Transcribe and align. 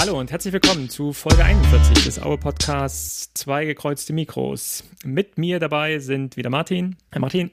Hallo 0.00 0.16
und 0.16 0.30
herzlich 0.30 0.54
willkommen 0.54 0.88
zu 0.88 1.12
Folge 1.12 1.44
41 1.44 2.04
des 2.04 2.22
Aue 2.22 2.38
Podcasts 2.38 3.34
Zwei 3.34 3.64
gekreuzte 3.64 4.12
Mikros. 4.12 4.84
Mit 5.04 5.38
mir 5.38 5.58
dabei 5.58 5.98
sind 5.98 6.36
wieder 6.36 6.50
Martin. 6.50 6.94
Hi 7.12 7.18
Martin. 7.18 7.50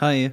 Hi. 0.00 0.32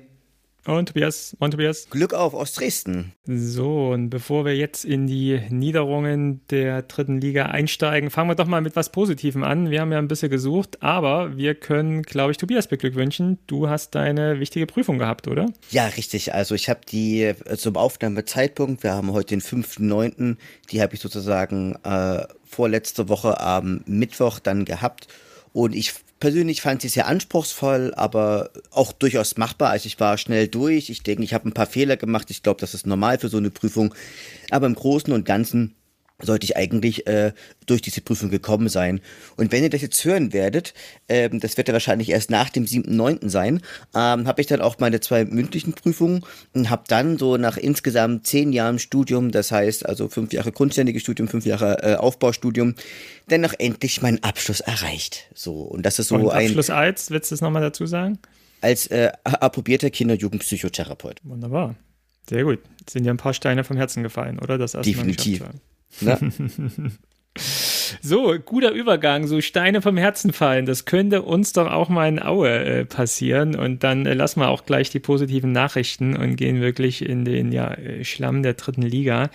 Und 0.67 0.89
Tobias. 0.89 1.33
Moin 1.39 1.49
Tobias. 1.49 1.89
Glück 1.89 2.13
auf 2.13 2.33
Ostdresden. 2.33 3.13
So, 3.25 3.91
und 3.91 4.09
bevor 4.09 4.43
wir 4.43 4.53
jetzt 4.53 4.83
in 4.83 5.07
die 5.07 5.39
Niederungen 5.49 6.41
der 6.49 6.81
dritten 6.81 7.21
Liga 7.21 7.45
einsteigen, 7.45 8.09
fangen 8.09 8.29
wir 8.29 8.35
doch 8.35 8.47
mal 8.47 8.59
mit 8.59 8.75
was 8.75 8.91
Positivem 8.91 9.45
an. 9.45 9.69
Wir 9.69 9.79
haben 9.79 9.93
ja 9.93 9.97
ein 9.97 10.09
bisschen 10.09 10.29
gesucht, 10.29 10.83
aber 10.83 11.37
wir 11.37 11.55
können, 11.55 12.03
glaube 12.03 12.31
ich, 12.31 12.37
Tobias 12.37 12.67
beglückwünschen. 12.67 13.37
Du 13.47 13.69
hast 13.69 13.95
deine 13.95 14.41
wichtige 14.41 14.65
Prüfung 14.65 14.97
gehabt, 14.97 15.29
oder? 15.29 15.45
Ja, 15.71 15.85
richtig. 15.87 16.33
Also 16.33 16.53
ich 16.53 16.67
habe 16.67 16.81
die 16.91 17.23
äh, 17.23 17.55
zum 17.55 17.77
Aufnahmezeitpunkt, 17.77 18.83
wir 18.83 18.91
haben 18.91 19.13
heute 19.13 19.37
den 19.37 19.41
5.9., 19.41 20.35
die 20.69 20.81
habe 20.81 20.95
ich 20.95 20.99
sozusagen 20.99 21.75
äh, 21.85 22.25
vorletzte 22.43 23.07
Woche 23.07 23.39
am 23.39 23.83
Mittwoch 23.85 24.39
dann 24.39 24.65
gehabt. 24.65 25.07
Und 25.53 25.73
ich 25.73 25.93
persönlich 26.19 26.61
fand 26.61 26.81
sie 26.81 26.89
sehr 26.89 27.07
anspruchsvoll, 27.07 27.93
aber 27.95 28.49
auch 28.71 28.91
durchaus 28.91 29.37
machbar. 29.37 29.69
Also 29.69 29.87
ich 29.87 29.99
war 29.99 30.17
schnell 30.17 30.47
durch. 30.47 30.89
Ich 30.89 31.03
denke, 31.03 31.23
ich 31.23 31.33
habe 31.33 31.47
ein 31.47 31.53
paar 31.53 31.67
Fehler 31.67 31.97
gemacht. 31.97 32.29
Ich 32.31 32.43
glaube, 32.43 32.59
das 32.59 32.73
ist 32.73 32.87
normal 32.87 33.19
für 33.19 33.29
so 33.29 33.37
eine 33.37 33.49
Prüfung. 33.49 33.93
Aber 34.49 34.67
im 34.67 34.75
Großen 34.75 35.13
und 35.13 35.25
Ganzen 35.25 35.75
sollte 36.21 36.45
ich 36.45 36.57
eigentlich 36.57 37.07
äh, 37.07 37.33
durch 37.65 37.81
diese 37.81 38.01
Prüfung 38.01 38.29
gekommen 38.29 38.69
sein. 38.69 39.01
Und 39.35 39.51
wenn 39.51 39.63
ihr 39.63 39.69
das 39.69 39.81
jetzt 39.81 40.03
hören 40.03 40.33
werdet, 40.33 40.73
ähm, 41.09 41.39
das 41.39 41.57
wird 41.57 41.67
ja 41.67 41.73
wahrscheinlich 41.73 42.09
erst 42.09 42.31
nach 42.31 42.49
dem 42.49 42.65
7.9. 42.65 43.29
sein, 43.29 43.61
ähm, 43.93 44.27
habe 44.27 44.41
ich 44.41 44.47
dann 44.47 44.61
auch 44.61 44.79
meine 44.79 44.99
zwei 44.99 45.25
mündlichen 45.25 45.73
Prüfungen 45.73 46.25
und 46.53 46.69
habe 46.69 46.83
dann 46.87 47.17
so 47.17 47.37
nach 47.37 47.57
insgesamt 47.57 48.25
zehn 48.25 48.51
Jahren 48.53 48.79
Studium, 48.79 49.31
das 49.31 49.51
heißt 49.51 49.85
also 49.85 50.09
fünf 50.09 50.33
Jahre 50.33 50.51
grundständiges 50.51 51.03
Studium, 51.03 51.27
fünf 51.27 51.45
Jahre 51.45 51.83
äh, 51.83 51.95
Aufbaustudium, 51.95 52.75
dann 53.27 53.41
noch 53.41 53.53
endlich 53.57 54.01
meinen 54.01 54.23
Abschluss 54.23 54.59
erreicht. 54.59 55.29
So 55.35 55.61
und 55.61 55.85
das 55.85 55.99
ist 55.99 56.07
so 56.07 56.15
und 56.15 56.29
ein 56.31 56.47
Abschluss 56.47 56.69
als, 56.69 57.11
willst 57.11 57.31
du 57.31 57.35
es 57.35 57.41
nochmal 57.41 57.61
dazu 57.61 57.85
sagen? 57.85 58.19
als 58.61 58.87
äh, 58.87 59.11
approbierter 59.23 59.89
Kinder- 59.89 60.13
und 60.13 60.21
Jugendpsychotherapeut. 60.21 61.19
Wunderbar. 61.23 61.75
Sehr 62.29 62.43
gut. 62.43 62.59
Sind 62.89 63.05
ja 63.05 63.13
ein 63.13 63.17
paar 63.17 63.33
Steine 63.33 63.63
vom 63.63 63.77
Herzen 63.77 64.03
gefallen, 64.03 64.39
oder? 64.39 64.57
Das 64.57 64.73
erste 64.73 64.89
Mal 64.89 64.95
Definitiv. 64.95 65.41
haben. 65.41 65.61
Ne? 66.01 66.17
So, 68.01 68.35
guter 68.43 68.71
Übergang, 68.71 69.27
so 69.27 69.41
Steine 69.41 69.81
vom 69.81 69.97
Herzen 69.97 70.33
fallen. 70.33 70.65
Das 70.65 70.85
könnte 70.85 71.21
uns 71.21 71.53
doch 71.53 71.71
auch 71.71 71.89
mal 71.89 72.07
in 72.07 72.21
Aue 72.21 72.49
äh, 72.49 72.85
passieren. 72.85 73.55
Und 73.55 73.83
dann 73.83 74.05
äh, 74.05 74.13
lassen 74.13 74.41
wir 74.41 74.49
auch 74.49 74.65
gleich 74.65 74.89
die 74.89 74.99
positiven 74.99 75.51
Nachrichten 75.51 76.15
und 76.15 76.35
gehen 76.35 76.61
wirklich 76.61 77.07
in 77.07 77.25
den 77.25 77.51
ja, 77.51 77.73
äh, 77.73 78.03
Schlamm 78.03 78.43
der 78.43 78.53
dritten 78.53 78.81
Liga. 78.81 79.29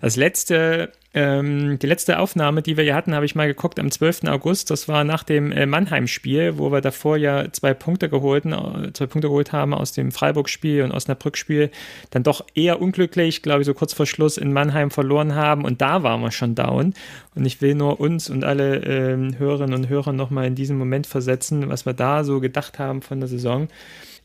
Das 0.00 0.16
letzte 0.16 0.92
ähm, 1.16 1.78
die 1.78 1.86
letzte 1.86 2.18
Aufnahme, 2.18 2.60
die 2.60 2.76
wir 2.76 2.84
hier 2.84 2.94
hatten, 2.94 3.14
habe 3.14 3.24
ich 3.24 3.34
mal 3.34 3.46
geguckt 3.46 3.80
am 3.80 3.90
12. 3.90 4.24
August. 4.24 4.70
Das 4.70 4.86
war 4.86 5.02
nach 5.02 5.22
dem 5.22 5.50
äh, 5.50 5.64
Mannheim-Spiel, 5.64 6.58
wo 6.58 6.70
wir 6.70 6.82
davor 6.82 7.16
ja 7.16 7.50
zwei 7.52 7.72
Punkte 7.72 8.10
geholt, 8.10 8.44
äh, 8.44 8.92
zwei 8.92 9.06
Punkte 9.06 9.28
geholt 9.28 9.50
haben 9.50 9.72
aus 9.72 9.92
dem 9.92 10.12
Freiburg-Spiel 10.12 10.82
und 10.82 10.92
Osnabrück-Spiel. 10.92 11.70
Dann 12.10 12.22
doch 12.22 12.44
eher 12.54 12.82
unglücklich, 12.82 13.40
glaube 13.40 13.62
ich, 13.62 13.66
so 13.66 13.72
kurz 13.72 13.94
vor 13.94 14.04
Schluss 14.04 14.36
in 14.36 14.52
Mannheim 14.52 14.90
verloren 14.90 15.34
haben. 15.34 15.64
Und 15.64 15.80
da 15.80 16.02
waren 16.02 16.20
wir 16.20 16.32
schon 16.32 16.54
down. 16.54 16.92
Und 17.34 17.46
ich 17.46 17.62
will 17.62 17.74
nur 17.74 17.98
uns 17.98 18.28
und 18.28 18.44
alle 18.44 18.84
ähm, 18.84 19.38
Hörerinnen 19.38 19.74
und 19.74 19.88
Hörer 19.88 20.12
nochmal 20.12 20.46
in 20.46 20.54
diesen 20.54 20.76
Moment 20.76 21.06
versetzen, 21.06 21.70
was 21.70 21.86
wir 21.86 21.94
da 21.94 22.24
so 22.24 22.40
gedacht 22.40 22.78
haben 22.78 23.00
von 23.00 23.20
der 23.20 23.28
Saison. 23.30 23.68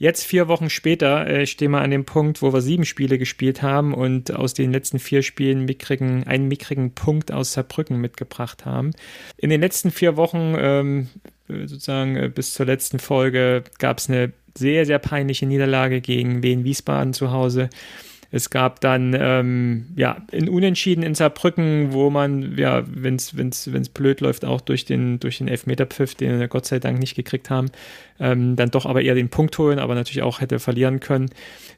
Jetzt, 0.01 0.25
vier 0.25 0.47
Wochen 0.47 0.71
später, 0.71 1.27
äh, 1.27 1.45
stehen 1.45 1.69
wir 1.69 1.81
an 1.81 1.91
dem 1.91 2.05
Punkt, 2.05 2.41
wo 2.41 2.51
wir 2.51 2.61
sieben 2.61 2.85
Spiele 2.85 3.19
gespielt 3.19 3.61
haben 3.61 3.93
und 3.93 4.33
aus 4.33 4.55
den 4.55 4.71
letzten 4.71 4.97
vier 4.97 5.21
Spielen 5.21 5.65
mickrigen, 5.65 6.25
einen 6.25 6.47
mickrigen 6.47 6.95
Punkt 6.95 7.31
aus 7.31 7.53
Saarbrücken 7.53 8.01
mitgebracht 8.01 8.65
haben. 8.65 8.93
In 9.37 9.51
den 9.51 9.61
letzten 9.61 9.91
vier 9.91 10.17
Wochen, 10.17 10.55
ähm, 10.57 11.09
sozusagen 11.47 12.15
äh, 12.15 12.31
bis 12.33 12.55
zur 12.55 12.65
letzten 12.65 12.97
Folge, 12.97 13.63
gab 13.77 13.99
es 13.99 14.09
eine 14.09 14.33
sehr, 14.57 14.87
sehr 14.87 14.97
peinliche 14.97 15.45
Niederlage 15.45 16.01
gegen 16.01 16.41
Wien 16.41 16.63
Wiesbaden 16.63 17.13
zu 17.13 17.29
Hause. 17.29 17.69
Es 18.31 18.49
gab 18.49 18.79
dann 18.79 19.15
ähm, 19.17 19.87
ja 19.95 20.17
ein 20.31 20.47
Unentschieden 20.47 21.03
in 21.03 21.15
Saarbrücken, 21.15 21.91
wo 21.91 22.09
man, 22.09 22.57
ja, 22.57 22.83
wenn 22.87 23.17
es 23.17 23.89
blöd 23.89 24.21
läuft, 24.21 24.45
auch 24.45 24.61
durch 24.61 24.85
den, 24.85 25.19
durch 25.19 25.39
den 25.39 25.49
Elfmeterpfiff, 25.49 26.15
den 26.15 26.39
wir 26.39 26.47
Gott 26.47 26.65
sei 26.65 26.79
Dank 26.79 26.99
nicht 26.99 27.15
gekriegt 27.15 27.49
haben, 27.49 27.69
ähm, 28.19 28.55
dann 28.55 28.71
doch 28.71 28.85
aber 28.85 29.01
eher 29.01 29.15
den 29.15 29.29
Punkt 29.29 29.57
holen, 29.57 29.79
aber 29.79 29.95
natürlich 29.95 30.23
auch 30.23 30.39
hätte 30.39 30.59
verlieren 30.59 31.01
können. 31.01 31.29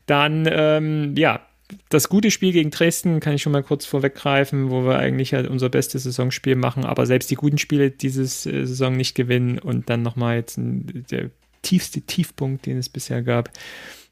Dann, 0.06 0.48
ähm, 0.50 1.16
ja, 1.18 1.42
das 1.90 2.08
gute 2.08 2.30
Spiel 2.30 2.52
gegen 2.52 2.70
Dresden 2.70 3.20
kann 3.20 3.34
ich 3.34 3.42
schon 3.42 3.52
mal 3.52 3.64
kurz 3.64 3.88
vorweggreifen, 3.88 4.70
wo 4.70 4.86
wir 4.86 5.00
eigentlich 5.00 5.34
halt 5.34 5.48
unser 5.48 5.70
bestes 5.70 6.04
Saisonspiel 6.04 6.56
machen, 6.56 6.86
aber 6.86 7.08
selbst 7.08 7.32
die 7.32 7.36
guten 7.36 7.58
Spiele 7.58 7.90
dieses 7.90 8.46
äh, 8.46 8.66
Saison 8.66 8.96
nicht 8.96 9.16
gewinnen 9.16 9.58
und 9.58 9.90
dann 9.90 10.04
nochmal 10.04 10.36
jetzt 10.36 10.60
der 10.60 11.32
tiefste 11.64 12.02
Tiefpunkt, 12.02 12.68
den 12.68 12.78
es 12.78 12.90
bisher 12.90 13.24
gab 13.24 13.50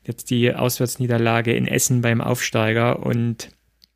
jetzt 0.03 0.29
die 0.29 0.53
Auswärtsniederlage 0.53 1.53
in 1.53 1.67
Essen 1.67 2.01
beim 2.01 2.21
Aufsteiger. 2.21 3.05
Und 3.05 3.49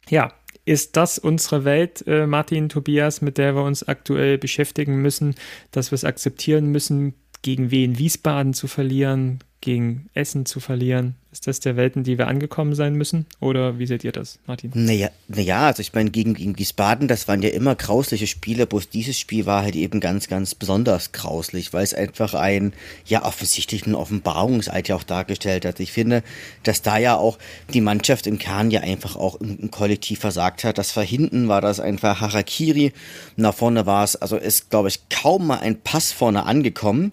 ja, 0.10 0.34
ist 0.66 0.98
das 0.98 1.20
unsere 1.20 1.64
Welt, 1.64 2.04
äh, 2.08 2.26
Martin, 2.28 2.70
Tobias, 2.70 3.22
mit 3.22 3.38
der 3.38 3.56
wir 3.56 3.64
uns 3.64 3.88
aktuell 3.88 4.38
beschäftigen 4.38 5.02
müssen, 5.02 5.36
dass 5.72 5.92
wir 5.92 5.96
es 5.96 6.04
akzeptieren 6.04 6.68
müssen, 6.68 7.16
gegen 7.42 7.70
wen 7.70 8.00
Wiesbaden 8.00 8.54
zu 8.54 8.68
verlieren, 8.68 9.40
gegen 9.62 10.10
Essen 10.14 10.46
zu 10.46 10.60
verlieren? 10.60 11.16
Ist 11.32 11.48
das 11.48 11.60
der 11.60 11.76
Welten, 11.76 12.04
die 12.04 12.18
wir 12.18 12.28
angekommen 12.28 12.76
sein 12.76 12.96
müssen? 12.96 13.26
Oder 13.42 13.78
wie 13.78 13.88
seht 13.88 14.06
ihr 14.06 14.14
das, 14.14 14.40
Martin? 14.48 14.72
Naja, 14.74 15.10
naja 15.28 15.66
also 15.66 15.82
ich 15.82 15.94
meine, 15.94 16.10
gegen, 16.10 16.34
gegen 16.34 16.58
Wiesbaden, 16.58 17.10
das 17.10 17.28
waren 17.28 17.42
ja 17.42 17.50
immer 17.50 17.76
grausliche 17.76 18.28
Spiele, 18.28 18.68
bloß 18.68 18.88
dieses 18.88 19.20
Spiel 19.20 19.46
war 19.46 19.64
halt 19.64 19.76
eben 19.76 20.00
ganz, 20.00 20.30
ganz 20.30 20.56
besonders 20.56 21.12
grauslich, 21.12 21.74
weil 21.74 21.84
es 21.84 21.94
einfach 21.94 22.36
ein, 22.36 22.72
ja, 23.06 23.26
offensichtlichen 23.26 23.96
Offenbarungseid 23.96 24.88
ja 24.88 24.96
auch 24.96 25.04
dargestellt 25.04 25.66
hat. 25.66 25.82
Ich 25.82 25.92
finde, 25.92 26.24
dass 26.64 26.82
da 26.82 26.98
ja 26.98 27.18
auch 27.18 27.38
die 27.74 27.82
Mannschaft 27.82 28.28
im 28.28 28.38
Kern 28.38 28.72
ja 28.72 28.82
einfach 28.82 29.18
auch 29.18 29.36
im, 29.42 29.58
im 29.60 29.72
Kollektiv 29.72 30.20
versagt 30.20 30.64
hat. 30.64 30.78
Das 30.78 30.96
war 30.96 31.04
hinten 31.04 31.50
war 31.50 31.60
das 31.60 31.82
einfach 31.82 32.22
Harakiri, 32.22 32.94
nach 33.36 33.54
vorne 33.54 33.86
war 33.86 34.06
es, 34.06 34.16
also 34.16 34.38
ist, 34.38 34.70
glaube 34.70 34.88
ich, 34.88 35.10
kaum 35.10 35.48
mal 35.48 35.60
ein 35.60 35.82
Pass 35.82 36.14
vorne 36.14 36.46
angekommen. 36.46 37.12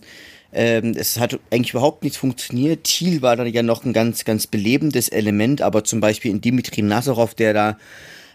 Ähm, 0.52 0.94
es 0.96 1.18
hat 1.18 1.38
eigentlich 1.50 1.72
überhaupt 1.72 2.02
nichts 2.02 2.18
funktioniert. 2.18 2.84
Thiel 2.84 3.22
war 3.22 3.36
dann 3.36 3.46
ja 3.46 3.62
noch 3.62 3.84
ein 3.84 3.92
ganz, 3.92 4.24
ganz 4.24 4.46
belebendes 4.46 5.08
Element, 5.08 5.62
aber 5.62 5.84
zum 5.84 6.00
Beispiel 6.00 6.30
in 6.30 6.40
Dimitri 6.40 6.82
Nazarov, 6.82 7.34
der 7.34 7.54
da 7.54 7.78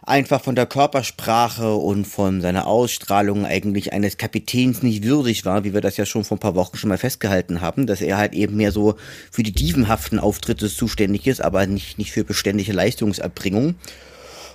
einfach 0.08 0.42
von 0.42 0.56
der 0.56 0.66
Körpersprache 0.66 1.76
und 1.76 2.06
von 2.06 2.42
seiner 2.42 2.66
Ausstrahlung 2.66 3.46
eigentlich 3.46 3.92
eines 3.92 4.18
Kapitäns 4.18 4.82
nicht 4.82 5.04
würdig 5.04 5.46
war, 5.46 5.64
wie 5.66 5.74
wir 5.74 5.82
das 5.82 5.98
ja 5.98 6.06
schon 6.06 6.24
vor 6.24 6.38
ein 6.38 6.40
paar 6.40 6.56
Wochen 6.56 6.78
schon 6.78 6.88
mal 6.88 6.98
festgehalten 6.98 7.62
haben, 7.62 7.86
dass 7.88 8.02
er 8.02 8.18
halt 8.18 8.34
eben 8.34 8.56
mehr 8.56 8.72
so 8.72 8.96
für 9.30 9.44
die 9.44 9.52
dievenhaften 9.52 10.18
Auftritte 10.18 10.70
zuständig 10.70 11.28
ist, 11.28 11.42
aber 11.42 11.68
nicht, 11.68 11.98
nicht 11.98 12.12
für 12.12 12.24
beständige 12.24 12.72
Leistungserbringung. 12.72 13.76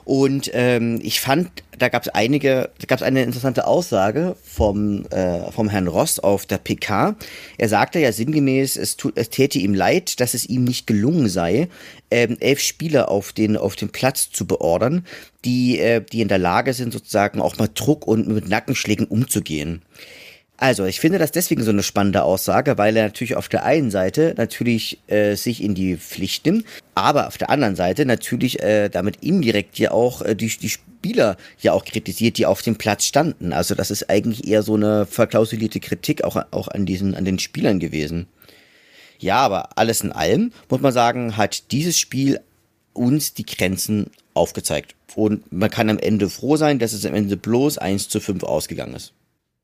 Und 0.05 0.51
ähm, 0.53 0.99
ich 1.03 1.21
fand, 1.21 1.51
da 1.79 1.89
gab 1.89 2.03
es 2.03 2.09
einige, 2.09 2.71
da 2.79 2.87
gab 2.87 2.99
es 2.99 3.03
eine 3.03 3.23
interessante 3.23 3.67
Aussage 3.67 4.37
vom, 4.43 5.07
äh, 5.07 5.51
vom 5.53 5.69
Herrn 5.69 5.87
Ross 5.87 6.19
auf 6.19 6.45
der 6.47 6.59
PK. 6.59 7.17
Er 7.59 7.69
sagte 7.69 8.01
ja 8.01 8.13
sinngemäß, 8.13 8.77
es, 8.77 8.97
tut, 8.97 9.17
es 9.17 9.31
täte 9.31 9.59
ihm 9.59 9.75
leid, 9.75 10.21
dass 10.21 10.35
es 10.35 10.45
ihm 10.47 10.65
nicht 10.65 10.87
gelungen 10.87 11.29
sei, 11.29 11.69
ähm, 12.11 12.37
elf 12.41 12.61
Spieler 12.61 13.09
auf 13.11 13.33
den, 13.33 13.57
auf 13.57 13.77
den 13.77 13.91
Platz 13.91 14.31
zu 14.31 14.47
beordern, 14.47 15.07
die, 15.45 15.79
äh, 15.79 16.03
die 16.03 16.21
in 16.21 16.29
der 16.29 16.39
Lage 16.39 16.75
sind, 16.75 16.93
sozusagen 16.93 17.41
auch 17.41 17.57
mal 17.59 17.69
Druck 17.73 18.07
und 18.07 18.29
mit 18.29 18.49
Nackenschlägen 18.49 19.07
umzugehen. 19.07 19.83
Also, 20.63 20.85
ich 20.85 21.01
finde 21.01 21.19
das 21.19 21.33
deswegen 21.33 21.65
so 21.65 21.73
eine 21.73 21.83
spannende 21.83 22.23
Aussage, 22.23 22.79
weil 22.79 22.97
er 22.97 23.07
natürlich 23.07 23.35
auf 23.35 23.49
der 23.49 23.65
einen 23.65 23.91
Seite 23.91 24.33
natürlich 24.37 25.01
äh, 25.09 25.35
sich 25.35 25.61
in 25.61 25.75
die 25.75 25.97
Pflicht 25.97 26.47
nimmt, 26.47 26.65
aber 26.95 27.27
auf 27.27 27.37
der 27.37 27.51
anderen 27.51 27.75
Seite 27.75 28.07
natürlich 28.07 28.63
äh, 28.63 28.89
damit 28.89 29.17
indirekt 29.25 29.77
ja 29.81 29.91
auch 29.91 30.23
äh, 30.23 30.37
die, 30.37 30.47
die 30.47 30.69
Spieler 30.69 31.37
ja 31.59 31.73
auch 31.73 31.85
kritisiert, 31.85 32.39
die 32.39 32.47
auf 32.47 32.63
dem 32.63 32.77
Platz 32.77 33.07
standen. 33.07 33.53
Also, 33.53 33.75
das 33.75 33.91
ist 33.91 34.09
eigentlich 34.09 34.47
eher 34.47 34.63
so 34.63 34.77
eine 34.77 35.05
verklausulierte 35.05 35.81
Kritik 35.81 36.23
auch, 36.23 36.37
auch 36.53 36.69
an 36.69 36.87
diesen, 36.87 37.17
an 37.17 37.25
den 37.25 37.41
Spielern 37.41 37.81
gewesen. 37.81 38.29
Ja, 39.19 39.39
aber 39.39 39.77
alles 39.77 40.03
in 40.03 40.13
allem 40.13 40.53
muss 40.69 40.81
man 40.81 40.93
sagen, 40.93 41.37
hat 41.37 41.73
dieses 41.73 41.99
Spiel 41.99 42.39
uns 42.93 43.35
die 43.35 43.47
Grenzen 43.47 44.13
aufgezeigt. 44.33 44.95
Und 45.17 45.51
man 45.51 45.71
kann 45.71 45.91
am 45.91 45.99
Ende 45.99 46.31
froh 46.31 46.57
sein, 46.57 46.79
dass 46.79 46.93
es 46.93 47.05
am 47.05 47.15
Ende 47.15 47.37
bloß 47.37 47.79
1 47.79 48.09
zu 48.09 48.21
5 48.21 48.45
ausgegangen 48.45 48.95
ist. 48.95 49.13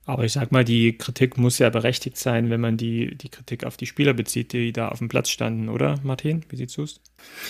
Aber 0.08 0.25
ich 0.25 0.32
sag 0.32 0.52
mal, 0.52 0.64
die 0.64 0.96
Kritik 0.96 1.37
muss 1.37 1.58
ja 1.58 1.69
berechtigt 1.69 2.16
sein, 2.16 2.49
wenn 2.49 2.62
man 2.62 2.78
die, 2.78 3.14
die 3.14 3.28
Kritik 3.28 3.64
auf 3.64 3.76
die 3.76 3.84
Spieler 3.84 4.14
bezieht, 4.14 4.55
die 4.55 4.72
da 4.72 4.88
auf 4.88 5.00
dem 5.00 5.08
Platz 5.08 5.28
standen, 5.28 5.69
oder, 5.69 5.96
Martin? 6.02 6.46
Wie 6.49 6.56
siehst 6.56 6.78
du 6.78 6.84
es? 6.84 7.00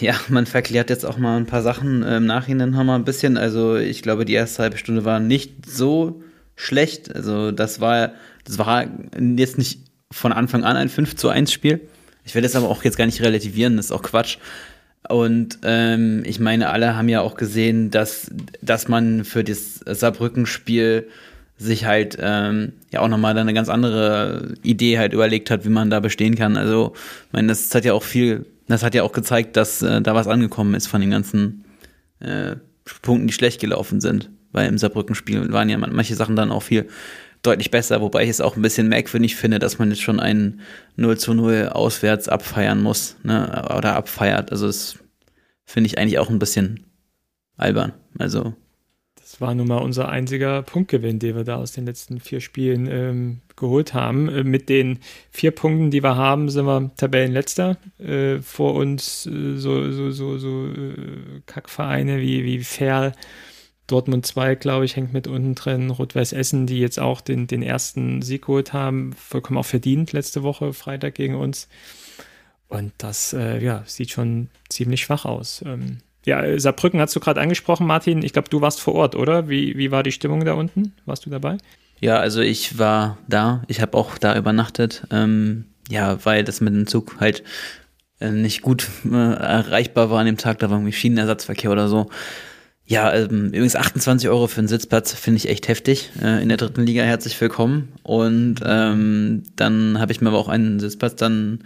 Ja, 0.00 0.16
man 0.28 0.44
verklärt 0.44 0.90
jetzt 0.90 1.06
auch 1.06 1.18
mal 1.18 1.36
ein 1.36 1.46
paar 1.46 1.62
Sachen 1.62 2.02
im 2.02 2.26
Nachhinein 2.26 2.70
wir 2.72 2.94
ein 2.96 3.04
bisschen. 3.04 3.36
Also, 3.36 3.76
ich 3.76 4.02
glaube, 4.02 4.24
die 4.24 4.32
erste 4.32 4.64
halbe 4.64 4.76
Stunde 4.76 5.04
war 5.04 5.20
nicht 5.20 5.70
so 5.70 6.20
schlecht. 6.56 7.14
Also, 7.14 7.52
das 7.52 7.80
war, 7.80 8.14
das 8.44 8.58
war 8.58 8.86
jetzt 9.36 9.56
nicht 9.56 9.78
von 10.10 10.32
Anfang 10.32 10.64
an 10.64 10.76
ein 10.76 10.88
5 10.88 11.14
zu 11.14 11.28
1 11.28 11.52
Spiel. 11.52 11.80
Ich 12.24 12.34
will 12.34 12.42
das 12.42 12.56
aber 12.56 12.68
auch 12.68 12.82
jetzt 12.82 12.98
gar 12.98 13.06
nicht 13.06 13.22
relativieren, 13.22 13.76
das 13.76 13.86
ist 13.86 13.92
auch 13.92 14.02
Quatsch. 14.02 14.38
Und 15.08 15.60
ähm, 15.62 16.24
ich 16.26 16.40
meine, 16.40 16.70
alle 16.70 16.96
haben 16.96 17.08
ja 17.08 17.20
auch 17.20 17.36
gesehen, 17.36 17.92
dass, 17.92 18.32
dass 18.60 18.88
man 18.88 19.24
für 19.24 19.44
das 19.44 19.76
Saarbrücken-Spiel 19.76 21.06
sich 21.58 21.84
halt 21.84 22.16
ähm, 22.20 22.72
ja 22.92 23.00
auch 23.00 23.08
nochmal 23.08 23.36
eine 23.36 23.52
ganz 23.52 23.68
andere 23.68 24.54
Idee 24.62 24.98
halt 24.98 25.12
überlegt 25.12 25.50
hat, 25.50 25.64
wie 25.64 25.70
man 25.70 25.90
da 25.90 26.00
bestehen 26.00 26.36
kann. 26.36 26.56
Also, 26.56 26.92
ich 27.26 27.32
meine, 27.32 27.48
das 27.48 27.74
hat 27.74 27.84
ja 27.84 27.92
auch 27.92 28.04
viel, 28.04 28.46
das 28.68 28.82
hat 28.82 28.94
ja 28.94 29.02
auch 29.02 29.12
gezeigt, 29.12 29.56
dass 29.56 29.82
äh, 29.82 30.00
da 30.00 30.14
was 30.14 30.28
angekommen 30.28 30.74
ist 30.74 30.86
von 30.86 31.00
den 31.00 31.10
ganzen 31.10 31.64
äh, 32.20 32.56
Punkten, 33.02 33.26
die 33.26 33.32
schlecht 33.32 33.60
gelaufen 33.60 34.00
sind. 34.00 34.30
Weil 34.52 34.68
im 34.68 34.78
Saarbrücken-Spiel 34.78 35.52
waren 35.52 35.68
ja 35.68 35.76
manche 35.76 36.14
Sachen 36.14 36.36
dann 36.36 36.50
auch 36.50 36.62
viel 36.62 36.88
deutlich 37.42 37.70
besser, 37.70 38.00
wobei 38.00 38.24
ich 38.24 38.30
es 38.30 38.40
auch 38.40 38.56
ein 38.56 38.62
bisschen 38.62 38.88
merkwürdig 38.88 39.36
finde, 39.36 39.58
dass 39.58 39.78
man 39.78 39.90
jetzt 39.90 40.00
schon 40.00 40.20
ein 40.20 40.60
0 40.96 41.18
zu 41.18 41.34
0 41.34 41.70
auswärts 41.72 42.28
abfeiern 42.28 42.82
muss, 42.82 43.16
ne, 43.22 43.66
oder 43.76 43.94
abfeiert. 43.94 44.50
Also 44.50 44.66
das 44.66 44.96
finde 45.64 45.88
ich 45.88 45.98
eigentlich 45.98 46.18
auch 46.18 46.30
ein 46.30 46.38
bisschen 46.38 46.86
albern. 47.56 47.92
Also. 48.18 48.54
Das 49.30 49.42
war 49.42 49.54
nun 49.54 49.68
mal 49.68 49.76
unser 49.76 50.08
einziger 50.08 50.62
Punktgewinn, 50.62 51.18
den 51.18 51.36
wir 51.36 51.44
da 51.44 51.56
aus 51.56 51.72
den 51.72 51.84
letzten 51.84 52.18
vier 52.18 52.40
Spielen 52.40 52.88
ähm, 52.90 53.40
geholt 53.56 53.92
haben. 53.92 54.30
Äh, 54.30 54.42
mit 54.42 54.70
den 54.70 55.00
vier 55.30 55.50
Punkten, 55.50 55.90
die 55.90 56.02
wir 56.02 56.16
haben, 56.16 56.48
sind 56.48 56.64
wir 56.64 56.90
Tabellenletzter. 56.96 57.76
Äh, 57.98 58.38
vor 58.38 58.72
uns 58.72 59.26
äh, 59.26 59.58
so, 59.58 59.92
so, 59.92 60.10
so, 60.12 60.38
so 60.38 60.68
äh, 60.68 61.42
Kackvereine 61.44 62.22
wie, 62.22 62.42
wie 62.44 62.60
Ferl 62.60 63.12
Dortmund 63.86 64.24
2, 64.24 64.54
glaube 64.54 64.86
ich, 64.86 64.96
hängt 64.96 65.12
mit 65.12 65.26
unten 65.26 65.54
drin. 65.54 65.90
Rot-Weiß 65.90 66.32
Essen, 66.32 66.66
die 66.66 66.80
jetzt 66.80 66.98
auch 66.98 67.20
den, 67.20 67.46
den 67.46 67.62
ersten 67.62 68.22
Sieg 68.22 68.46
geholt 68.46 68.72
haben, 68.72 69.12
vollkommen 69.12 69.58
auch 69.58 69.66
verdient 69.66 70.12
letzte 70.12 70.42
Woche, 70.42 70.72
Freitag 70.72 71.14
gegen 71.14 71.34
uns. 71.34 71.68
Und 72.68 72.92
das 72.96 73.34
äh, 73.34 73.62
ja, 73.62 73.82
sieht 73.84 74.10
schon 74.10 74.48
ziemlich 74.70 75.02
schwach 75.02 75.26
aus. 75.26 75.62
Ähm, 75.66 75.98
ja, 76.28 76.58
Saarbrücken 76.58 77.00
hast 77.00 77.16
du 77.16 77.20
gerade 77.20 77.40
angesprochen, 77.40 77.86
Martin. 77.86 78.22
Ich 78.22 78.34
glaube, 78.34 78.50
du 78.50 78.60
warst 78.60 78.80
vor 78.80 78.94
Ort, 78.94 79.16
oder? 79.16 79.48
Wie, 79.48 79.76
wie 79.78 79.90
war 79.90 80.02
die 80.02 80.12
Stimmung 80.12 80.44
da 80.44 80.52
unten? 80.52 80.92
Warst 81.06 81.24
du 81.24 81.30
dabei? 81.30 81.56
Ja, 82.00 82.18
also 82.18 82.42
ich 82.42 82.78
war 82.78 83.16
da. 83.26 83.62
Ich 83.66 83.80
habe 83.80 83.96
auch 83.96 84.18
da 84.18 84.36
übernachtet. 84.36 85.04
Ähm, 85.10 85.64
ja, 85.88 86.24
weil 86.24 86.44
das 86.44 86.60
mit 86.60 86.74
dem 86.74 86.86
Zug 86.86 87.16
halt 87.18 87.42
äh, 88.20 88.30
nicht 88.30 88.60
gut 88.60 88.86
äh, 89.10 89.16
erreichbar 89.16 90.10
war 90.10 90.20
an 90.20 90.26
dem 90.26 90.36
Tag. 90.36 90.58
Da 90.58 90.68
war 90.68 90.76
irgendwie 90.76 90.92
Schienenersatzverkehr 90.92 91.72
oder 91.72 91.88
so. 91.88 92.10
Ja, 92.84 93.12
ähm, 93.14 93.46
übrigens 93.48 93.76
28 93.76 94.28
Euro 94.28 94.46
für 94.48 94.58
einen 94.58 94.68
Sitzplatz 94.68 95.14
finde 95.14 95.38
ich 95.38 95.48
echt 95.48 95.68
heftig. 95.68 96.10
Äh, 96.22 96.42
in 96.42 96.48
der 96.50 96.58
dritten 96.58 96.82
Liga 96.82 97.02
herzlich 97.04 97.40
willkommen. 97.40 97.94
Und 98.02 98.56
ähm, 98.64 99.44
dann 99.56 99.98
habe 99.98 100.12
ich 100.12 100.20
mir 100.20 100.28
aber 100.28 100.38
auch 100.38 100.48
einen 100.48 100.78
Sitzplatz 100.78 101.16
dann 101.16 101.60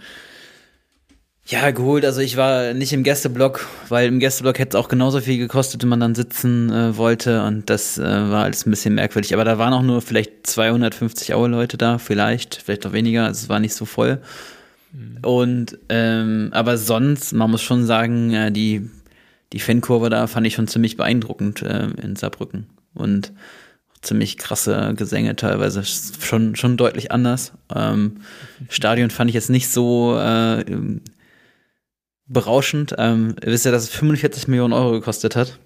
ja 1.45 1.71
geholt. 1.71 2.05
Also 2.05 2.21
ich 2.21 2.37
war 2.37 2.73
nicht 2.73 2.93
im 2.93 3.03
Gästeblock, 3.03 3.67
weil 3.89 4.07
im 4.07 4.19
Gästeblock 4.19 4.59
hätte 4.59 4.77
es 4.77 4.83
auch 4.83 4.87
genauso 4.87 5.19
viel 5.21 5.37
gekostet, 5.37 5.81
wenn 5.81 5.89
man 5.89 5.99
dann 5.99 6.15
sitzen 6.15 6.71
äh, 6.71 6.97
wollte. 6.97 7.43
Und 7.43 7.69
das 7.69 7.97
äh, 7.97 8.03
war 8.03 8.43
alles 8.43 8.65
ein 8.65 8.69
bisschen 8.69 8.95
merkwürdig. 8.95 9.33
Aber 9.33 9.45
da 9.45 9.57
waren 9.57 9.73
auch 9.73 9.81
nur 9.81 10.01
vielleicht 10.01 10.47
250 10.47 11.33
Aue 11.33 11.49
Leute 11.49 11.77
da, 11.77 11.97
vielleicht, 11.97 12.61
vielleicht 12.63 12.85
auch 12.85 12.93
weniger. 12.93 13.25
Also 13.25 13.43
es 13.43 13.49
war 13.49 13.59
nicht 13.59 13.75
so 13.75 13.85
voll. 13.85 14.21
Mhm. 14.91 15.17
Und 15.21 15.77
ähm, 15.89 16.49
aber 16.51 16.77
sonst, 16.77 17.33
man 17.33 17.51
muss 17.51 17.61
schon 17.61 17.85
sagen, 17.85 18.33
äh, 18.33 18.51
die 18.51 18.89
die 19.53 19.59
Fankurve 19.59 20.09
da 20.09 20.27
fand 20.27 20.47
ich 20.47 20.55
schon 20.55 20.67
ziemlich 20.67 20.97
beeindruckend 20.97 21.61
äh, 21.61 21.87
in 22.01 22.15
Saarbrücken. 22.15 22.67
Und 22.95 23.31
ziemlich 24.01 24.37
krasse 24.37 24.93
Gesänge 24.97 25.35
teilweise, 25.35 25.83
schon, 25.85 26.55
schon 26.55 26.75
deutlich 26.75 27.11
anders. 27.11 27.53
Ähm, 27.73 28.17
Stadion 28.67 29.11
fand 29.11 29.29
ich 29.29 29.35
jetzt 29.35 29.49
nicht 29.49 29.69
so 29.69 30.17
äh, 30.19 30.65
berauschend. 32.33 32.95
Ähm, 32.97 33.35
ihr 33.43 33.51
wisst 33.51 33.65
ja, 33.65 33.71
dass 33.71 33.83
es 33.83 33.89
45 33.89 34.47
Millionen 34.47 34.73
Euro 34.73 34.91
gekostet 34.91 35.35
hat. 35.35 35.59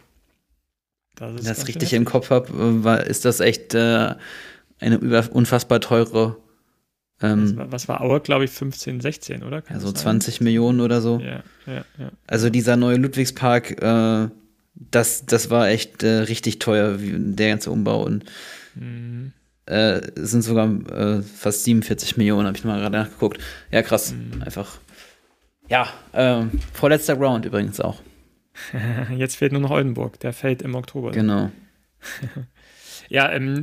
Das 1.15 1.31
Wenn 1.31 1.39
ich 1.39 1.47
das 1.47 1.67
richtig 1.67 1.93
im 1.93 2.05
Kopf 2.05 2.29
habe, 2.29 3.03
ist 3.07 3.25
das 3.25 3.39
echt 3.39 3.73
äh, 3.73 4.13
eine 4.79 4.99
unfassbar 5.31 5.79
teure 5.81 6.37
ähm, 7.21 7.43
was, 7.43 7.57
war, 7.57 7.71
was 7.71 7.87
war 7.87 8.01
Auer, 8.01 8.19
glaube 8.19 8.45
ich, 8.45 8.51
15, 8.51 9.01
16, 9.01 9.43
oder? 9.43 9.61
Kann 9.61 9.77
ja, 9.77 9.81
so 9.81 9.91
20 9.91 10.41
Millionen 10.41 10.81
oder 10.81 11.01
so. 11.01 11.19
Ja, 11.19 11.43
ja, 11.65 11.83
ja. 11.97 12.11
Also 12.27 12.49
dieser 12.49 12.75
neue 12.75 12.97
Ludwigspark, 12.97 13.81
äh, 13.81 14.29
das, 14.75 15.25
das 15.25 15.49
war 15.49 15.69
echt 15.69 16.03
äh, 16.03 16.19
richtig 16.19 16.59
teuer, 16.59 17.01
wie, 17.01 17.15
der 17.17 17.49
ganze 17.49 17.71
Umbau. 17.71 18.03
Und 18.03 18.25
mhm. 18.75 19.33
äh, 19.65 20.01
sind 20.15 20.43
sogar 20.43 20.69
äh, 20.91 21.23
fast 21.23 21.63
47 21.63 22.17
Millionen, 22.17 22.45
habe 22.45 22.57
ich 22.57 22.63
mal 22.63 22.79
gerade 22.79 22.97
nachgeguckt. 22.97 23.39
Ja, 23.71 23.81
krass. 23.81 24.13
Mhm. 24.13 24.43
Einfach. 24.43 24.77
Ja, 25.69 25.87
ähm, 26.13 26.51
vorletzter 26.73 27.15
Round 27.15 27.45
übrigens 27.45 27.79
auch. 27.79 28.01
Jetzt 29.15 29.35
fehlt 29.35 29.51
nur 29.51 29.61
noch 29.61 29.71
Oldenburg, 29.71 30.19
der 30.19 30.33
fällt 30.33 30.61
im 30.61 30.75
Oktober. 30.75 31.11
Genau. 31.11 31.51
Ja, 33.09 33.31
ähm, 33.31 33.61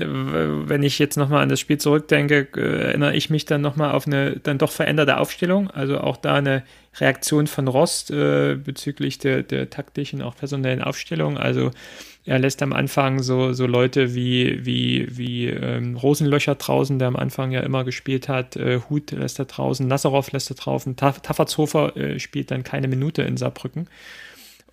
wenn 0.69 0.83
ich 0.83 0.99
jetzt 0.99 1.17
nochmal 1.17 1.43
an 1.43 1.49
das 1.49 1.61
Spiel 1.61 1.79
zurückdenke, 1.79 2.49
äh, 2.57 2.87
erinnere 2.87 3.15
ich 3.15 3.29
mich 3.31 3.45
dann 3.45 3.61
nochmal 3.61 3.93
auf 3.93 4.07
eine 4.07 4.37
dann 4.41 4.59
doch 4.59 4.71
veränderte 4.71 5.19
Aufstellung. 5.19 5.71
Also 5.71 6.01
auch 6.01 6.17
da 6.17 6.37
eine 6.37 6.63
Reaktion 6.99 7.47
von 7.47 7.69
Rost 7.69 8.11
äh, 8.11 8.55
bezüglich 8.55 9.19
der, 9.19 9.43
der 9.43 9.69
taktischen, 9.69 10.23
auch 10.23 10.35
personellen 10.37 10.83
Aufstellung. 10.83 11.37
Also 11.37 11.73
er 12.27 12.39
lässt 12.39 12.63
am 12.63 12.73
Anfang 12.73 13.23
so, 13.23 13.53
so 13.53 13.67
Leute 13.67 14.15
wie, 14.15 14.65
wie, 14.65 15.07
wie 15.11 15.47
ähm, 15.49 15.97
Rosenlöcher 15.97 16.55
draußen, 16.55 16.99
der 16.99 17.09
am 17.09 17.17
Anfang 17.17 17.51
ja 17.51 17.61
immer 17.61 17.85
gespielt 17.85 18.29
hat, 18.29 18.57
äh, 18.57 18.81
Hut 18.89 19.11
lässt 19.11 19.39
er 19.39 19.45
draußen, 19.45 19.87
Nasserov 19.87 20.33
lässt 20.33 20.51
er 20.51 20.57
draußen, 20.57 20.97
Taffertshofer 20.97 21.97
äh, 21.97 22.19
spielt 22.19 22.51
dann 22.51 22.65
keine 22.65 22.89
Minute 22.89 23.23
in 23.23 23.37
Saarbrücken 23.37 23.89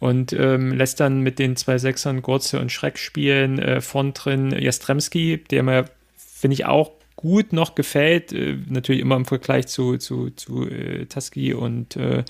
und 0.02 0.34
ähm, 0.34 0.74
lässt 0.74 1.00
dann 1.00 1.22
mit 1.22 1.38
den 1.40 1.56
zwei 1.56 1.78
Sechsern 1.78 2.24
Gurze 2.24 2.60
und 2.60 2.72
Schreck 2.72 2.98
spielen. 2.98 3.60
Äh, 3.60 3.82
vorn 3.82 4.14
drin 4.14 4.52
Jastremski, 4.52 5.44
der 5.52 5.62
mir, 5.62 5.86
finde 6.18 6.56
ich, 6.56 6.66
auch 6.66 6.92
gut 7.16 7.54
noch 7.54 7.76
gefällt. 7.76 8.34
Äh, 8.34 8.58
natürlich 8.68 9.02
immer 9.02 9.16
im 9.16 9.26
Vergleich 9.26 9.68
zu, 9.68 9.98
zu, 9.98 10.32
zu 10.32 10.68
äh, 10.68 11.06
Taski 11.06 11.54
und 11.54 11.98
äh, 11.98 12.24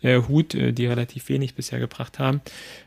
äh 0.00 0.22
Hut, 0.28 0.54
äh, 0.54 0.72
die 0.72 0.86
relativ 0.86 1.28
wenig 1.28 1.54
bisher 1.54 1.78
gebracht 1.78 2.18
haben. 2.18 2.40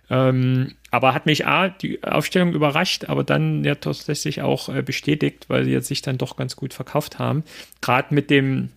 Ähm, 0.10 0.74
aber 0.94 1.16
hat 1.16 1.26
mich 1.26 1.48
A, 1.48 1.70
die 1.70 2.04
Aufstellung 2.04 2.54
überrascht, 2.54 3.06
aber 3.06 3.24
dann 3.24 3.64
ja 3.64 3.74
tatsächlich 3.74 4.44
auch 4.44 4.70
äh, 4.70 4.84
bestätigt, 4.84 5.46
weil 5.48 5.66
sie 5.66 5.72
jetzt 5.72 5.88
sich 5.88 6.04
dann 6.04 6.20
doch 6.20 6.36
ganz 6.36 6.56
gut 6.56 6.72
verkauft 6.72 7.18
haben. 7.18 7.44
Gerade 7.82 8.14
mit 8.14 8.30
dem 8.30 8.70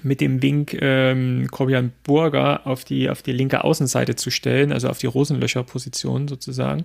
mit 0.00 0.20
dem 0.20 0.40
Wink 0.40 0.76
ähm, 0.80 1.48
Corbian 1.50 1.92
Burger 2.04 2.64
auf 2.66 2.84
die, 2.84 3.10
auf 3.10 3.22
die 3.22 3.32
linke 3.32 3.64
Außenseite 3.64 4.14
zu 4.14 4.30
stellen, 4.30 4.70
also 4.70 4.88
auf 4.88 4.98
die 4.98 5.06
Rosenlöcher-Position 5.06 6.28
sozusagen, 6.28 6.84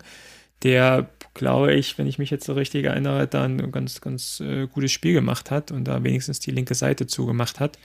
der, 0.64 1.10
glaube 1.36 1.74
ich, 1.74 1.98
wenn 2.00 2.08
ich 2.08 2.18
mich 2.18 2.32
jetzt 2.32 2.46
so 2.46 2.54
richtig 2.54 2.86
erinnere, 2.86 3.28
dann 3.28 3.60
ein 3.60 3.72
ganz, 3.72 4.02
ganz 4.02 4.40
äh, 4.40 4.68
gutes 4.68 4.92
Spiel 4.92 5.14
gemacht 5.14 5.52
hat 5.52 5.72
und 5.72 5.84
da 5.86 6.04
wenigstens 6.04 6.40
die 6.40 6.52
linke 6.52 6.74
Seite 6.74 7.06
zugemacht 7.06 7.60
hat. 7.60 7.78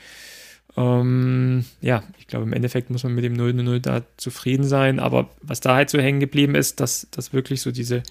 Ähm, 0.77 1.65
ja, 1.81 2.03
ich 2.19 2.27
glaube, 2.27 2.47
im 2.47 2.53
Endeffekt 2.53 2.91
muss 2.91 3.05
man 3.05 3.15
mit 3.15 3.25
dem 3.25 3.35
0-0 3.35 3.79
da 3.79 4.03
zufrieden 4.17 4.65
sein, 4.65 4.99
aber 4.99 5.31
was 5.41 5.61
da 5.61 5.75
halt 5.75 5.91
so 5.91 5.99
hängen 5.99 6.21
geblieben 6.21 6.55
ist, 6.55 6.81
dass, 6.81 7.07
dass 7.11 7.33
wirklich 7.33 7.61
so 7.61 7.71
diese, 7.71 8.03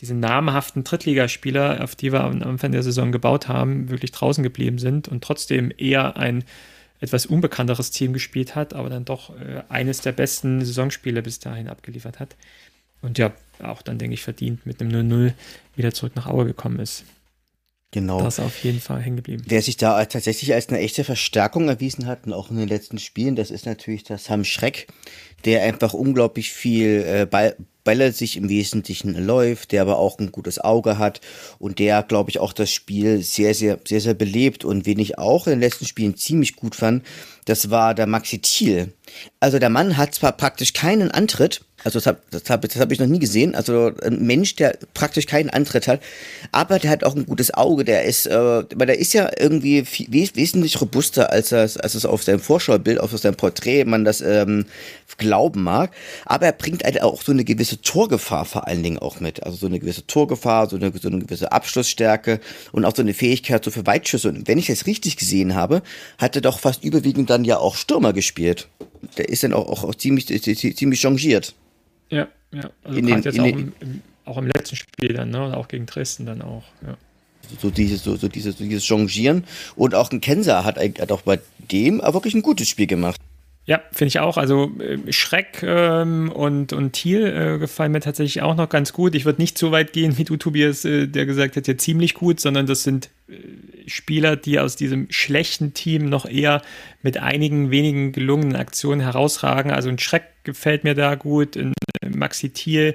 diese 0.00 0.14
namhaften 0.14 0.84
Drittligaspieler, 0.84 1.82
auf 1.82 1.94
die 1.94 2.12
wir 2.12 2.22
am 2.24 2.42
Anfang 2.42 2.72
der 2.72 2.82
Saison 2.82 3.10
gebaut 3.10 3.48
haben, 3.48 3.88
wirklich 3.88 4.12
draußen 4.12 4.42
geblieben 4.42 4.78
sind 4.78 5.08
und 5.08 5.24
trotzdem 5.24 5.72
eher 5.76 6.16
ein 6.16 6.44
etwas 7.00 7.26
unbekannteres 7.26 7.90
Team 7.90 8.12
gespielt 8.12 8.54
hat, 8.54 8.74
aber 8.74 8.88
dann 8.88 9.04
doch 9.04 9.30
äh, 9.38 9.62
eines 9.68 10.00
der 10.00 10.12
besten 10.12 10.64
Saisonspiele 10.64 11.22
bis 11.22 11.38
dahin 11.38 11.68
abgeliefert 11.68 12.20
hat. 12.20 12.36
Und 13.02 13.18
ja, 13.18 13.32
auch 13.62 13.82
dann, 13.82 13.98
denke 13.98 14.14
ich, 14.14 14.22
verdient 14.22 14.64
mit 14.64 14.80
einem 14.80 15.10
0-0 15.10 15.32
wieder 15.76 15.92
zurück 15.92 16.16
nach 16.16 16.26
Aue 16.26 16.46
gekommen 16.46 16.78
ist. 16.78 17.04
Genau. 17.94 18.20
Das 18.20 18.40
auf 18.40 18.64
jeden 18.64 18.80
Fall 18.80 19.00
hängen 19.00 19.14
geblieben. 19.14 19.44
Wer 19.46 19.62
sich 19.62 19.76
da 19.76 20.04
tatsächlich 20.06 20.52
als 20.52 20.68
eine 20.68 20.80
echte 20.80 21.04
Verstärkung 21.04 21.68
erwiesen 21.68 22.06
hat 22.06 22.26
und 22.26 22.32
auch 22.32 22.50
in 22.50 22.56
den 22.56 22.66
letzten 22.66 22.98
Spielen, 22.98 23.36
das 23.36 23.52
ist 23.52 23.66
natürlich 23.66 24.02
der 24.02 24.18
Sam 24.18 24.42
Schreck, 24.42 24.88
der 25.44 25.62
einfach 25.62 25.94
unglaublich 25.94 26.50
viel 26.50 27.04
äh, 27.06 27.24
Ball, 27.24 27.54
Bälle 27.84 28.10
sich 28.10 28.36
im 28.36 28.48
Wesentlichen 28.48 29.14
läuft, 29.14 29.70
der 29.70 29.82
aber 29.82 29.98
auch 29.98 30.18
ein 30.18 30.32
gutes 30.32 30.58
Auge 30.58 30.98
hat 30.98 31.20
und 31.60 31.78
der, 31.78 32.02
glaube 32.02 32.30
ich, 32.30 32.40
auch 32.40 32.52
das 32.52 32.72
Spiel 32.72 33.22
sehr, 33.22 33.54
sehr, 33.54 33.78
sehr, 33.86 34.00
sehr 34.00 34.14
belebt. 34.14 34.64
Und 34.64 34.86
wen 34.86 34.98
ich 34.98 35.18
auch 35.18 35.46
in 35.46 35.52
den 35.52 35.60
letzten 35.60 35.84
Spielen 35.84 36.16
ziemlich 36.16 36.56
gut 36.56 36.74
fand, 36.74 37.04
das 37.44 37.70
war 37.70 37.94
der 37.94 38.06
Maxi 38.06 38.38
Thiel. 38.38 38.92
Also 39.40 39.58
der 39.58 39.70
Mann 39.70 39.96
hat 39.96 40.14
zwar 40.14 40.32
praktisch 40.32 40.72
keinen 40.72 41.10
Antritt, 41.10 41.60
also 41.84 41.98
das 41.98 42.06
habe 42.06 42.18
das 42.30 42.48
hab, 42.48 42.62
das 42.62 42.76
hab 42.76 42.90
ich 42.90 42.98
noch 42.98 43.06
nie 43.06 43.18
gesehen. 43.18 43.54
Also 43.54 43.92
ein 44.02 44.22
Mensch, 44.26 44.56
der 44.56 44.78
praktisch 44.94 45.26
keinen 45.26 45.50
Antritt 45.50 45.86
hat, 45.86 46.00
aber 46.50 46.78
der 46.78 46.90
hat 46.90 47.04
auch 47.04 47.14
ein 47.14 47.26
gutes 47.26 47.52
Auge. 47.52 47.84
Der 47.84 48.04
ist, 48.04 48.26
äh, 48.26 48.64
weil 48.74 48.86
der 48.86 48.98
ist 48.98 49.12
ja 49.12 49.30
irgendwie 49.38 49.84
viel, 49.84 50.08
wesentlich 50.10 50.80
robuster, 50.80 51.30
als 51.30 51.52
es, 51.52 51.76
als 51.76 52.04
auf 52.06 52.22
seinem 52.22 52.40
Vorschaubild, 52.40 52.98
auf 52.98 53.16
seinem 53.18 53.36
Porträt 53.36 53.84
man 53.84 54.04
das 54.04 54.22
ähm, 54.22 54.64
glauben 55.18 55.62
mag. 55.62 55.90
Aber 56.24 56.46
er 56.46 56.52
bringt 56.52 56.84
halt 56.84 57.02
auch 57.02 57.22
so 57.22 57.32
eine 57.32 57.44
gewisse 57.44 57.80
Torgefahr 57.82 58.46
vor 58.46 58.66
allen 58.66 58.82
Dingen 58.82 58.98
auch 58.98 59.20
mit. 59.20 59.42
Also 59.42 59.58
so 59.58 59.66
eine 59.66 59.78
gewisse 59.78 60.06
Torgefahr, 60.06 60.70
so 60.70 60.76
eine, 60.76 60.90
so 60.98 61.08
eine 61.08 61.18
gewisse 61.18 61.52
Abschlussstärke 61.52 62.40
und 62.72 62.86
auch 62.86 62.96
so 62.96 63.02
eine 63.02 63.12
Fähigkeit 63.12 63.62
so 63.62 63.70
für 63.70 63.86
Weitschüsse. 63.86 64.30
Und 64.30 64.48
wenn 64.48 64.56
ich 64.58 64.68
das 64.68 64.86
richtig 64.86 65.18
gesehen 65.18 65.54
habe, 65.54 65.82
hat 66.16 66.34
er 66.34 66.40
doch 66.40 66.60
fast 66.60 66.82
überwiegend 66.82 67.28
dann 67.34 67.44
ja 67.44 67.58
auch 67.58 67.76
Stürmer 67.76 68.12
gespielt. 68.12 68.68
der 69.18 69.28
ist 69.28 69.42
dann 69.42 69.52
auch, 69.52 69.68
auch, 69.68 69.84
auch 69.84 69.94
ziemlich, 69.94 70.26
ziemlich 70.42 71.00
changiert. 71.00 71.54
Ja, 72.10 72.28
ja. 72.52 72.70
Also 72.82 72.98
in 72.98 73.06
den, 73.06 73.22
jetzt 73.22 73.36
in 73.36 73.40
auch, 73.40 73.46
im, 73.46 73.72
im, 73.80 74.02
auch 74.24 74.38
im 74.38 74.46
letzten 74.46 74.76
Spiel 74.76 75.12
dann, 75.12 75.30
ne? 75.30 75.56
Auch 75.56 75.68
gegen 75.68 75.86
Dresden 75.86 76.26
dann 76.26 76.42
auch, 76.42 76.64
ja. 76.86 76.96
So 77.60 77.70
dieses, 77.70 78.02
so, 78.02 78.16
so 78.16 78.28
dieses, 78.28 78.56
so 78.56 78.64
dieses 78.64 78.84
Changieren. 78.86 79.44
Und 79.76 79.94
auch 79.94 80.10
ein 80.10 80.20
Kenser 80.20 80.64
hat, 80.64 80.78
hat 80.78 81.12
auch 81.12 81.22
bei 81.22 81.40
dem 81.70 82.00
wirklich 82.00 82.34
ein 82.34 82.42
gutes 82.42 82.68
Spiel 82.68 82.86
gemacht. 82.86 83.20
Ja, 83.66 83.82
finde 83.92 84.08
ich 84.08 84.18
auch. 84.18 84.36
Also 84.36 84.72
äh, 84.78 85.10
Schreck 85.10 85.62
ähm, 85.62 86.30
und, 86.30 86.74
und 86.74 86.92
Thiel 86.92 87.26
äh, 87.26 87.58
gefallen 87.58 87.92
mir 87.92 88.00
tatsächlich 88.00 88.42
auch 88.42 88.56
noch 88.56 88.68
ganz 88.68 88.92
gut. 88.92 89.14
Ich 89.14 89.24
würde 89.24 89.40
nicht 89.40 89.56
so 89.56 89.72
weit 89.72 89.94
gehen 89.94 90.18
wie 90.18 90.24
du, 90.24 90.36
Tobias, 90.36 90.84
äh, 90.84 91.06
der 91.08 91.24
gesagt 91.24 91.56
hat, 91.56 91.66
ja 91.66 91.76
ziemlich 91.78 92.14
gut, 92.14 92.40
sondern 92.40 92.66
das 92.66 92.82
sind 92.82 93.08
äh, 93.28 93.34
Spieler, 93.86 94.36
die 94.36 94.58
aus 94.58 94.76
diesem 94.76 95.06
schlechten 95.10 95.72
Team 95.72 96.10
noch 96.10 96.26
eher 96.26 96.60
mit 97.02 97.16
einigen 97.16 97.70
wenigen 97.70 98.12
gelungenen 98.12 98.56
Aktionen 98.56 99.00
herausragen. 99.00 99.70
Also 99.70 99.88
ein 99.88 99.98
Schreck 99.98 100.24
gefällt 100.44 100.84
mir 100.84 100.94
da 100.94 101.14
gut, 101.14 101.56
ein 101.56 101.72
äh, 102.02 102.10
Maxi 102.10 102.50
Thiel, 102.50 102.94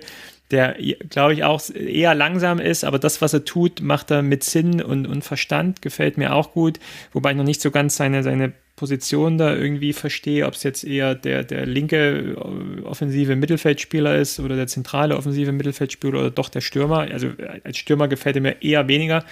der, 0.52 0.76
glaube 1.10 1.34
ich, 1.34 1.44
auch 1.44 1.62
eher 1.70 2.16
langsam 2.16 2.60
ist, 2.60 2.84
aber 2.84 2.98
das, 2.98 3.22
was 3.22 3.34
er 3.34 3.46
tut, 3.46 3.82
macht 3.82 4.10
er 4.12 4.22
mit 4.22 4.44
Sinn 4.44 4.82
und, 4.82 5.06
und 5.06 5.24
Verstand, 5.24 5.82
gefällt 5.82 6.18
mir 6.18 6.34
auch 6.34 6.54
gut, 6.54 6.80
wobei 7.14 7.32
ich 7.32 7.38
noch 7.38 7.44
nicht 7.44 7.62
so 7.62 7.70
ganz 7.70 7.96
seine, 7.96 8.24
seine 8.24 8.54
Position 8.80 9.38
da 9.38 9.54
irgendwie 9.54 9.92
verstehe, 9.92 10.46
ob 10.46 10.54
es 10.54 10.64
jetzt 10.64 10.86
eher 10.86 11.14
der, 11.14 11.44
der 11.44 11.66
linke 11.66 12.38
äh, 12.38 12.82
offensive 12.84 13.36
Mittelfeldspieler 13.36 14.16
ist 14.16 14.40
oder 14.40 14.56
der 14.56 14.68
zentrale 14.68 15.18
offensive 15.18 15.52
Mittelfeldspieler 15.52 16.18
oder 16.18 16.32
doch 16.32 16.48
der 16.48 16.62
Stürmer. 16.62 17.00
Also 17.00 17.28
äh, 17.28 17.60
als 17.66 17.78
Stürmer 17.78 18.08
gefällt 18.08 18.38
er 18.38 18.42
mir 18.42 18.62
eher 18.62 18.88
weniger, 18.88 19.26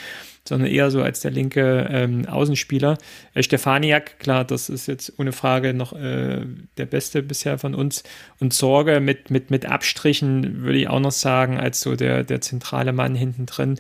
sondern 0.48 0.70
eher 0.70 0.92
so 0.92 1.02
als 1.02 1.22
der 1.22 1.32
linke 1.32 1.88
ähm, 1.92 2.26
Außenspieler. 2.28 2.98
Äh, 3.34 3.44
Stefaniak, 3.44 4.20
klar, 4.20 4.46
das 4.46 4.70
ist 4.70 4.88
jetzt 4.88 5.14
ohne 5.18 5.32
Frage 5.32 5.74
noch 5.74 5.94
äh, 5.94 6.46
der 6.78 6.86
Beste 6.86 7.22
bisher 7.24 7.58
von 7.58 7.76
uns. 7.76 8.04
Und 8.40 8.54
Sorge 8.54 9.00
mit, 9.00 9.30
mit, 9.30 9.52
mit 9.52 9.66
Abstrichen, 9.66 10.64
würde 10.64 10.80
ich 10.80 10.88
auch 10.88 11.00
noch 11.00 11.12
sagen, 11.12 11.60
als 11.60 11.82
so 11.82 11.96
der, 11.96 12.24
der 12.24 12.42
zentrale 12.42 12.94
Mann 12.94 13.16
hinten 13.16 13.46
drin. 13.46 13.80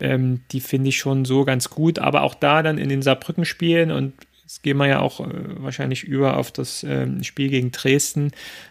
Ähm, 0.00 0.40
die 0.52 0.60
finde 0.60 0.90
ich 0.90 0.98
schon 0.98 1.24
so 1.24 1.44
ganz 1.44 1.70
gut, 1.70 1.98
aber 1.98 2.22
auch 2.22 2.34
da 2.34 2.62
dann 2.62 2.78
in 2.78 2.88
den 2.88 3.02
Saarbrücken-Spielen 3.02 3.90
und 3.90 4.12
Jetzt 4.46 4.62
gehen 4.62 4.76
wir 4.76 4.86
ja 4.86 5.00
auch 5.00 5.18
äh, 5.18 5.26
wahrscheinlich 5.58 6.04
über 6.04 6.36
auf 6.36 6.52
das 6.52 6.84
ähm, 6.84 7.24
Spiel 7.24 7.48
gegen 7.48 7.72
Dresden. 7.72 8.30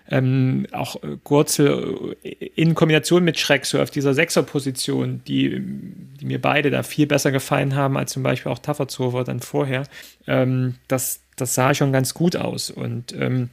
Ähm, 0.10 0.68
auch 0.72 1.04
äh, 1.04 1.18
Gurzel 1.22 2.16
äh, 2.24 2.30
in 2.56 2.76
Kombination 2.76 3.26
mit 3.26 3.38
Schreck, 3.38 3.66
so 3.66 3.82
auf 3.82 3.92
dieser 3.92 4.14
Sechserposition, 4.14 5.22
die, 5.28 5.60
die 5.60 6.26
mir 6.26 6.40
beide 6.40 6.70
da 6.70 6.82
viel 6.82 7.08
besser 7.08 7.34
gefallen 7.34 7.76
haben 7.76 7.98
als 7.98 8.14
zum 8.14 8.24
Beispiel 8.24 8.54
auch 8.54 8.60
Tafferzover 8.60 9.26
dann 9.26 9.42
vorher. 9.42 9.84
Ähm, 10.28 10.76
das, 10.88 11.20
das 11.36 11.56
sah 11.56 11.74
schon 11.74 11.92
ganz 11.92 12.14
gut 12.14 12.38
aus. 12.38 12.70
Und 12.70 13.12
ähm, 13.12 13.50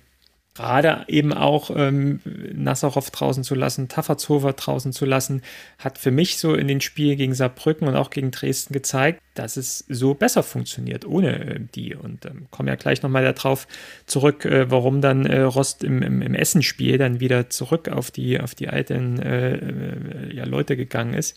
gerade 0.55 1.05
eben 1.09 1.33
auch 1.33 1.71
ähm, 1.75 2.21
Nassarow 2.25 3.11
draußen 3.11 3.43
zu 3.43 3.55
lassen, 3.55 3.89
Tafferzhofer 3.89 4.53
draußen 4.53 4.93
zu 4.93 5.07
lassen, 5.07 5.43
hat 5.79 5.99
für 5.99 6.11
mich 6.11 6.37
so 6.37 6.55
in 6.55 6.69
den 6.69 6.83
Spielen 6.83 7.17
gegen 7.17 7.35
Saarbrücken 7.35 7.89
und 7.89 7.97
auch 7.97 8.11
gegen 8.11 8.31
Dresden 8.31 8.75
gezeigt, 8.75 9.21
dass 9.35 9.57
es 9.57 9.85
so 9.89 10.13
besser 10.13 10.43
funktioniert 10.43 11.07
ohne 11.07 11.55
äh, 11.55 11.61
die. 11.75 11.95
Und 11.95 12.27
ähm, 12.27 12.49
komme 12.51 12.71
ja 12.71 12.77
gleich 12.77 13.03
nochmal 13.03 13.25
darauf 13.25 13.67
zurück, 14.07 14.45
äh, 14.45 14.71
warum 14.71 15.01
dann 15.01 15.25
äh, 15.25 15.41
Rost 15.41 15.85
im, 15.85 16.03
im, 16.03 16.21
im 16.21 16.35
Essenspiel 16.35 16.99
dann 16.99 17.21
wieder 17.21 17.49
zurück 17.49 17.89
auf 17.89 18.11
die, 18.11 18.39
auf 18.39 18.55
die 18.55 18.69
alten 18.69 19.21
äh, 19.21 19.55
äh 19.55 20.35
ja, 20.35 20.45
Leute 20.45 20.77
gegangen 20.77 21.15
ist. 21.15 21.37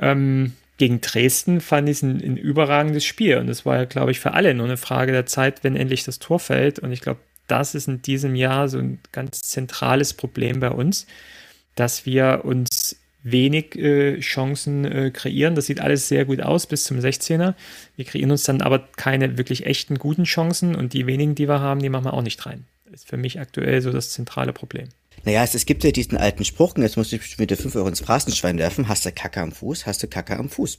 Ähm, 0.00 0.52
gegen 0.76 1.00
Dresden 1.00 1.60
fand 1.60 1.88
ich 1.88 1.98
es 1.98 2.02
ein, 2.02 2.20
ein 2.20 2.36
überragendes 2.36 3.04
Spiel. 3.04 3.38
Und 3.38 3.48
es 3.48 3.66
war 3.66 3.76
ja, 3.76 3.84
glaube 3.84 4.12
ich, 4.12 4.20
für 4.20 4.32
alle 4.32 4.54
nur 4.54 4.66
eine 4.66 4.76
Frage 4.76 5.12
der 5.12 5.26
Zeit, 5.26 5.64
wenn 5.64 5.76
endlich 5.76 6.04
das 6.04 6.20
Tor 6.20 6.38
fällt. 6.38 6.78
Und 6.78 6.92
ich 6.92 7.00
glaube, 7.00 7.20
das 7.46 7.74
ist 7.74 7.88
in 7.88 8.02
diesem 8.02 8.34
Jahr 8.34 8.68
so 8.68 8.78
ein 8.78 8.98
ganz 9.12 9.42
zentrales 9.42 10.14
Problem 10.14 10.60
bei 10.60 10.70
uns, 10.70 11.06
dass 11.74 12.06
wir 12.06 12.42
uns 12.44 12.96
wenig 13.22 13.74
äh, 13.76 14.20
Chancen 14.20 14.84
äh, 14.84 15.10
kreieren. 15.10 15.54
Das 15.54 15.66
sieht 15.66 15.80
alles 15.80 16.08
sehr 16.08 16.26
gut 16.26 16.40
aus 16.40 16.66
bis 16.66 16.84
zum 16.84 16.98
16er. 16.98 17.54
Wir 17.96 18.04
kreieren 18.04 18.30
uns 18.30 18.44
dann 18.44 18.60
aber 18.60 18.80
keine 18.96 19.38
wirklich 19.38 19.66
echten 19.66 19.98
guten 19.98 20.24
Chancen 20.24 20.74
und 20.74 20.92
die 20.92 21.06
wenigen, 21.06 21.34
die 21.34 21.48
wir 21.48 21.60
haben, 21.60 21.80
die 21.80 21.88
machen 21.88 22.04
wir 22.04 22.14
auch 22.14 22.22
nicht 22.22 22.44
rein. 22.46 22.64
Das 22.84 23.00
ist 23.00 23.08
für 23.08 23.16
mich 23.16 23.40
aktuell 23.40 23.80
so 23.80 23.90
das 23.90 24.10
zentrale 24.10 24.52
Problem. 24.52 24.88
Naja, 25.24 25.42
es, 25.42 25.54
es 25.54 25.64
gibt 25.64 25.84
ja 25.84 25.90
diesen 25.90 26.18
alten 26.18 26.44
Spruch, 26.44 26.74
und 26.76 26.82
jetzt 26.82 26.98
muss 26.98 27.12
ich 27.12 27.38
wieder 27.38 27.56
5 27.56 27.74
Euro 27.76 27.88
ins 27.88 28.00
Phrasenschwein 28.00 28.58
werfen, 28.58 28.88
hast 28.88 29.06
du 29.06 29.12
Kacke 29.12 29.40
am 29.40 29.52
Fuß, 29.52 29.86
hast 29.86 30.02
du 30.02 30.06
Kacke 30.06 30.36
am 30.36 30.50
Fuß. 30.50 30.78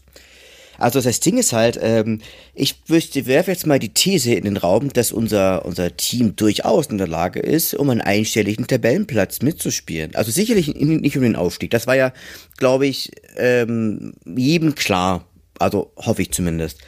Also 0.77 1.01
das 1.01 1.19
Ding 1.19 1.37
ist 1.37 1.53
halt, 1.53 1.79
ähm, 1.81 2.21
ich 2.53 2.75
werfe 2.87 3.51
jetzt 3.51 3.67
mal 3.67 3.79
die 3.79 3.93
These 3.93 4.33
in 4.33 4.45
den 4.45 4.57
Raum, 4.57 4.91
dass 4.91 5.11
unser, 5.11 5.65
unser 5.65 5.95
Team 5.95 6.35
durchaus 6.35 6.87
in 6.87 6.97
der 6.97 7.07
Lage 7.07 7.39
ist, 7.39 7.73
um 7.73 7.89
einen 7.89 8.01
einstelligen 8.01 8.67
Tabellenplatz 8.67 9.41
mitzuspielen. 9.41 10.15
Also 10.15 10.31
sicherlich 10.31 10.73
nicht 10.75 11.17
um 11.17 11.23
den 11.23 11.35
Aufstieg. 11.35 11.71
Das 11.71 11.87
war 11.87 11.95
ja, 11.95 12.13
glaube 12.57 12.87
ich, 12.87 13.11
ähm, 13.37 14.13
jedem 14.25 14.75
klar. 14.75 15.25
Also 15.59 15.91
hoffe 15.97 16.21
ich 16.21 16.31
zumindest. 16.31 16.79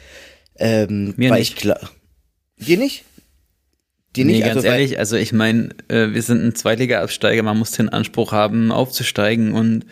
Ähm, 0.58 1.14
Mir 1.16 1.32
nicht. 1.32 1.56
klar. 1.56 1.90
Dir 2.58 2.76
nicht? 2.76 3.04
Dir 4.16 4.24
nicht? 4.24 4.38
Nee, 4.38 4.42
ganz 4.42 4.56
also, 4.56 4.68
ehrlich, 4.68 4.98
also 4.98 5.16
ich 5.16 5.32
meine, 5.32 5.70
äh, 5.88 6.12
wir 6.12 6.22
sind 6.22 6.44
ein 6.44 6.54
Zweitliga-Absteiger, 6.54 7.42
man 7.42 7.58
muss 7.58 7.72
den 7.72 7.88
Anspruch 7.88 8.32
haben, 8.32 8.72
aufzusteigen 8.72 9.52
und 9.52 9.86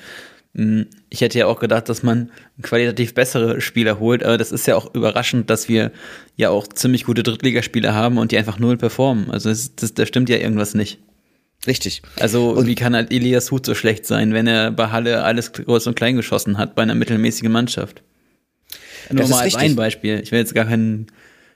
hm, 0.55 0.87
ich 1.17 1.23
hätte 1.23 1.39
ja 1.39 1.47
auch 1.47 1.59
gedacht, 1.59 1.89
dass 1.89 2.03
man 2.03 2.31
qualitativ 2.61 3.15
bessere 3.15 3.63
Spieler 3.63 3.99
holt, 3.99 4.23
aber 4.23 4.37
das 4.37 4.53
ist 4.53 4.67
ja 4.67 4.77
auch 4.77 4.95
überraschend, 4.95 5.49
dass 5.49 5.67
wir 5.67 5.91
ja 6.37 6.51
auch 6.51 6.67
ziemlich 6.67 7.05
gute 7.05 7.23
Drittligaspieler 7.23 7.95
haben 7.95 8.19
und 8.19 8.33
die 8.33 8.37
einfach 8.39 8.59
null 8.59 8.77
performen. 8.77 9.31
Also 9.31 9.49
das, 9.49 9.75
das, 9.75 9.95
da 9.95 10.05
stimmt 10.05 10.29
ja 10.29 10.37
irgendwas 10.37 10.75
nicht. 10.75 10.99
Richtig. 11.67 12.03
Also 12.21 12.51
und 12.51 12.67
wie 12.67 12.75
kann 12.75 12.95
halt 12.95 13.11
Elias 13.11 13.51
Huth 13.51 13.65
so 13.65 13.75
schlecht 13.75 14.05
sein, 14.05 14.35
wenn 14.35 14.47
er 14.47 14.71
bei 14.73 14.91
Halle 14.91 15.25
alles 15.25 15.53
groß 15.55 15.87
und 15.87 15.95
klein 15.95 16.17
geschossen 16.17 16.59
hat 16.59 16.75
bei 16.75 16.83
einer 16.83 16.95
mittelmäßigen 16.95 17.51
Mannschaft? 17.51 18.03
Nur 19.11 19.27
mal 19.27 19.37
als 19.37 19.47
richtig. 19.47 19.63
ein 19.63 19.75
Beispiel. 19.75 20.21
Ich 20.23 20.33
will 20.33 20.41
jetzt 20.41 20.55
gar 20.55 20.67
keinen, 20.67 21.07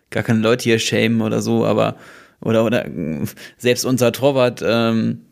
gar 0.09 0.23
keine 0.23 0.41
Leute 0.41 0.65
hier 0.65 0.79
schämen 0.79 1.21
oder 1.21 1.43
so, 1.43 1.67
aber 1.67 1.97
oder 2.41 2.65
oder 2.65 2.87
selbst 3.59 3.85
unser 3.85 4.11
Torwart 4.13 4.65
ähm, 4.67 5.27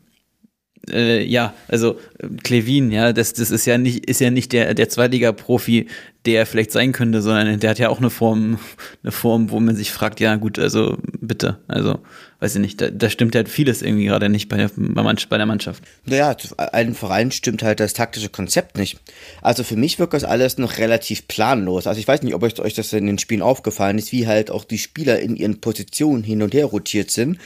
äh, 0.91 1.25
ja, 1.25 1.55
also 1.69 1.99
Klevin, 2.43 2.91
ja, 2.91 3.13
das, 3.13 3.33
das 3.33 3.51
ist 3.51 3.67
ja 3.67 3.79
nicht, 3.79 4.07
ist 4.07 4.21
ja 4.21 4.31
nicht 4.31 4.53
der, 4.53 4.75
der 4.75 4.89
Zweitliga-Profi, 4.89 5.87
der 6.33 6.47
vielleicht 6.47 6.73
sein 6.73 6.93
könnte, 6.93 7.23
sondern 7.23 7.59
der 7.61 7.71
hat 7.71 7.79
ja 7.79 7.89
auch 7.89 7.99
eine 7.99 8.11
Form, 8.11 8.59
eine 9.03 9.13
Form, 9.13 9.51
wo 9.51 9.61
man 9.61 9.77
sich 9.77 9.91
fragt, 9.91 10.21
ja 10.21 10.37
gut, 10.37 10.59
also 10.59 10.99
bitte, 11.21 11.59
also 11.69 11.99
weiß 12.41 12.55
ich 12.55 12.61
nicht, 12.61 12.81
da, 12.81 12.91
da 12.91 13.11
stimmt 13.11 13.35
halt 13.35 13.49
vieles 13.49 13.83
irgendwie 13.83 14.05
gerade 14.05 14.29
nicht 14.29 14.49
bei 14.49 14.57
der, 14.57 14.71
bei 14.77 15.37
der 15.39 15.47
Mannschaft. 15.47 15.83
Naja, 16.07 16.37
allen 16.57 16.95
Vereinen 16.95 17.33
stimmt 17.33 17.63
halt 17.63 17.81
das 17.81 17.95
taktische 17.95 18.29
Konzept 18.29 18.79
nicht. 18.79 18.99
Also 19.43 19.65
für 19.65 19.77
mich 19.77 19.99
wirkt 19.99 20.15
das 20.15 20.25
alles 20.25 20.57
noch 20.59 20.79
relativ 20.79 21.27
planlos. 21.27 21.87
Also 21.87 21.99
ich 22.01 22.07
weiß 22.07 22.23
nicht, 22.23 22.35
ob 22.35 22.43
euch, 22.45 22.59
euch 22.61 22.75
das 22.75 22.93
in 22.93 23.07
den 23.07 23.19
Spielen 23.19 23.43
aufgefallen 23.43 23.99
ist, 23.99 24.13
wie 24.13 24.29
halt 24.29 24.51
auch 24.51 24.65
die 24.65 24.79
Spieler 24.79 25.19
in 25.19 25.35
ihren 25.35 25.61
Positionen 25.61 26.23
hin 26.23 26.43
und 26.43 26.55
her 26.55 26.67
rotiert 26.67 27.11
sind. 27.11 27.39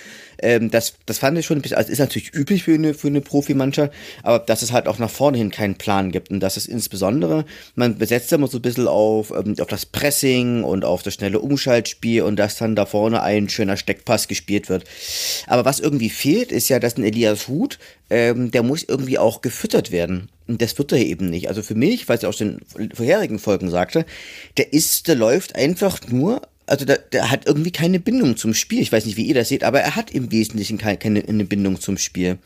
Ähm, 0.43 0.71
das, 0.71 0.95
das 1.07 1.19
fand 1.19 1.39
ich 1.39 1.47
schon 1.47 1.59
ein 1.59 1.63
bisschen, 1.63 1.79
also 1.79 1.91
ist 1.91 1.99
natürlich 1.99 2.35
üblich 2.35 2.65
für 2.65 2.75
eine, 2.75 2.95
für 2.95 3.07
eine 3.07 3.21
Profimannschaft, 3.21 3.93
aber 4.23 4.41
dass 4.41 4.63
es 4.63 4.73
halt 4.73 4.89
auch 4.89 4.99
nach 4.99 5.11
vorne 5.11 5.39
hin 5.39 5.51
keinen 5.51 5.77
Plan 5.77 6.11
gibt 6.11 6.31
und 6.31 6.41
dass 6.41 6.57
es 6.57 6.67
insbesondere, 6.67 7.45
man 7.77 7.97
besetzt 7.97 8.33
immer 8.33 8.49
so 8.49 8.59
ein 8.59 8.63
bisschen 8.63 8.72
auf, 8.79 9.31
ähm, 9.31 9.57
auf 9.61 9.69
das 9.69 9.87
Pressing 9.87 10.65
und 10.65 10.85
auf 10.85 11.03
das 11.03 11.15
schnelle 11.15 11.41
Umschaltspiel 11.41 12.23
und 12.23 12.37
dass 12.37 12.57
dann 12.57 12.77
da 12.77 12.87
vorne 12.87 13.23
ein 13.23 13.49
schöner 13.49 13.77
Steckpass 13.77 14.29
gespielt 14.29 14.69
wird. 14.69 14.85
Aber 15.47 15.65
was 15.65 15.81
irgendwie 15.81 16.11
fehlt, 16.11 16.53
ist 16.53 16.69
ja, 16.69 16.79
dass 16.79 16.97
ein 16.97 17.05
Elias 17.05 17.49
Huth, 17.49 17.79
ähm, 18.11 18.51
der 18.51 18.63
muss 18.63 18.83
irgendwie 18.83 19.19
auch 19.19 19.41
gefüttert 19.41 19.91
werden. 19.91 20.29
Und 20.49 20.61
das 20.61 20.77
wird 20.79 20.93
er 20.93 20.99
eben 20.99 21.31
nicht. 21.31 21.49
Also 21.49 21.63
für 21.63 21.75
mich, 21.75 22.09
weil 22.09 22.19
ich 22.19 22.41
in 22.41 22.61
den 22.77 22.93
vorherigen 22.93 23.39
Folgen 23.39 23.71
sagte, 23.71 24.05
der 24.57 24.73
ist, 24.73 25.09
der 25.09 25.15
läuft 25.15 25.57
einfach 25.57 26.01
nur 26.09 26.43
also 26.67 26.85
der, 26.85 26.99
der 26.99 27.31
hat 27.31 27.47
irgendwie 27.47 27.73
keine 27.73 28.01
Bindung 28.01 28.37
zum 28.37 28.55
Spiel. 28.55 28.81
Ich 28.81 28.93
weiß 28.93 29.05
nicht, 29.05 29.17
wie 29.17 29.27
ihr 29.27 29.35
das 29.35 29.49
seht, 29.49 29.65
aber 29.65 29.81
er 29.81 29.97
hat 29.97 30.11
im 30.11 30.31
Wesentlichen 30.31 30.79
keine, 30.79 30.97
keine 30.97 31.45
Bindung 31.45 31.81
zum 31.81 31.99
Spiel. 31.99 32.39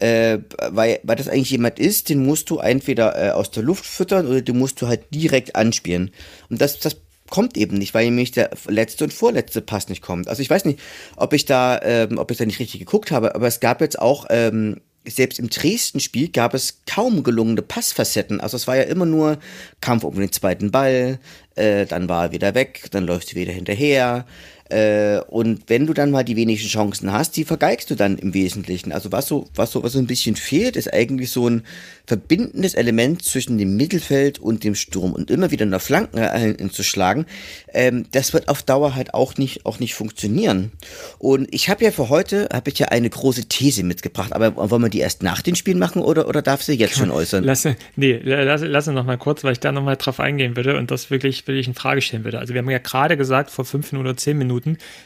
Äh, 0.00 0.38
weil, 0.70 1.00
weil 1.02 1.16
das 1.16 1.28
eigentlich 1.28 1.50
jemand 1.50 1.80
ist, 1.80 2.08
den 2.08 2.24
musst 2.24 2.50
du 2.50 2.58
entweder 2.58 3.20
äh, 3.20 3.30
aus 3.30 3.50
der 3.50 3.64
Luft 3.64 3.84
füttern 3.84 4.28
oder 4.28 4.40
den 4.42 4.56
musst 4.56 4.80
du 4.80 4.86
halt 4.86 5.12
direkt 5.12 5.56
anspielen. 5.56 6.12
Und 6.48 6.60
das, 6.60 6.78
das 6.78 6.98
kommt 7.28 7.56
eben 7.56 7.76
nicht, 7.76 7.94
weil 7.94 8.04
nämlich 8.06 8.30
der 8.30 8.50
letzte 8.68 9.04
und 9.04 9.12
vorletzte 9.12 9.60
Pass 9.60 9.88
nicht 9.88 10.02
kommt. 10.02 10.28
Also 10.28 10.40
ich 10.42 10.50
weiß 10.50 10.64
nicht, 10.64 10.80
ob 11.16 11.32
ich 11.32 11.44
da, 11.44 11.80
ähm, 11.82 12.18
ob 12.18 12.30
ich 12.30 12.36
da 12.36 12.46
nicht 12.46 12.60
richtig 12.60 12.80
geguckt 12.80 13.10
habe, 13.10 13.34
aber 13.34 13.46
es 13.46 13.60
gab 13.60 13.80
jetzt 13.80 13.98
auch 13.98 14.26
ähm, 14.30 14.80
selbst 15.06 15.38
im 15.38 15.48
Dresden-Spiel 15.48 16.28
gab 16.28 16.54
es 16.54 16.82
kaum 16.86 17.22
gelungene 17.22 17.62
Passfacetten. 17.62 18.40
Also 18.40 18.56
es 18.56 18.66
war 18.66 18.76
ja 18.76 18.82
immer 18.82 19.06
nur 19.06 19.38
Kampf 19.80 20.04
um 20.04 20.14
den 20.18 20.32
zweiten 20.32 20.70
Ball, 20.70 21.18
äh, 21.54 21.86
dann 21.86 22.08
war 22.08 22.26
er 22.26 22.32
wieder 22.32 22.54
weg, 22.54 22.86
dann 22.90 23.06
läuft 23.06 23.28
sie 23.28 23.36
wieder 23.36 23.52
hinterher. 23.52 24.26
Äh, 24.70 25.20
und 25.28 25.62
wenn 25.68 25.86
du 25.86 25.94
dann 25.94 26.10
mal 26.10 26.24
die 26.24 26.36
wenigen 26.36 26.60
Chancen 26.60 27.12
hast, 27.12 27.36
die 27.36 27.44
vergeigst 27.44 27.90
du 27.90 27.94
dann 27.94 28.18
im 28.18 28.34
Wesentlichen. 28.34 28.92
Also 28.92 29.12
was 29.12 29.26
so, 29.26 29.46
was 29.54 29.72
so, 29.72 29.82
was 29.82 29.92
so 29.92 29.98
ein 29.98 30.06
bisschen 30.06 30.36
fehlt, 30.36 30.76
ist 30.76 30.92
eigentlich 30.92 31.30
so 31.30 31.48
ein 31.48 31.62
verbindendes 32.06 32.74
Element 32.74 33.22
zwischen 33.22 33.58
dem 33.58 33.76
Mittelfeld 33.76 34.38
und 34.38 34.64
dem 34.64 34.74
Sturm 34.74 35.12
und 35.12 35.30
immer 35.30 35.50
wieder 35.50 35.66
nach 35.66 35.80
Flanken 35.80 36.70
zu 36.70 36.82
schlagen. 36.82 37.26
Ähm, 37.72 38.06
das 38.12 38.32
wird 38.32 38.48
auf 38.48 38.62
Dauer 38.62 38.94
halt 38.94 39.12
auch 39.12 39.36
nicht, 39.36 39.66
auch 39.66 39.78
nicht 39.78 39.94
funktionieren. 39.94 40.72
Und 41.18 41.48
ich 41.54 41.68
habe 41.68 41.84
ja 41.84 41.90
für 41.90 42.08
heute, 42.08 42.48
habe 42.52 42.70
ich 42.70 42.78
ja 42.78 42.88
eine 42.88 43.10
große 43.10 43.46
These 43.46 43.82
mitgebracht, 43.82 44.32
aber 44.32 44.70
wollen 44.70 44.82
wir 44.82 44.88
die 44.88 45.00
erst 45.00 45.22
nach 45.22 45.42
den 45.42 45.54
Spielen 45.54 45.78
machen 45.78 46.00
oder, 46.00 46.28
oder 46.28 46.40
darf 46.40 46.62
sie 46.62 46.74
jetzt 46.74 46.96
schon 46.96 47.10
äußern? 47.10 47.44
Lass, 47.44 47.68
nee, 47.96 48.20
lass, 48.22 48.62
lass 48.62 48.86
noch 48.86 49.04
mal 49.04 49.18
kurz, 49.18 49.44
weil 49.44 49.52
ich 49.52 49.60
da 49.60 49.70
noch 49.70 49.82
mal 49.82 49.96
drauf 49.96 50.20
eingehen 50.20 50.56
würde 50.56 50.78
und 50.78 50.90
das 50.90 51.10
wirklich, 51.10 51.46
wirklich 51.46 51.68
in 51.68 51.74
Frage 51.74 52.00
stellen 52.00 52.24
würde. 52.24 52.38
Also 52.38 52.54
wir 52.54 52.60
haben 52.60 52.70
ja 52.70 52.78
gerade 52.78 53.16
gesagt, 53.16 53.50
vor 53.50 53.64
fünf 53.64 53.92
oder 53.92 54.16
zehn 54.16 54.36
Minuten, 54.38 54.57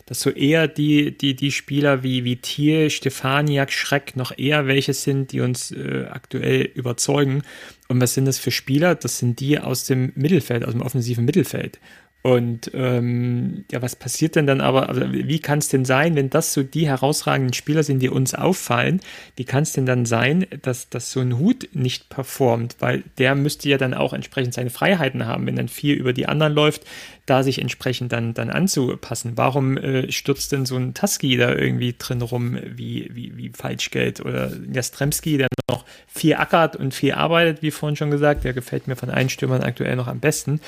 dass 0.07 0.21
so 0.21 0.31
eher 0.31 0.69
die, 0.69 1.17
die, 1.17 1.35
die 1.35 1.51
Spieler 1.51 2.03
wie, 2.03 2.25
wie 2.25 2.37
Thiel, 2.37 2.91
Stefaniak, 2.91 3.73
Schreck 3.73 4.17
noch 4.17 4.37
eher 4.37 4.67
welche 4.67 4.95
sind, 4.95 5.33
die 5.33 5.41
uns 5.41 5.71
äh, 5.71 6.07
aktuell 6.11 6.63
überzeugen. 6.75 7.43
Und 7.89 8.01
was 8.01 8.15
sind 8.15 8.25
das 8.25 8.39
für 8.39 8.51
Spieler? 8.51 8.95
Das 8.95 9.19
sind 9.19 9.41
die 9.41 9.59
aus 9.59 9.85
dem 9.85 10.13
Mittelfeld, 10.15 10.65
aus 10.65 10.73
dem 10.73 10.83
offensiven 10.83 11.25
Mittelfeld. 11.25 11.79
Und 12.23 12.71
ähm, 12.73 13.65
ja, 13.73 13.83
was 13.83 13.97
passiert 13.97 14.37
denn 14.37 14.47
dann 14.47 14.61
aber, 14.61 14.89
also 14.89 15.13
wie 15.13 15.41
kann 15.41 15.59
es 15.59 15.69
denn 15.69 15.85
sein, 15.85 16.15
wenn 16.15 16.31
das 16.31 16.53
so 16.53 16.63
die 16.63 16.87
herausragenden 16.87 17.53
Spieler 17.53 17.83
sind, 17.83 17.99
die 17.99 18.09
uns 18.09 18.33
auffallen, 18.33 19.01
wie 19.35 19.45
kann 19.45 19.65
es 19.65 19.73
denn 19.73 19.87
dann 19.87 20.07
sein, 20.07 20.47
dass, 20.63 20.89
dass 20.89 21.11
so 21.11 21.19
ein 21.19 21.39
Hut 21.39 21.69
nicht 21.73 22.11
performt? 22.11 22.77
Weil 22.79 23.03
der 23.19 23.35
müsste 23.35 23.69
ja 23.69 23.77
dann 23.77 23.93
auch 23.93 24.13
entsprechend 24.13 24.55
seine 24.55 24.71
Freiheiten 24.71 25.27
haben, 25.27 25.47
wenn 25.47 25.57
dann 25.57 25.67
viel 25.67 25.97
über 25.97 26.13
die 26.13 26.27
anderen 26.27 26.53
läuft, 26.53 26.85
da 27.27 27.43
sich 27.43 27.61
entsprechend 27.61 28.13
dann, 28.13 28.35
dann 28.35 28.51
anzupassen. 28.51 29.33
Warum 29.35 29.77
äh, 29.77 30.13
stürzt 30.13 30.53
denn 30.53 30.65
so 30.65 30.77
ein 30.77 30.95
Taski 30.95 31.37
da 31.37 31.53
irgendwie 31.53 31.97
drin 31.99 32.23
rum 32.23 32.57
wie, 32.65 33.11
wie, 33.13 33.37
wie 33.37 33.51
Falschgeld? 33.51 34.21
Oder 34.25 34.53
Jastremski, 34.73 35.39
der 35.39 35.49
noch 35.69 35.85
viel 36.07 36.35
ackert 36.35 36.77
und 36.77 36.95
viel 36.95 37.15
arbeitet, 37.15 37.63
wie 37.63 37.73
vorhin 37.73 37.97
schon 37.97 38.13
gesagt, 38.13 38.45
der 38.45 38.53
gefällt 38.53 38.87
mir 38.87 38.95
von 38.97 39.11
allen 39.11 39.29
Stürmern 39.29 39.63
aktuell 39.63 39.97
noch 39.97 40.07
am 40.07 40.21
besten. 40.21 40.61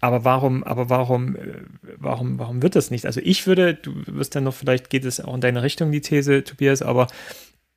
Aber 0.00 0.24
warum, 0.24 0.62
aber 0.62 0.90
warum, 0.90 1.36
äh, 1.36 1.62
warum, 1.96 2.38
warum 2.38 2.62
wird 2.62 2.76
das 2.76 2.90
nicht? 2.90 3.06
Also 3.06 3.20
ich 3.22 3.46
würde, 3.46 3.74
du 3.74 3.94
wirst 4.06 4.34
dann 4.34 4.44
noch, 4.44 4.54
vielleicht 4.54 4.90
geht 4.90 5.04
es 5.04 5.20
auch 5.20 5.34
in 5.34 5.40
deine 5.40 5.62
Richtung, 5.62 5.90
die 5.90 6.00
These, 6.00 6.44
Tobias, 6.44 6.82
aber 6.82 7.06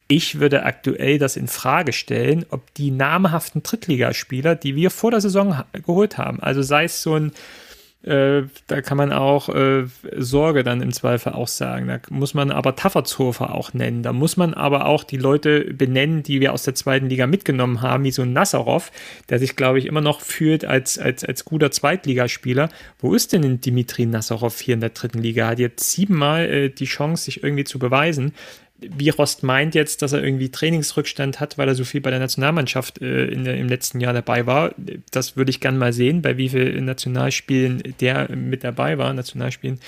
ich 0.07 0.39
würde 0.39 0.63
aktuell 0.63 1.19
das 1.19 1.37
in 1.37 1.47
Frage 1.47 1.93
stellen, 1.93 2.45
ob 2.49 2.73
die 2.73 2.91
namhaften 2.91 3.63
Drittligaspieler, 3.63 4.55
die 4.55 4.75
wir 4.75 4.89
vor 4.89 5.11
der 5.11 5.21
Saison 5.21 5.63
geholt 5.85 6.17
haben, 6.17 6.39
also 6.39 6.61
sei 6.61 6.85
es 6.85 7.01
so 7.01 7.15
ein 7.15 7.31
äh, 8.01 8.43
da 8.67 8.81
kann 8.81 8.97
man 8.97 9.11
auch 9.11 9.49
äh, 9.49 9.85
Sorge 10.15 10.63
dann 10.63 10.81
im 10.81 10.93
Zweifel 10.93 11.33
auch 11.33 11.49
sagen. 11.49 11.87
Da 11.87 11.99
muss 12.09 12.33
man 12.33 12.49
aber 12.49 12.77
Tafferzhofer 12.77 13.53
auch 13.53 13.73
nennen. 13.73 14.03
Da 14.03 14.13
muss 14.13 14.37
man 14.37 14.53
aber 14.53 14.85
auch 14.85 15.03
die 15.03 15.17
Leute 15.17 15.73
benennen, 15.73 16.23
die 16.23 16.39
wir 16.39 16.53
aus 16.53 16.63
der 16.63 16.75
zweiten 16.75 17.09
Liga 17.09 17.27
mitgenommen 17.27 17.81
haben, 17.81 18.05
wie 18.05 18.11
so 18.11 18.21
ein 18.21 18.31
Nassarov, 18.31 18.93
der 19.27 19.39
sich, 19.39 19.57
glaube 19.57 19.79
ich, 19.79 19.85
immer 19.85 19.99
noch 19.99 20.21
fühlt 20.21 20.63
als, 20.63 20.97
als, 20.97 21.25
als 21.25 21.43
guter 21.43 21.71
Zweitligaspieler. 21.71 22.69
Wo 22.99 23.13
ist 23.13 23.33
denn 23.33 23.59
Dimitri 23.59 24.05
Nassarov 24.05 24.57
hier 24.61 24.75
in 24.75 24.81
der 24.81 24.91
dritten 24.91 25.19
Liga? 25.19 25.47
Hat 25.47 25.59
jetzt 25.59 25.91
siebenmal 25.91 26.45
äh, 26.45 26.69
die 26.69 26.85
Chance, 26.85 27.25
sich 27.25 27.43
irgendwie 27.43 27.65
zu 27.65 27.79
beweisen 27.79 28.33
wie 28.81 29.09
Rost 29.09 29.43
meint 29.43 29.75
jetzt, 29.75 30.01
dass 30.01 30.13
er 30.13 30.23
irgendwie 30.23 30.49
Trainingsrückstand 30.49 31.39
hat, 31.39 31.57
weil 31.57 31.67
er 31.67 31.75
so 31.75 31.83
viel 31.83 32.01
bei 32.01 32.09
der 32.09 32.19
Nationalmannschaft 32.19 33.01
äh, 33.01 33.25
in 33.25 33.45
im 33.45 33.67
letzten 33.67 33.99
Jahr 33.99 34.13
dabei 34.13 34.45
war. 34.45 34.73
Das 35.11 35.35
würde 35.35 35.49
ich 35.49 35.59
gerne 35.59 35.77
mal 35.77 35.93
sehen, 35.93 36.21
bei 36.21 36.37
wie 36.37 36.49
vielen 36.49 36.85
Nationalspielen 36.85 37.95
der 37.99 38.33
mit 38.35 38.63
dabei 38.63 38.97
war, 38.97 39.13
Nationalspielen. 39.13 39.79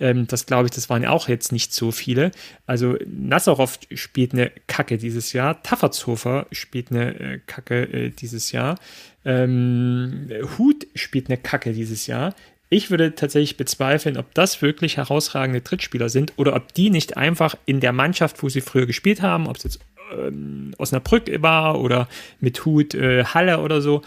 Ähm, 0.00 0.26
das 0.26 0.46
glaube 0.46 0.66
ich, 0.66 0.72
das 0.72 0.88
waren 0.88 1.02
ja 1.02 1.10
auch 1.10 1.28
jetzt 1.28 1.52
nicht 1.52 1.72
so 1.72 1.90
viele. 1.90 2.30
Also 2.66 2.96
Nassarov 3.06 3.80
spielt 3.94 4.32
eine 4.32 4.50
Kacke 4.66 4.98
dieses 4.98 5.32
Jahr, 5.32 5.62
Taffertshofer 5.62 6.46
spielt 6.52 6.90
eine 6.90 7.18
äh, 7.18 7.40
Kacke 7.46 7.82
äh, 7.92 8.10
dieses 8.10 8.52
Jahr, 8.52 8.78
ähm, 9.24 10.28
Hut 10.56 10.86
spielt 10.94 11.28
eine 11.28 11.36
Kacke 11.36 11.72
dieses 11.72 12.06
Jahr. 12.06 12.34
Ich 12.70 12.90
würde 12.90 13.14
tatsächlich 13.14 13.56
bezweifeln, 13.56 14.18
ob 14.18 14.34
das 14.34 14.60
wirklich 14.60 14.98
herausragende 14.98 15.64
Trittspieler 15.64 16.08
sind 16.08 16.34
oder 16.36 16.54
ob 16.54 16.74
die 16.74 16.90
nicht 16.90 17.16
einfach 17.16 17.54
in 17.64 17.80
der 17.80 17.92
Mannschaft, 17.92 18.42
wo 18.42 18.48
sie 18.48 18.60
früher 18.60 18.86
gespielt 18.86 19.22
haben, 19.22 19.46
ob 19.46 19.56
es 19.56 19.64
jetzt 19.64 19.80
ähm, 20.12 20.74
Osnabrück 20.76 21.30
war 21.42 21.80
oder 21.80 22.08
mit 22.40 22.64
Hut 22.64 22.94
äh, 22.94 23.24
Halle 23.24 23.60
oder 23.60 23.80
so. 23.80 24.02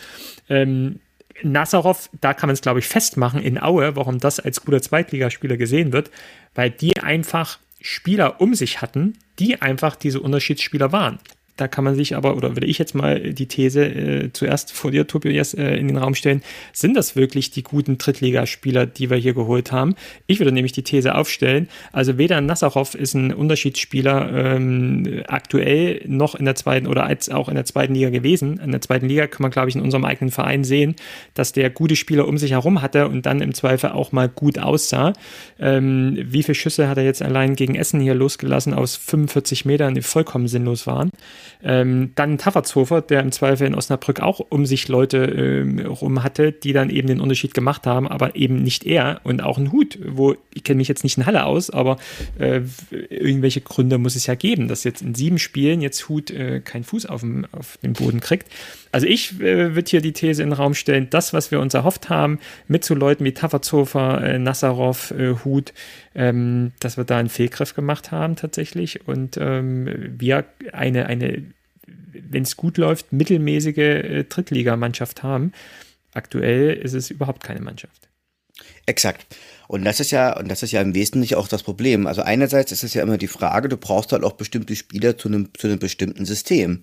Ähm, 0.50 1.00
Nazarov, 1.44 2.10
da 2.20 2.36
kann 2.36 2.48
man 2.48 2.54
es, 2.54 2.62
glaube 2.62 2.80
ich, 2.80 2.88
festmachen 2.88 3.42
in 3.42 3.60
Aue, 3.62 3.96
warum 3.96 4.20
das 4.20 4.40
als 4.40 4.64
guter 4.64 4.82
Zweitligaspieler 4.82 5.58
gesehen 5.58 5.92
wird, 5.92 6.12
weil 6.54 6.70
die 6.70 7.00
einfach 7.00 7.58
Spieler 7.80 8.42
um 8.42 8.54
sich 8.54 8.82
hatten, 8.82 9.18
die 9.40 9.60
einfach 9.60 9.96
diese 9.96 10.20
Unterschiedsspieler 10.20 10.92
waren. 10.92 11.18
Da 11.62 11.68
kann 11.68 11.84
man 11.84 11.94
sich 11.94 12.16
aber, 12.16 12.36
oder 12.36 12.56
würde 12.56 12.66
ich 12.66 12.80
jetzt 12.80 12.96
mal 12.96 13.20
die 13.20 13.46
These 13.46 13.86
äh, 13.86 14.34
zuerst 14.34 14.74
vor 14.74 14.90
dir, 14.90 15.06
Tobias, 15.06 15.54
äh, 15.54 15.76
in 15.76 15.90
den 15.90 15.98
Raum 15.98 16.16
stellen, 16.16 16.42
sind 16.74 16.98
das 16.98 17.16
wirklich 17.16 17.52
die 17.52 17.62
guten 17.62 18.00
Drittligaspieler, 18.00 18.88
die 18.88 19.12
wir 19.12 19.18
hier 19.18 19.36
geholt 19.36 19.72
haben? 19.72 19.94
Ich 20.26 20.40
würde 20.40 20.52
nämlich 20.52 20.72
die 20.72 20.82
These 20.82 21.14
aufstellen, 21.14 21.70
also 21.92 22.18
weder 22.18 22.42
Nassarov 22.42 22.96
ist 22.96 23.14
ein 23.14 23.32
Unterschiedsspieler 23.32 24.56
ähm, 24.56 25.22
aktuell 25.28 26.02
noch 26.08 26.34
in 26.34 26.46
der 26.46 26.56
zweiten 26.56 26.88
oder 26.88 27.06
als 27.06 27.30
auch 27.30 27.48
in 27.48 27.54
der 27.54 27.66
zweiten 27.66 27.94
Liga 27.94 28.10
gewesen. 28.10 28.58
In 28.58 28.72
der 28.72 28.82
zweiten 28.82 29.08
Liga 29.08 29.28
kann 29.28 29.44
man, 29.44 29.52
glaube 29.52 29.70
ich, 29.70 29.76
in 29.76 29.82
unserem 29.82 30.06
eigenen 30.06 30.32
Verein 30.32 30.64
sehen, 30.64 30.96
dass 31.36 31.54
der 31.54 31.70
gute 31.70 31.96
Spieler 31.96 32.28
um 32.28 32.40
sich 32.40 32.54
herum 32.54 32.82
hatte 32.82 33.08
und 33.08 33.28
dann 33.28 33.40
im 33.40 33.54
Zweifel 33.54 33.92
auch 33.92 34.12
mal 34.12 34.30
gut 34.30 34.58
aussah. 34.58 35.14
Ähm, 35.60 36.18
wie 36.24 36.42
viele 36.42 36.56
Schüsse 36.56 36.90
hat 36.90 36.98
er 36.98 37.04
jetzt 37.04 37.22
allein 37.22 37.56
gegen 37.56 37.76
Essen 37.76 38.00
hier 38.00 38.16
losgelassen 38.16 38.74
aus 38.74 38.96
45 38.96 39.66
Metern, 39.66 39.94
die 39.94 40.02
vollkommen 40.02 40.48
sinnlos 40.48 40.88
waren? 40.88 41.12
Ähm, 41.64 42.12
dann 42.16 42.38
Taffertshofer, 42.38 43.02
der 43.02 43.22
im 43.22 43.32
Zweifel 43.32 43.68
in 43.68 43.76
Osnabrück 43.76 44.20
auch 44.20 44.40
um 44.50 44.66
sich 44.66 44.88
Leute 44.88 45.18
ähm, 45.18 45.80
rum 45.80 46.24
hatte, 46.24 46.52
die 46.52 46.74
dann 46.74 46.90
eben 46.90 47.08
den 47.08 47.22
Unterschied 47.22 47.54
gemacht 47.54 47.86
haben, 47.86 48.08
aber 48.08 48.36
eben 48.36 48.64
nicht 48.64 48.86
er 48.86 49.22
und 49.24 49.42
auch 49.44 49.58
ein 49.58 49.72
Hut, 49.72 50.00
wo 50.06 50.36
ich 50.54 50.64
kenne 50.64 50.78
mich 50.78 50.88
jetzt 50.88 51.04
nicht 51.04 51.18
in 51.18 51.26
Halle 51.26 51.46
aus, 51.46 51.70
aber 51.70 51.98
äh, 52.40 52.62
irgendwelche 53.10 53.62
Gründe 53.62 53.98
muss 53.98 54.16
es 54.16 54.26
ja 54.28 54.36
geben, 54.36 54.68
dass 54.68 54.84
jetzt 54.84 55.02
in 55.02 55.16
sieben 55.16 55.40
Spielen 55.40 55.82
jetzt 55.82 56.10
Hut 56.10 56.32
äh, 56.32 56.62
keinen 56.62 56.84
Fuß 56.84 57.06
auf 57.06 57.22
dem, 57.22 57.46
auf 57.52 57.78
dem 57.84 57.94
Boden 57.94 58.20
kriegt. 58.20 58.48
Also 58.92 59.08
ich 59.08 59.40
äh, 59.40 59.76
würde 59.76 59.90
hier 59.90 60.02
die 60.02 60.12
These 60.12 60.44
in 60.44 60.50
den 60.50 60.58
Raum 60.58 60.74
stellen, 60.74 61.10
das, 61.10 61.34
was 61.34 61.52
wir 61.52 61.60
uns 61.60 61.74
erhofft 61.74 62.10
haben, 62.10 62.40
mit 62.68 62.84
so 62.84 62.94
Leuten 62.94 63.24
wie 63.24 63.34
Taffertshofer, 63.34 64.24
äh, 64.24 64.40
Nassarov, 64.40 65.12
äh, 65.12 65.36
Hut, 65.46 65.74
ähm, 66.14 66.74
dass 66.80 66.98
wir 66.98 67.06
da 67.06 67.18
einen 67.18 67.30
Fehlgriff 67.30 67.74
gemacht 67.74 68.12
haben 68.12 68.36
tatsächlich 68.36 69.08
und 69.08 69.38
ähm, 69.38 70.16
wir 70.18 70.46
eine, 70.74 71.06
eine 71.06 71.44
wenn 72.14 72.44
es 72.44 72.58
gut 72.58 72.78
läuft, 72.78 73.14
mittelmäßige 73.14 73.78
äh, 73.78 74.24
Drittligamannschaft 74.26 75.24
haben. 75.24 75.54
Aktuell 76.14 76.74
ist 76.74 76.94
es 76.94 77.10
überhaupt 77.10 77.44
keine 77.44 77.62
Mannschaft. 77.62 78.10
Exakt. 78.86 79.26
Und 79.68 79.86
das 79.86 80.00
ist 80.00 80.12
ja, 80.12 80.38
und 80.38 80.50
das 80.50 80.64
ist 80.64 80.72
ja 80.72 80.82
im 80.82 80.94
Wesentlichen 80.94 81.36
auch 81.36 81.48
das 81.48 81.64
Problem. 81.64 82.08
Also 82.08 82.22
einerseits 82.22 82.72
ist 82.72 82.84
es 82.84 82.94
ja 82.94 83.04
immer 83.04 83.18
die 83.18 83.28
Frage, 83.28 83.70
du 83.70 83.78
brauchst 83.78 84.12
halt 84.12 84.24
auch 84.24 84.34
bestimmte 84.34 84.76
Spieler 84.76 85.18
zu 85.18 85.30
einem, 85.30 85.50
zu 85.58 85.68
einem 85.68 85.80
bestimmten 85.80 86.26
System. 86.26 86.82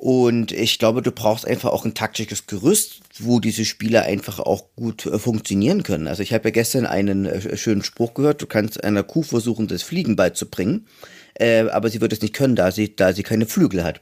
Und 0.00 0.50
ich 0.52 0.78
glaube, 0.78 1.02
du 1.02 1.12
brauchst 1.12 1.46
einfach 1.46 1.72
auch 1.72 1.84
ein 1.84 1.92
taktisches 1.92 2.46
Gerüst, 2.46 3.00
wo 3.18 3.38
diese 3.38 3.66
Spieler 3.66 4.04
einfach 4.04 4.38
auch 4.38 4.74
gut 4.74 5.04
äh, 5.04 5.18
funktionieren 5.18 5.82
können. 5.82 6.08
Also 6.08 6.22
ich 6.22 6.32
habe 6.32 6.44
ja 6.48 6.52
gestern 6.52 6.86
einen 6.86 7.26
äh, 7.26 7.54
schönen 7.58 7.82
Spruch 7.82 8.14
gehört, 8.14 8.40
du 8.40 8.46
kannst 8.46 8.82
einer 8.82 9.02
Kuh 9.02 9.22
versuchen, 9.22 9.68
das 9.68 9.82
Fliegen 9.82 10.16
beizubringen, 10.16 10.86
äh, 11.34 11.68
aber 11.68 11.90
sie 11.90 12.00
wird 12.00 12.14
es 12.14 12.22
nicht 12.22 12.32
können, 12.32 12.56
da 12.56 12.70
sie, 12.72 12.96
da 12.96 13.12
sie 13.12 13.22
keine 13.22 13.44
Flügel 13.44 13.84
hat. 13.84 14.00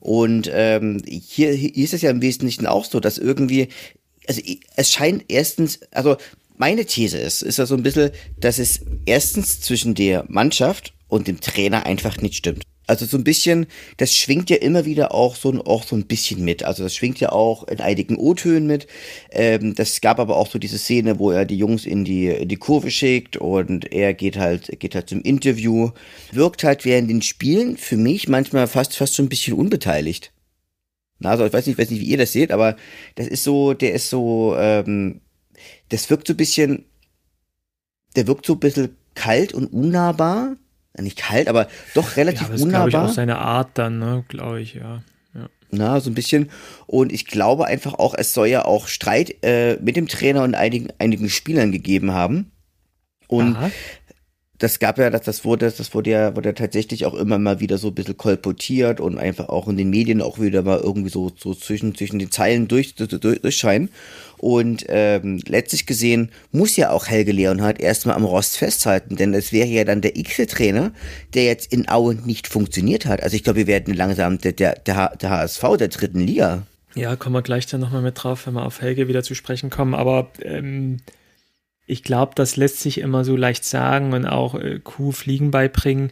Und 0.00 0.50
ähm, 0.52 1.00
hier, 1.08 1.50
hier 1.54 1.74
ist 1.74 1.94
es 1.94 2.02
ja 2.02 2.10
im 2.10 2.20
Wesentlichen 2.20 2.66
auch 2.66 2.84
so, 2.84 3.00
dass 3.00 3.16
irgendwie, 3.16 3.68
also 4.26 4.42
es 4.76 4.92
scheint 4.92 5.24
erstens, 5.28 5.80
also 5.92 6.18
meine 6.58 6.84
These 6.84 7.16
ist, 7.16 7.40
ist 7.40 7.56
ja 7.56 7.64
so 7.64 7.74
ein 7.74 7.82
bisschen, 7.82 8.10
dass 8.38 8.58
es 8.58 8.82
erstens 9.06 9.62
zwischen 9.62 9.94
der 9.94 10.26
Mannschaft 10.28 10.92
und 11.08 11.26
dem 11.26 11.40
Trainer 11.40 11.86
einfach 11.86 12.18
nicht 12.18 12.34
stimmt. 12.34 12.64
Also 12.88 13.04
so 13.04 13.18
ein 13.18 13.24
bisschen, 13.24 13.66
das 13.98 14.14
schwingt 14.14 14.48
ja 14.48 14.56
immer 14.56 14.86
wieder 14.86 15.12
auch 15.12 15.36
so, 15.36 15.52
auch 15.66 15.84
so 15.84 15.94
ein 15.94 16.06
bisschen 16.06 16.42
mit. 16.42 16.64
Also 16.64 16.82
das 16.82 16.94
schwingt 16.94 17.20
ja 17.20 17.30
auch 17.32 17.68
in 17.68 17.80
einigen 17.80 18.16
O-Tönen 18.16 18.66
mit. 18.66 18.86
Ähm, 19.30 19.74
das 19.74 20.00
gab 20.00 20.18
aber 20.18 20.36
auch 20.36 20.50
so 20.50 20.58
diese 20.58 20.78
Szene, 20.78 21.18
wo 21.18 21.30
er 21.30 21.44
die 21.44 21.58
Jungs 21.58 21.84
in 21.84 22.06
die, 22.06 22.28
in 22.28 22.48
die 22.48 22.56
Kurve 22.56 22.90
schickt 22.90 23.36
und 23.36 23.92
er 23.92 24.14
geht 24.14 24.38
halt, 24.38 24.80
geht 24.80 24.94
halt 24.94 25.10
zum 25.10 25.20
Interview. 25.20 25.90
Wirkt 26.32 26.64
halt 26.64 26.86
während 26.86 27.10
den 27.10 27.20
Spielen 27.20 27.76
für 27.76 27.98
mich 27.98 28.26
manchmal 28.26 28.66
fast, 28.66 28.96
fast 28.96 29.14
so 29.14 29.22
ein 29.22 29.28
bisschen 29.28 29.52
unbeteiligt. 29.52 30.32
Na, 31.18 31.30
also 31.30 31.44
ich 31.44 31.52
weiß 31.52 31.66
nicht, 31.66 31.78
weiß 31.78 31.90
nicht, 31.90 32.00
wie 32.00 32.08
ihr 32.08 32.16
das 32.18 32.32
seht, 32.32 32.50
aber 32.50 32.76
das 33.16 33.26
ist 33.26 33.44
so, 33.44 33.74
der 33.74 33.92
ist 33.92 34.08
so, 34.08 34.56
ähm, 34.56 35.20
das 35.90 36.08
wirkt 36.08 36.26
so 36.26 36.32
ein 36.32 36.38
bisschen, 36.38 36.86
der 38.16 38.26
wirkt 38.26 38.46
so 38.46 38.54
ein 38.54 38.60
bisschen 38.60 38.96
kalt 39.14 39.52
und 39.52 39.66
unnahbar 39.66 40.56
nicht 41.02 41.18
kalt, 41.18 41.48
aber 41.48 41.68
doch 41.94 42.16
relativ 42.16 42.48
ja, 42.48 42.52
das 42.52 42.62
unnahbar. 42.62 42.90
Das 42.90 43.04
ist, 43.04 43.10
auch 43.10 43.14
seine 43.14 43.38
Art 43.38 43.70
dann, 43.74 43.98
ne, 43.98 44.24
glaube 44.28 44.60
ich, 44.60 44.74
ja. 44.74 45.02
ja. 45.34 45.48
Na, 45.70 46.00
so 46.00 46.10
ein 46.10 46.14
bisschen. 46.14 46.50
Und 46.86 47.12
ich 47.12 47.26
glaube 47.26 47.66
einfach 47.66 47.94
auch, 47.94 48.14
es 48.16 48.34
soll 48.34 48.48
ja 48.48 48.64
auch 48.64 48.88
Streit 48.88 49.36
äh, 49.42 49.76
mit 49.80 49.96
dem 49.96 50.08
Trainer 50.08 50.42
und 50.42 50.54
einigen, 50.54 50.88
einigen 50.98 51.28
Spielern 51.28 51.72
gegeben 51.72 52.12
haben. 52.12 52.52
Und 53.26 53.56
Aha 53.56 53.70
das 54.58 54.80
gab 54.80 54.98
ja, 54.98 55.08
das, 55.08 55.22
das 55.22 55.44
wurde, 55.44 55.70
das 55.70 55.94
wurde 55.94 56.10
ja, 56.10 56.36
wurde 56.36 56.48
ja 56.48 56.52
tatsächlich 56.52 57.06
auch 57.06 57.14
immer 57.14 57.38
mal 57.38 57.60
wieder 57.60 57.78
so 57.78 57.88
ein 57.88 57.94
bisschen 57.94 58.16
kolportiert 58.16 59.00
und 59.00 59.16
einfach 59.16 59.48
auch 59.48 59.68
in 59.68 59.76
den 59.76 59.88
Medien 59.88 60.20
auch 60.20 60.40
wieder 60.40 60.62
mal 60.62 60.80
irgendwie 60.80 61.10
so, 61.10 61.30
so 61.36 61.54
zwischen, 61.54 61.94
zwischen 61.94 62.18
den 62.18 62.32
Zeilen 62.32 62.66
durch, 62.66 62.96
durch, 62.96 63.20
durchscheinen. 63.20 63.90
Und 64.38 64.84
ähm, 64.88 65.40
letztlich 65.46 65.86
gesehen 65.86 66.30
muss 66.52 66.76
ja 66.76 66.90
auch 66.90 67.06
Helge 67.06 67.32
Leonhardt 67.32 67.80
erstmal 67.80 68.16
am 68.16 68.24
Rost 68.24 68.56
festhalten, 68.56 69.16
denn 69.16 69.34
es 69.34 69.52
wäre 69.52 69.68
ja 69.68 69.84
dann 69.84 70.00
der 70.00 70.16
x-Trainer, 70.16 70.92
der 71.34 71.44
jetzt 71.44 71.72
in 71.72 71.88
Aue 71.88 72.14
nicht 72.14 72.46
funktioniert 72.46 73.06
hat. 73.06 73.22
Also 73.22 73.36
ich 73.36 73.44
glaube, 73.44 73.58
wir 73.58 73.66
werden 73.66 73.94
langsam 73.94 74.38
der, 74.38 74.52
der, 74.52 74.74
der, 74.74 75.16
der 75.16 75.30
HSV 75.30 75.62
der 75.78 75.88
dritten 75.88 76.20
Liga. 76.20 76.62
Ja, 76.94 77.16
kommen 77.16 77.34
wir 77.34 77.42
gleich 77.42 77.66
dann 77.66 77.80
nochmal 77.80 78.02
mit 78.02 78.22
drauf, 78.22 78.46
wenn 78.46 78.54
wir 78.54 78.64
auf 78.64 78.80
Helge 78.80 79.08
wieder 79.08 79.22
zu 79.22 79.34
sprechen 79.34 79.70
kommen. 79.70 79.94
Aber 79.94 80.30
ähm, 80.42 80.98
ich 81.86 82.02
glaube, 82.02 82.32
das 82.34 82.56
lässt 82.56 82.80
sich 82.80 82.98
immer 82.98 83.24
so 83.24 83.36
leicht 83.36 83.64
sagen 83.64 84.12
und 84.12 84.26
auch 84.26 84.54
äh, 84.54 84.78
Kuh 84.82 85.12
Fliegen 85.12 85.50
beibringen. 85.50 86.10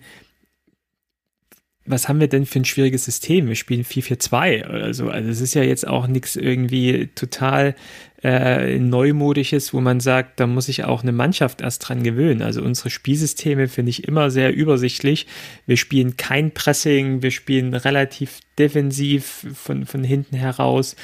Was 1.87 2.09
haben 2.09 2.21
wir 2.21 2.29
denn 2.29 2.47
für 2.47 2.61
ein 2.61 2.65
schwieriges 2.65 3.05
System? 3.05 3.49
Wir 3.49 3.55
spielen 3.55 3.85
4-4-2 3.85 4.69
oder 4.69 4.95
so. 4.95 5.09
Also 5.09 5.29
es 5.31 5.41
ist 5.41 5.55
ja 5.55 5.63
jetzt 5.63 5.87
auch 5.87 6.07
nichts 6.07 6.37
irgendwie 6.37 7.09
total 7.15 7.75
äh, 8.23 8.79
Neumodisches, 8.79 9.73
wo 9.73 9.81
man 9.81 10.01
sagt, 10.01 10.41
da 10.41 10.47
muss 10.47 10.67
sich 10.67 10.85
auch 10.85 11.03
eine 11.03 11.13
Mannschaft 11.13 11.61
erst 11.61 11.89
dran 11.89 12.03
gewöhnen. 12.03 12.43
Also 12.43 12.63
unsere 12.63 12.91
Spielsysteme 12.91 13.69
finde 13.69 13.91
ich 13.91 14.09
immer 14.09 14.31
sehr 14.31 14.55
übersichtlich. 14.55 15.27
Wir 15.67 15.77
spielen 15.77 16.17
kein 16.17 16.53
Pressing, 16.53 17.23
wir 17.23 17.31
spielen 17.31 17.75
relativ 17.75 18.41
defensiv 18.59 19.47
von, 19.55 19.87
von 19.87 20.03
hinten 20.03 20.37
heraus. 20.37 20.97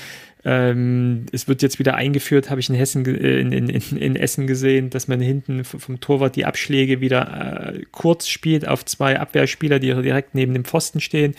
Ähm, 0.45 1.27
es 1.31 1.47
wird 1.47 1.63
jetzt 1.63 1.79
wieder 1.79 1.95
eingeführt, 1.95 2.51
habe 2.51 2.61
ich 2.61 2.69
in 2.69 2.75
Hessen, 2.75 3.07
äh, 3.07 3.41
in, 3.41 3.53
in, 3.53 3.69
in, 3.69 4.17
Essen 4.17 4.47
gesehen, 4.47 4.91
dass 4.91 5.07
man 5.07 5.21
hinten 5.21 5.65
vom 5.65 6.01
Torwart 6.01 6.35
die 6.35 6.45
Abschläge 6.45 7.01
wieder 7.01 7.75
äh, 7.75 7.83
kurz 7.93 8.27
spielt 8.27 8.67
auf 8.67 8.85
zwei 8.85 9.21
Abwehrspieler, 9.21 9.79
die 9.79 9.95
direkt 10.03 10.35
neben 10.35 10.53
dem 10.53 10.65
Pfosten 10.65 11.01
stehen. 11.01 11.35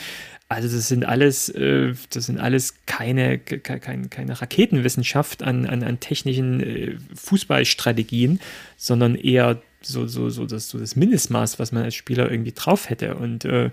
Also 0.47 0.73
das 0.73 0.87
sind 0.87 1.03
alles, 1.03 1.49
äh, 1.49 1.93
das 2.11 2.27
sind 2.27 2.39
alles 2.39 2.75
keine, 2.85 3.39
keine, 3.39 4.07
keine 4.07 4.41
Raketenwissenschaft 4.41 5.43
an, 5.43 5.65
an, 5.65 5.83
an 5.83 5.99
technischen 5.99 6.61
äh, 6.61 6.95
Fußballstrategien, 7.15 8.39
sondern 8.77 9.15
eher 9.15 9.61
so, 9.81 10.07
so, 10.07 10.29
so, 10.29 10.45
das, 10.45 10.69
so 10.69 10.79
das 10.79 10.95
Mindestmaß, 10.95 11.59
was 11.59 11.71
man 11.71 11.83
als 11.83 11.95
Spieler 11.95 12.31
irgendwie 12.31 12.53
drauf 12.53 12.89
hätte. 12.89 13.15
Und 13.15 13.45
äh, 13.45 13.71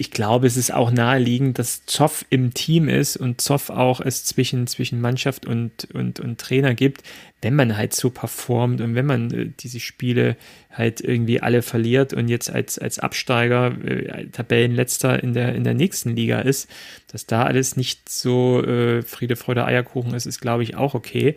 ich 0.00 0.12
glaube, 0.12 0.46
es 0.46 0.56
ist 0.56 0.72
auch 0.72 0.92
naheliegend, 0.92 1.58
dass 1.58 1.84
Zoff 1.84 2.24
im 2.30 2.54
Team 2.54 2.88
ist 2.88 3.16
und 3.16 3.40
Zoff 3.40 3.68
auch 3.68 4.00
es 4.00 4.24
zwischen, 4.24 4.68
zwischen 4.68 5.00
Mannschaft 5.00 5.44
und, 5.44 5.88
und, 5.92 6.20
und 6.20 6.40
Trainer 6.40 6.74
gibt, 6.74 7.02
wenn 7.42 7.56
man 7.56 7.76
halt 7.76 7.94
so 7.94 8.08
performt 8.08 8.80
und 8.80 8.94
wenn 8.94 9.06
man 9.06 9.30
äh, 9.32 9.50
diese 9.58 9.80
Spiele 9.80 10.36
halt 10.70 11.00
irgendwie 11.00 11.40
alle 11.40 11.62
verliert 11.62 12.14
und 12.14 12.28
jetzt 12.28 12.48
als, 12.48 12.78
als 12.78 13.00
Absteiger 13.00 13.76
äh, 13.84 14.26
Tabellenletzter 14.26 15.20
in 15.20 15.34
der, 15.34 15.56
in 15.56 15.64
der 15.64 15.74
nächsten 15.74 16.14
Liga 16.14 16.38
ist, 16.38 16.70
dass 17.10 17.26
da 17.26 17.42
alles 17.42 17.76
nicht 17.76 18.08
so 18.08 18.64
äh, 18.64 19.02
Friede, 19.02 19.34
Freude, 19.34 19.64
Eierkuchen 19.64 20.14
ist, 20.14 20.26
ist 20.26 20.40
glaube 20.40 20.62
ich 20.62 20.76
auch 20.76 20.94
okay. 20.94 21.34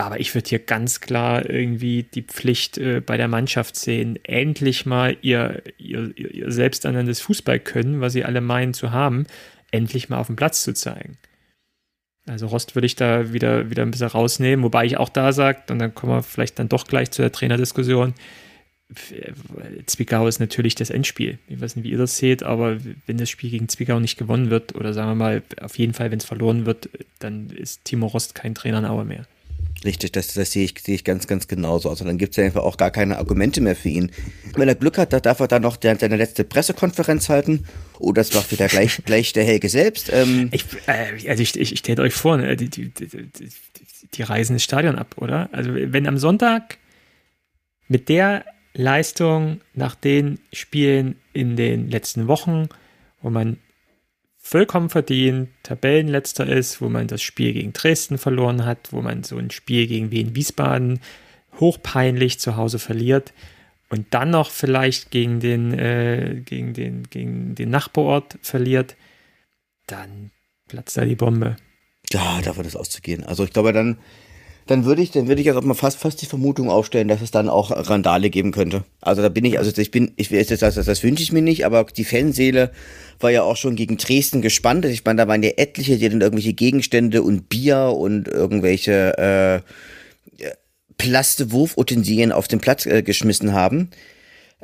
Aber 0.00 0.20
ich 0.20 0.34
würde 0.34 0.48
hier 0.48 0.58
ganz 0.58 1.00
klar 1.00 1.48
irgendwie 1.48 2.02
die 2.02 2.22
Pflicht 2.22 2.78
äh, 2.78 3.00
bei 3.00 3.16
der 3.16 3.28
Mannschaft 3.28 3.76
sehen, 3.76 4.18
endlich 4.24 4.86
mal 4.86 5.16
ihr, 5.20 5.62
ihr, 5.78 6.16
ihr 6.16 6.50
selbsternanntes 6.50 7.20
Fußball 7.20 7.60
können, 7.60 8.00
was 8.00 8.12
sie 8.12 8.24
alle 8.24 8.40
meinen 8.40 8.72
zu 8.72 8.92
haben, 8.92 9.26
endlich 9.70 10.08
mal 10.08 10.18
auf 10.18 10.28
dem 10.28 10.36
Platz 10.36 10.62
zu 10.62 10.74
zeigen. 10.74 11.18
Also 12.26 12.46
Rost 12.46 12.74
würde 12.74 12.86
ich 12.86 12.96
da 12.96 13.32
wieder, 13.32 13.70
wieder 13.70 13.82
ein 13.82 13.90
bisschen 13.90 14.08
rausnehmen, 14.08 14.64
wobei 14.64 14.84
ich 14.84 14.96
auch 14.96 15.08
da 15.08 15.32
sage, 15.32 15.62
und 15.70 15.78
dann 15.78 15.94
kommen 15.94 16.12
wir 16.12 16.22
vielleicht 16.22 16.58
dann 16.58 16.68
doch 16.68 16.86
gleich 16.86 17.10
zu 17.10 17.22
der 17.22 17.32
Trainerdiskussion, 17.32 18.14
Zwickau 19.86 20.26
ist 20.26 20.40
natürlich 20.40 20.74
das 20.74 20.90
Endspiel. 20.90 21.38
Ich 21.46 21.60
weiß 21.60 21.76
nicht, 21.76 21.84
wie 21.84 21.92
ihr 21.92 21.98
das 21.98 22.16
seht, 22.16 22.42
aber 22.42 22.78
wenn 23.06 23.18
das 23.18 23.30
Spiel 23.30 23.50
gegen 23.50 23.68
Zwickau 23.68 24.00
nicht 24.00 24.18
gewonnen 24.18 24.50
wird, 24.50 24.74
oder 24.74 24.92
sagen 24.92 25.10
wir 25.10 25.14
mal, 25.14 25.42
auf 25.60 25.78
jeden 25.78 25.94
Fall, 25.94 26.10
wenn 26.10 26.18
es 26.18 26.24
verloren 26.24 26.66
wird, 26.66 26.88
dann 27.20 27.50
ist 27.50 27.84
Timo 27.84 28.06
Rost 28.06 28.34
kein 28.34 28.54
Trainer 28.54 28.78
in 28.78 28.86
Aue 28.86 29.04
mehr. 29.04 29.26
Richtig, 29.84 30.12
das, 30.12 30.34
das 30.34 30.52
sehe 30.52 30.64
ich, 30.64 30.74
sehe 30.78 30.94
ich 30.94 31.04
ganz, 31.04 31.26
ganz 31.26 31.48
genauso. 31.48 31.88
Also 31.88 32.04
dann 32.04 32.18
gibt 32.18 32.32
es 32.32 32.36
ja 32.36 32.44
einfach 32.44 32.62
auch 32.62 32.76
gar 32.76 32.90
keine 32.90 33.16
Argumente 33.16 33.62
mehr 33.62 33.74
für 33.74 33.88
ihn. 33.88 34.10
Wenn 34.54 34.68
er 34.68 34.74
Glück 34.74 34.98
hat, 34.98 35.12
da 35.12 35.20
darf 35.20 35.40
er 35.40 35.48
dann 35.48 35.62
noch 35.62 35.76
der, 35.76 35.96
seine 35.96 36.16
letzte 36.16 36.44
Pressekonferenz 36.44 37.30
halten. 37.30 37.64
Oh, 37.98 38.12
das 38.12 38.34
macht 38.34 38.52
wieder 38.52 38.68
gleich, 38.68 39.02
gleich 39.06 39.32
der 39.32 39.44
Helge 39.44 39.70
selbst. 39.70 40.10
Ähm, 40.12 40.48
ich, 40.52 40.66
äh, 40.86 41.28
also 41.28 41.42
ich, 41.42 41.58
ich, 41.58 41.72
ich 41.72 41.78
stellt 41.78 41.98
euch 41.98 42.12
vor, 42.12 42.36
ne, 42.36 42.56
die, 42.56 42.68
die, 42.68 42.90
die, 42.90 43.30
die 44.12 44.22
reisen 44.22 44.56
das 44.56 44.62
Stadion 44.62 44.96
ab, 44.96 45.14
oder? 45.16 45.48
Also 45.52 45.70
wenn 45.74 46.06
am 46.06 46.18
Sonntag 46.18 46.76
mit 47.88 48.08
der 48.08 48.44
Leistung 48.74 49.62
nach 49.74 49.94
den 49.94 50.38
Spielen 50.52 51.16
in 51.32 51.56
den 51.56 51.90
letzten 51.90 52.28
Wochen, 52.28 52.68
wo 53.22 53.30
man 53.30 53.58
vollkommen 54.40 54.90
verdient 54.90 55.50
Tabellenletzter 55.62 56.46
ist, 56.46 56.80
wo 56.80 56.88
man 56.88 57.06
das 57.06 57.22
Spiel 57.22 57.52
gegen 57.52 57.72
Dresden 57.72 58.18
verloren 58.18 58.64
hat, 58.64 58.92
wo 58.92 59.02
man 59.02 59.22
so 59.22 59.36
ein 59.36 59.50
Spiel 59.50 59.86
gegen 59.86 60.10
Wien 60.10 60.34
Wiesbaden 60.34 61.00
hochpeinlich 61.60 62.40
zu 62.40 62.56
Hause 62.56 62.78
verliert 62.78 63.32
und 63.90 64.06
dann 64.10 64.30
noch 64.30 64.50
vielleicht 64.50 65.10
gegen 65.10 65.40
den, 65.40 65.78
äh, 65.78 66.42
gegen 66.44 66.72
den, 66.74 67.04
gegen 67.04 67.54
den 67.54 67.70
Nachbarort 67.70 68.38
verliert, 68.40 68.96
dann 69.86 70.30
platzt 70.68 70.96
da 70.96 71.04
die 71.04 71.16
Bombe. 71.16 71.56
Ja, 72.10 72.40
davon 72.42 72.64
ist 72.64 72.76
auszugehen. 72.76 73.24
Also 73.24 73.44
ich 73.44 73.52
glaube, 73.52 73.72
dann 73.72 73.98
dann 74.70 74.84
würde 74.84 75.02
ich, 75.02 75.10
dann 75.10 75.26
würde 75.26 75.42
ich 75.42 75.48
also 75.48 75.60
mal 75.62 75.74
fast, 75.74 75.98
fast 75.98 76.22
die 76.22 76.26
Vermutung 76.26 76.70
aufstellen, 76.70 77.08
dass 77.08 77.22
es 77.22 77.32
dann 77.32 77.48
auch 77.48 77.72
Randale 77.72 78.30
geben 78.30 78.52
könnte. 78.52 78.84
Also 79.00 79.20
da 79.20 79.28
bin 79.28 79.44
ich, 79.44 79.58
also 79.58 79.76
ich 79.76 79.90
bin, 79.90 80.12
ich 80.14 80.28
das, 80.28 80.46
das, 80.46 80.76
das 80.76 81.02
wünsche 81.02 81.24
ich 81.24 81.32
mir 81.32 81.42
nicht, 81.42 81.66
aber 81.66 81.82
die 81.84 82.04
Fanseele 82.04 82.70
war 83.18 83.32
ja 83.32 83.42
auch 83.42 83.56
schon 83.56 83.74
gegen 83.74 83.96
Dresden 83.96 84.42
gespannt. 84.42 84.84
Ich 84.84 85.04
meine, 85.04 85.22
da 85.22 85.28
waren 85.28 85.42
ja 85.42 85.50
etliche, 85.56 85.98
die 85.98 86.08
dann 86.08 86.20
irgendwelche 86.20 86.52
Gegenstände 86.52 87.22
und 87.22 87.48
Bier 87.48 87.96
und 87.96 88.28
irgendwelche 88.28 89.18
äh, 90.38 90.46
Plastewurfutensilien 90.98 92.30
auf 92.30 92.46
den 92.46 92.60
Platz 92.60 92.86
äh, 92.86 93.02
geschmissen 93.02 93.52
haben. 93.52 93.90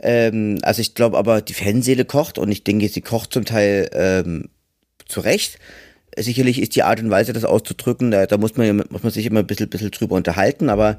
Ähm, 0.01 0.59
also 0.62 0.83
ich 0.83 0.95
glaube 0.95 1.19
aber, 1.19 1.40
die 1.40 1.55
Fanseele 1.55 2.05
kocht 2.05 2.38
und 2.38 2.53
ich 2.53 2.62
denke, 2.62 2.88
sie 2.88 3.01
kocht 3.01 3.33
zum 3.33 3.45
Teil 3.45 3.90
ähm, 3.92 4.51
zu 5.09 5.19
Recht. 5.19 5.59
Sicherlich 6.18 6.61
ist 6.61 6.74
die 6.76 6.83
Art 6.83 7.00
und 7.00 7.11
Weise, 7.11 7.33
das 7.33 7.44
auszudrücken, 7.44 8.11
da, 8.11 8.26
da 8.26 8.38
muss, 8.38 8.57
man, 8.57 8.85
muss 8.88 9.02
man 9.02 9.12
sich 9.12 9.26
immer 9.26 9.40
ein 9.40 9.46
bisschen, 9.46 9.68
bisschen 9.68 9.90
drüber 9.90 10.16
unterhalten, 10.16 10.70
aber 10.70 10.98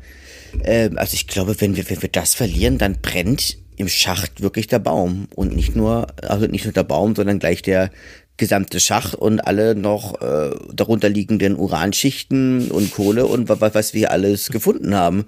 äh, 0.63 0.89
also 0.95 1.15
ich 1.15 1.27
glaube, 1.27 1.59
wenn 1.59 1.75
wir, 1.75 1.89
wenn 1.89 2.01
wir 2.01 2.09
das 2.09 2.35
verlieren, 2.35 2.77
dann 2.77 3.01
brennt 3.01 3.57
im 3.77 3.87
Schacht 3.87 4.41
wirklich 4.41 4.67
der 4.67 4.79
Baum. 4.79 5.27
Und 5.35 5.55
nicht 5.55 5.75
nur, 5.75 6.07
also 6.23 6.47
nicht 6.47 6.65
nur 6.65 6.73
der 6.73 6.83
Baum, 6.83 7.15
sondern 7.15 7.39
gleich 7.39 7.61
der 7.61 7.91
gesamte 8.37 8.79
Schacht 8.79 9.15
und 9.15 9.39
alle 9.39 9.75
noch 9.75 10.21
äh, 10.21 10.51
darunter 10.73 11.09
liegenden 11.09 11.55
Uranschichten 11.55 12.69
und 12.69 12.91
Kohle 12.91 13.25
und 13.25 13.49
was, 13.49 13.73
was 13.73 13.93
wir 13.93 14.11
alles 14.11 14.49
gefunden 14.49 14.93
haben. 14.95 15.25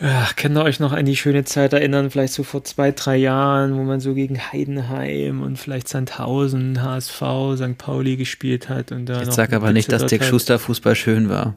Ach, 0.00 0.36
könnt 0.36 0.56
ihr 0.56 0.62
euch 0.62 0.78
noch 0.78 0.92
an 0.92 1.06
die 1.06 1.16
schöne 1.16 1.44
Zeit 1.44 1.72
erinnern, 1.72 2.10
vielleicht 2.10 2.32
so 2.32 2.44
vor 2.44 2.62
zwei, 2.62 2.92
drei 2.92 3.16
Jahren, 3.16 3.76
wo 3.76 3.82
man 3.82 3.98
so 3.98 4.14
gegen 4.14 4.38
Heidenheim 4.52 5.42
und 5.42 5.58
vielleicht 5.58 5.88
Sandhausen, 5.88 6.80
HSV, 6.82 7.22
St. 7.56 7.78
Pauli 7.78 8.16
gespielt 8.16 8.68
hat 8.68 8.92
und 8.92 9.06
da 9.06 9.22
Ich 9.22 9.32
sag 9.32 9.52
aber 9.52 9.72
nicht, 9.72 9.90
dass 9.90 10.06
Dick 10.06 10.22
Schuster 10.22 10.60
Fußball 10.60 10.94
schön 10.94 11.28
war. 11.28 11.56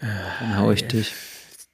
Dann 0.00 0.58
hau 0.58 0.72
ich 0.72 0.82
äh, 0.84 0.88
dich. 0.88 1.12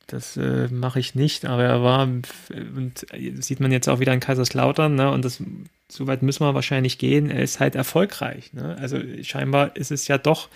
Das 0.07 0.37
äh, 0.37 0.69
mache 0.71 1.01
ich 1.01 1.15
nicht, 1.15 1.47
aber 1.47 1.65
er 1.65 1.83
war, 1.83 2.03
und 2.03 3.07
sieht 3.41 3.61
man 3.61 3.73
jetzt 3.73 3.89
auch 3.89 3.99
wieder 3.99 4.13
in 4.13 4.21
Kaiserslautern, 4.21 4.95
ne? 4.95 5.11
Und 5.11 5.25
das, 5.25 5.43
so 5.89 6.07
weit 6.07 6.23
müssen 6.23 6.45
wir 6.45 6.55
wahrscheinlich 6.55 6.99
gehen. 6.99 7.31
Er 7.31 7.43
ist 7.43 7.59
halt 7.59 7.75
erfolgreich. 7.75 8.53
Ne? 8.53 8.77
Also 8.79 8.99
scheinbar 9.23 9.75
ist 9.77 9.91
es 9.91 10.09
ja 10.09 10.19
doch 10.19 10.51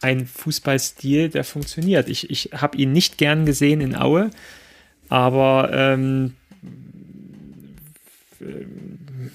ein 0.00 0.26
Fußballstil, 0.26 1.28
der 1.28 1.44
funktioniert. 1.44 2.08
Ich, 2.08 2.30
ich 2.30 2.50
habe 2.54 2.78
ihn 2.78 2.92
nicht 2.92 3.18
gern 3.18 3.44
gesehen 3.44 3.80
in 3.80 3.96
Aue 3.96 4.30
aber 5.10 5.70
ähm, 5.72 6.34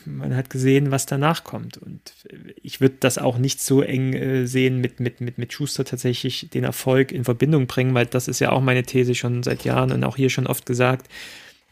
man 0.05 0.35
hat 0.35 0.49
gesehen, 0.49 0.89
was 0.89 1.05
danach 1.05 1.43
kommt. 1.43 1.77
Und 1.77 1.99
ich 2.63 2.81
würde 2.81 2.95
das 2.99 3.17
auch 3.17 3.37
nicht 3.37 3.61
so 3.61 3.81
eng 3.81 4.13
äh, 4.13 4.47
sehen 4.47 4.79
mit, 4.79 4.99
mit, 4.99 5.21
mit, 5.21 5.37
mit 5.37 5.53
Schuster 5.53 5.85
tatsächlich 5.85 6.49
den 6.49 6.63
Erfolg 6.63 7.11
in 7.11 7.23
Verbindung 7.23 7.67
bringen, 7.67 7.93
weil 7.93 8.05
das 8.05 8.27
ist 8.27 8.39
ja 8.39 8.51
auch 8.51 8.61
meine 8.61 8.83
These 8.83 9.15
schon 9.15 9.43
seit 9.43 9.63
Jahren 9.65 9.91
und 9.91 10.03
auch 10.03 10.15
hier 10.15 10.29
schon 10.29 10.47
oft 10.47 10.65
gesagt. 10.65 11.07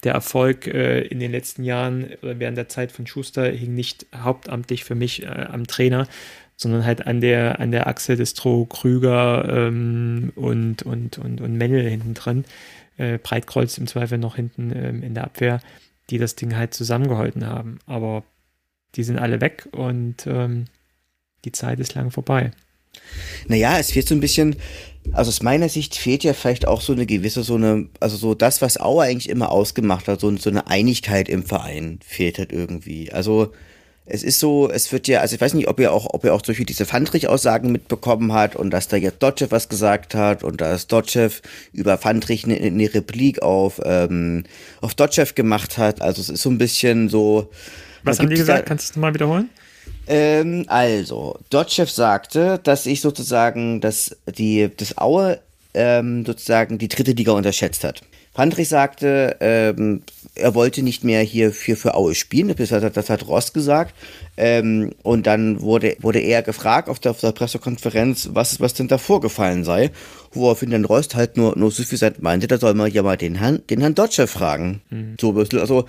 Der 0.03 0.13
Erfolg 0.13 0.67
äh, 0.67 1.01
in 1.01 1.19
den 1.19 1.31
letzten 1.31 1.63
Jahren 1.63 2.09
oder 2.21 2.37
während 2.39 2.57
der 2.57 2.67
Zeit 2.67 2.91
von 2.91 3.07
Schuster 3.07 3.49
hing 3.49 3.73
nicht 3.73 4.05
hauptamtlich 4.13 4.83
für 4.83 4.95
mich 4.95 5.23
äh, 5.23 5.27
am 5.27 5.65
Trainer, 5.65 6.07
sondern 6.57 6.85
halt 6.85 7.07
an 7.07 7.21
der, 7.21 7.61
an 7.61 7.71
der 7.71 7.87
Achse 7.87 8.17
des 8.17 8.31
Stroh 8.31 8.65
Krüger 8.65 9.67
ähm, 9.67 10.33
und, 10.35 10.83
und, 10.83 11.17
und, 11.17 11.39
und 11.39 11.57
Männel 11.57 11.89
hinten 11.89 12.13
drin 12.13 12.43
äh, 12.97 13.17
Breitkreuz 13.17 13.77
im 13.77 13.87
Zweifel 13.87 14.17
noch 14.17 14.35
hinten 14.35 14.71
ähm, 14.75 15.03
in 15.03 15.13
der 15.13 15.25
Abwehr, 15.25 15.59
die 16.09 16.17
das 16.17 16.35
Ding 16.35 16.55
halt 16.55 16.73
zusammengehalten 16.73 17.45
haben. 17.45 17.79
Aber 17.85 18.23
die 18.95 19.03
sind 19.03 19.19
alle 19.19 19.41
weg 19.41 19.67
und 19.71 20.27
ähm, 20.27 20.65
die 21.45 21.51
Zeit 21.51 21.79
ist 21.79 21.95
lang 21.95 22.11
vorbei. 22.11 22.51
Naja, 23.47 23.79
es 23.79 23.95
wird 23.95 24.07
so 24.07 24.15
ein 24.15 24.21
bisschen, 24.21 24.55
Also 25.11 25.29
aus 25.29 25.41
meiner 25.41 25.67
Sicht 25.67 25.95
fehlt 25.95 26.23
ja 26.23 26.33
vielleicht 26.33 26.67
auch 26.67 26.79
so 26.79 26.93
eine 26.93 27.05
gewisse, 27.05 27.43
so 27.43 27.55
eine, 27.55 27.89
also 27.99 28.17
so 28.17 28.35
das, 28.35 28.61
was 28.61 28.79
Auer 28.79 29.03
eigentlich 29.03 29.29
immer 29.29 29.51
ausgemacht 29.51 30.07
hat, 30.07 30.19
so, 30.19 30.35
so 30.37 30.49
eine 30.49 30.67
Einigkeit 30.67 31.27
im 31.27 31.43
Verein 31.43 31.99
fehlt 32.05 32.37
halt 32.37 32.51
irgendwie. 32.51 33.11
Also 33.11 33.51
es 34.05 34.23
ist 34.23 34.39
so, 34.39 34.69
es 34.69 34.91
wird 34.91 35.07
ja, 35.07 35.21
also 35.21 35.35
ich 35.35 35.41
weiß 35.41 35.53
nicht, 35.53 35.67
ob 35.67 35.79
ihr 35.79 35.93
auch, 35.93 36.07
ob 36.13 36.25
ihr 36.25 36.33
auch 36.33 36.41
solche 36.43 36.65
diese 36.65 36.85
Fandrich-Aussagen 36.85 37.71
mitbekommen 37.71 38.33
hat 38.33 38.55
und 38.55 38.69
dass 38.71 38.89
da 38.89 38.97
jetzt 38.97 39.23
Dotchev 39.23 39.51
was 39.51 39.69
gesagt 39.69 40.13
hat 40.13 40.43
und 40.43 40.59
dass 40.59 40.87
Dotchev 40.87 41.41
über 41.71 41.97
Fandrich 41.97 42.43
eine, 42.43 42.55
eine 42.57 42.93
Replik 42.93 43.41
auf, 43.41 43.79
ähm, 43.85 44.43
auf 44.81 44.93
Dotchev 44.93 45.35
gemacht 45.35 45.77
hat. 45.77 46.01
Also 46.01 46.21
es 46.21 46.29
ist 46.29 46.41
so 46.41 46.49
ein 46.49 46.57
bisschen 46.57 47.07
so. 47.07 47.49
Was 48.03 48.19
haben 48.19 48.29
die 48.29 48.35
gesagt? 48.35 48.63
Da, 48.63 48.65
Kannst 48.65 48.89
du 48.89 48.91
es 48.93 48.97
mal 48.97 49.13
wiederholen? 49.13 49.49
Ähm, 50.07 50.65
also, 50.67 51.39
Dotchev 51.49 51.89
sagte, 51.89 52.59
dass 52.61 52.85
ich 52.85 52.99
sozusagen, 52.99 53.79
dass 53.79 54.17
die, 54.37 54.69
das 54.75 54.97
Aue 54.97 55.39
ähm, 55.73 56.25
sozusagen 56.25 56.77
die 56.77 56.89
dritte 56.89 57.11
Liga 57.11 57.31
unterschätzt 57.31 57.85
hat. 57.85 58.01
Fandrich 58.33 58.67
sagte, 58.67 59.37
ähm, 59.41 60.01
er 60.35 60.55
wollte 60.55 60.81
nicht 60.81 61.03
mehr 61.03 61.21
hier 61.21 61.51
für, 61.51 61.75
für 61.75 61.93
Aue 61.93 62.15
spielen, 62.15 62.53
das 62.55 62.71
hat, 62.71 62.97
das 62.97 63.09
hat 63.09 63.27
Ross 63.27 63.53
gesagt. 63.53 63.93
Ähm, 64.35 64.93
und 65.03 65.27
dann 65.27 65.61
wurde, 65.61 65.95
wurde 65.99 66.19
er 66.19 66.41
gefragt 66.41 66.89
auf 66.89 66.99
der, 66.99 67.11
auf 67.11 67.19
der 67.19 67.31
Pressekonferenz, 67.31 68.29
was, 68.33 68.59
was 68.59 68.73
denn 68.73 68.87
da 68.87 68.97
vorgefallen 68.97 69.63
sei, 69.63 69.91
woraufhin 70.31 70.71
dann 70.71 70.85
Rost 70.85 71.13
halt 71.13 71.37
nur, 71.37 71.55
nur 71.57 71.69
so 71.69 71.83
viel 71.83 72.13
meinte, 72.19 72.47
da 72.47 72.57
soll 72.57 72.73
man 72.73 72.91
ja 72.91 73.03
mal 73.03 73.17
den 73.17 73.35
Herrn, 73.35 73.61
den 73.69 73.81
Herrn 73.81 73.93
Dodger 73.93 74.27
fragen. 74.27 74.81
Mhm. 74.89 75.17
So, 75.21 75.31
also, 75.37 75.85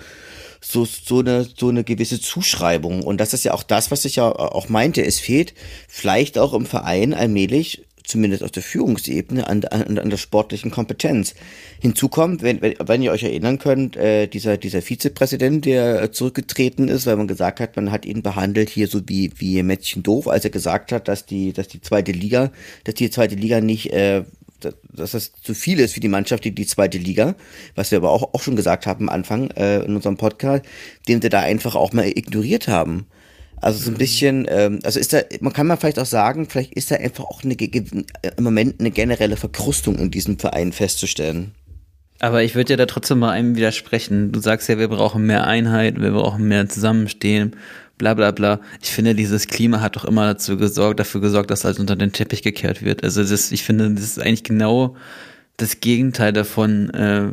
so, 0.61 0.85
so, 0.85 1.19
eine, 1.19 1.47
so 1.55 1.69
eine 1.69 1.83
gewisse 1.83 2.19
Zuschreibung. 2.19 3.03
Und 3.03 3.19
das 3.19 3.33
ist 3.33 3.43
ja 3.43 3.53
auch 3.53 3.63
das, 3.63 3.91
was 3.91 4.05
ich 4.05 4.17
ja 4.17 4.31
auch 4.31 4.69
meinte. 4.69 5.03
Es 5.03 5.19
fehlt 5.19 5.53
vielleicht 5.87 6.37
auch 6.37 6.53
im 6.53 6.65
Verein 6.65 7.13
allmählich 7.13 7.84
zumindest 8.07 8.43
auf 8.43 8.51
der 8.51 8.63
Führungsebene, 8.63 9.47
an, 9.47 9.63
an, 9.65 9.97
an 9.97 10.09
der 10.09 10.17
sportlichen 10.17 10.71
Kompetenz. 10.71 11.35
Hinzu 11.79 12.09
kommt, 12.09 12.41
wenn, 12.41 12.61
wenn, 12.61 13.01
ihr 13.01 13.11
euch 13.11 13.23
erinnern 13.23 13.59
könnt, 13.59 13.95
äh, 13.95 14.27
dieser, 14.27 14.57
dieser 14.57 14.81
Vizepräsident, 14.81 15.65
der 15.65 16.11
zurückgetreten 16.11 16.87
ist, 16.87 17.05
weil 17.05 17.17
man 17.17 17.27
gesagt 17.27 17.59
hat, 17.59 17.75
man 17.75 17.91
hat 17.91 18.05
ihn 18.05 18.21
behandelt 18.21 18.69
hier 18.69 18.87
so 18.87 19.01
wie, 19.07 19.31
wie 19.37 19.61
Mädchen 19.63 20.03
doof, 20.03 20.27
als 20.27 20.43
er 20.43 20.51
gesagt 20.51 20.91
hat, 20.91 21.07
dass 21.07 21.25
die, 21.25 21.53
dass 21.53 21.67
die 21.67 21.81
zweite 21.81 22.11
Liga, 22.11 22.51
dass 22.83 22.95
die 22.95 23.09
zweite 23.09 23.35
Liga 23.35 23.61
nicht, 23.61 23.91
äh, 23.91 24.23
dass 24.91 25.11
das 25.11 25.33
zu 25.33 25.53
viel 25.53 25.79
ist 25.79 25.93
für 25.93 25.99
die 25.99 26.07
Mannschaft, 26.07 26.43
die, 26.43 26.53
die 26.53 26.65
zweite 26.65 26.97
Liga, 26.97 27.35
was 27.75 27.91
wir 27.91 27.97
aber 27.97 28.11
auch, 28.11 28.33
auch 28.33 28.41
schon 28.41 28.55
gesagt 28.55 28.85
haben 28.85 29.09
am 29.09 29.15
Anfang 29.15 29.51
äh, 29.51 29.79
in 29.83 29.95
unserem 29.95 30.17
Podcast, 30.17 30.63
den 31.07 31.21
wir 31.21 31.29
da 31.29 31.41
einfach 31.41 31.75
auch 31.75 31.93
mal 31.93 32.07
ignoriert 32.07 32.67
haben. 32.67 33.05
Also 33.61 33.79
so 33.79 33.91
ein 33.91 33.97
bisschen, 33.97 34.45
ähm, 34.49 34.79
also 34.83 34.99
ist 34.99 35.13
da, 35.13 35.21
man 35.39 35.53
kann 35.53 35.67
mal 35.67 35.77
vielleicht 35.77 35.99
auch 35.99 36.05
sagen, 36.05 36.47
vielleicht 36.47 36.73
ist 36.73 36.91
da 36.91 36.95
einfach 36.95 37.23
auch 37.23 37.43
eine, 37.43 37.55
im 37.55 38.43
Moment 38.43 38.79
eine 38.79 38.91
generelle 38.91 39.37
Verkrustung 39.37 39.97
in 39.97 40.11
diesem 40.11 40.37
Verein 40.37 40.71
festzustellen. 40.71 41.51
Aber 42.19 42.43
ich 42.43 42.55
würde 42.55 42.73
ja 42.73 42.77
da 42.77 42.85
trotzdem 42.85 43.19
mal 43.19 43.31
einem 43.31 43.55
widersprechen. 43.55 44.31
Du 44.31 44.39
sagst 44.39 44.69
ja, 44.69 44.77
wir 44.77 44.87
brauchen 44.87 45.25
mehr 45.25 45.47
Einheit, 45.47 45.99
wir 45.99 46.11
brauchen 46.11 46.47
mehr 46.47 46.67
Zusammenstehen, 46.69 47.55
bla 47.97 48.13
bla 48.13 48.31
bla. 48.31 48.61
Ich 48.81 48.89
finde, 48.89 49.15
dieses 49.15 49.47
Klima 49.47 49.81
hat 49.81 49.95
doch 49.95 50.05
immer 50.05 50.25
dazu 50.25 50.57
gesorgt, 50.57 50.99
dafür 50.99 51.21
gesorgt, 51.21 51.51
dass 51.51 51.65
alles 51.65 51.79
unter 51.79 51.95
den 51.95 52.13
Teppich 52.13 52.41
gekehrt 52.41 52.83
wird. 52.83 53.03
Also 53.03 53.23
das, 53.23 53.51
ich 53.51 53.63
finde, 53.63 53.91
das 53.91 54.03
ist 54.03 54.21
eigentlich 54.21 54.43
genau 54.43 54.95
das 55.57 55.79
Gegenteil 55.79 56.33
davon, 56.33 56.89
äh, 56.91 57.27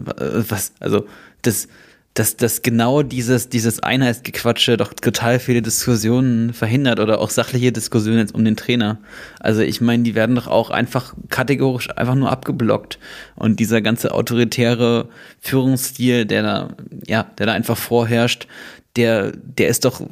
was, 0.49 0.73
also 0.81 1.07
das, 1.43 1.69
dass, 2.15 2.37
dass 2.37 2.61
genau 2.61 3.03
dieses, 3.03 3.49
dieses 3.49 3.83
Einheitsgequatsche 3.83 4.77
doch 4.77 4.93
total 4.93 5.39
viele 5.39 5.63
Diskussionen 5.63 6.53
verhindert 6.53 7.01
oder 7.01 7.21
auch 7.21 7.31
sachliche 7.31 7.73
Diskussionen 7.73 8.19
jetzt 8.19 8.35
um 8.35 8.45
den 8.45 8.57
Trainer. 8.57 8.99
Also 9.41 9.63
ich 9.63 9.81
meine, 9.81 10.03
die 10.03 10.15
werden 10.15 10.37
doch 10.37 10.47
auch 10.47 10.69
einfach 10.71 11.15
kategorisch 11.31 11.89
einfach 11.97 12.15
nur 12.15 12.31
abgeblockt. 12.31 12.99
Und 13.35 13.61
dieser 13.61 13.81
ganze 13.81 14.13
autoritäre 14.13 15.09
Führungsstil, 15.41 16.27
der 16.27 16.43
da, 16.43 16.77
ja, 17.07 17.25
der 17.39 17.47
da 17.47 17.53
einfach 17.53 17.79
vorherrscht, 17.79 18.47
der, 18.97 19.33
der 19.33 19.69
ist 19.69 19.87
doch, 19.87 20.03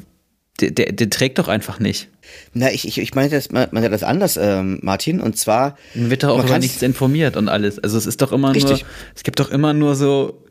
der, 0.60 0.70
der, 0.70 0.92
der 0.92 1.10
trägt 1.10 1.38
doch 1.38 1.48
einfach 1.48 1.80
nicht. 1.80 2.08
Na, 2.54 2.70
ich, 2.72 2.86
ich, 2.88 2.98
ich 2.98 3.14
meine 3.14 3.28
das, 3.28 3.50
man, 3.50 3.68
man 3.72 3.82
das 3.90 4.04
anders, 4.04 4.38
ähm, 4.38 4.78
Martin, 4.82 5.20
und 5.20 5.36
zwar. 5.36 5.76
Man 5.94 6.08
wird 6.08 6.22
doch 6.22 6.30
auch 6.30 6.44
über 6.44 6.58
nichts 6.58 6.80
informiert 6.80 7.36
und 7.36 7.50
alles. 7.50 7.78
Also 7.78 7.98
es 7.98 8.06
ist 8.06 8.22
doch 8.22 8.32
immer 8.32 8.54
richtig. 8.54 8.70
nur, 8.70 8.90
es 9.14 9.22
gibt 9.22 9.38
doch 9.38 9.50
immer 9.50 9.74
nur 9.74 9.96
so 9.96 10.42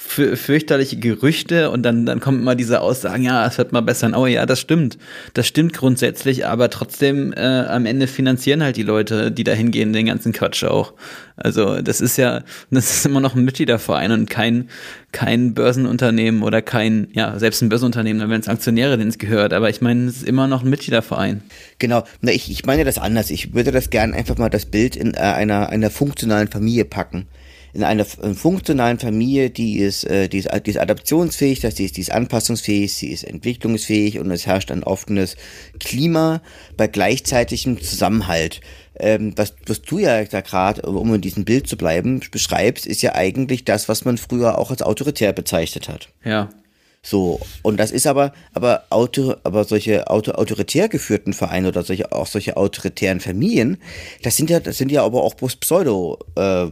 fürchterliche 0.00 0.96
Gerüchte 0.96 1.72
und 1.72 1.82
dann, 1.82 2.06
dann 2.06 2.20
kommen 2.20 2.40
immer 2.40 2.54
diese 2.54 2.80
Aussagen, 2.80 3.24
ja, 3.24 3.44
es 3.44 3.58
wird 3.58 3.72
mal 3.72 3.80
besser. 3.80 4.08
Oh 4.16 4.26
ja, 4.26 4.46
das 4.46 4.60
stimmt. 4.60 4.96
Das 5.34 5.48
stimmt 5.48 5.72
grundsätzlich, 5.72 6.46
aber 6.46 6.70
trotzdem 6.70 7.32
äh, 7.32 7.40
am 7.40 7.84
Ende 7.84 8.06
finanzieren 8.06 8.62
halt 8.62 8.76
die 8.76 8.84
Leute, 8.84 9.32
die 9.32 9.42
da 9.42 9.52
hingehen, 9.52 9.92
den 9.92 10.06
ganzen 10.06 10.32
Quatsch 10.32 10.62
auch. 10.62 10.94
Also 11.36 11.82
das 11.82 12.00
ist 12.00 12.16
ja, 12.16 12.42
das 12.70 12.90
ist 12.90 13.06
immer 13.06 13.18
noch 13.18 13.34
ein 13.34 13.44
Mitgliederverein 13.44 14.12
und 14.12 14.30
kein, 14.30 14.68
kein 15.10 15.52
Börsenunternehmen 15.52 16.44
oder 16.44 16.62
kein, 16.62 17.08
ja, 17.12 17.36
selbst 17.36 17.60
ein 17.60 17.68
Börsenunternehmen, 17.68 18.20
dann 18.20 18.30
werden 18.30 18.42
es 18.42 18.48
Aktionäre, 18.48 18.98
denen 18.98 19.10
es 19.10 19.18
gehört. 19.18 19.52
Aber 19.52 19.68
ich 19.68 19.80
meine, 19.80 20.06
es 20.06 20.18
ist 20.18 20.28
immer 20.28 20.46
noch 20.46 20.62
ein 20.62 20.70
Mitgliederverein. 20.70 21.42
Genau. 21.80 22.04
Na, 22.20 22.30
ich, 22.30 22.48
ich 22.52 22.64
meine 22.64 22.84
das 22.84 22.98
anders. 22.98 23.30
Ich 23.30 23.52
würde 23.52 23.72
das 23.72 23.90
gern 23.90 24.14
einfach 24.14 24.38
mal 24.38 24.48
das 24.48 24.66
Bild 24.66 24.94
in 24.94 25.14
äh, 25.14 25.18
einer, 25.18 25.70
einer 25.70 25.90
funktionalen 25.90 26.46
Familie 26.46 26.84
packen 26.84 27.26
in 27.78 27.84
einer 27.84 28.04
funktionalen 28.04 28.98
Familie, 28.98 29.50
die 29.50 29.78
ist, 29.78 30.02
äh, 30.02 30.28
die 30.28 30.38
ist, 30.38 30.48
die 30.66 30.70
ist 30.70 30.78
adaptionsfähig, 30.78 31.60
das 31.60 31.78
ist, 31.78 31.96
die 31.96 32.00
ist 32.00 32.10
anpassungsfähig, 32.10 32.92
sie 32.92 33.12
ist 33.12 33.22
entwicklungsfähig 33.22 34.18
und 34.18 34.32
es 34.32 34.46
herrscht 34.46 34.72
ein 34.72 34.82
offenes 34.82 35.36
Klima 35.78 36.42
bei 36.76 36.88
gleichzeitigem 36.88 37.80
Zusammenhalt. 37.80 38.60
Ähm, 38.98 39.32
was, 39.36 39.54
was 39.66 39.80
du 39.82 39.98
ja 39.98 40.24
da 40.24 40.40
gerade, 40.40 40.82
um 40.82 41.14
in 41.14 41.20
diesem 41.20 41.44
Bild 41.44 41.68
zu 41.68 41.76
bleiben, 41.76 42.20
beschreibst, 42.32 42.84
ist 42.84 43.00
ja 43.00 43.14
eigentlich 43.14 43.64
das, 43.64 43.88
was 43.88 44.04
man 44.04 44.18
früher 44.18 44.58
auch 44.58 44.72
als 44.72 44.82
autoritär 44.82 45.32
bezeichnet 45.32 45.88
hat. 45.88 46.08
Ja. 46.24 46.50
So, 47.00 47.38
und 47.62 47.78
das 47.78 47.92
ist 47.92 48.08
aber, 48.08 48.32
aber 48.54 48.86
Auto, 48.90 49.36
aber 49.44 49.62
solche 49.62 50.10
Auto, 50.10 50.32
autoritär 50.32 50.88
geführten 50.88 51.32
Vereine 51.32 51.68
oder 51.68 51.84
solche, 51.84 52.10
auch 52.10 52.26
solche 52.26 52.56
autoritären 52.56 53.20
Familien, 53.20 53.78
das 54.24 54.36
sind 54.36 54.50
ja, 54.50 54.58
das 54.58 54.78
sind 54.78 54.90
ja 54.90 55.04
aber 55.04 55.22
auch 55.22 55.34
bloß 55.34 55.56
Pseudo, 55.56 56.18
äh, 56.34 56.66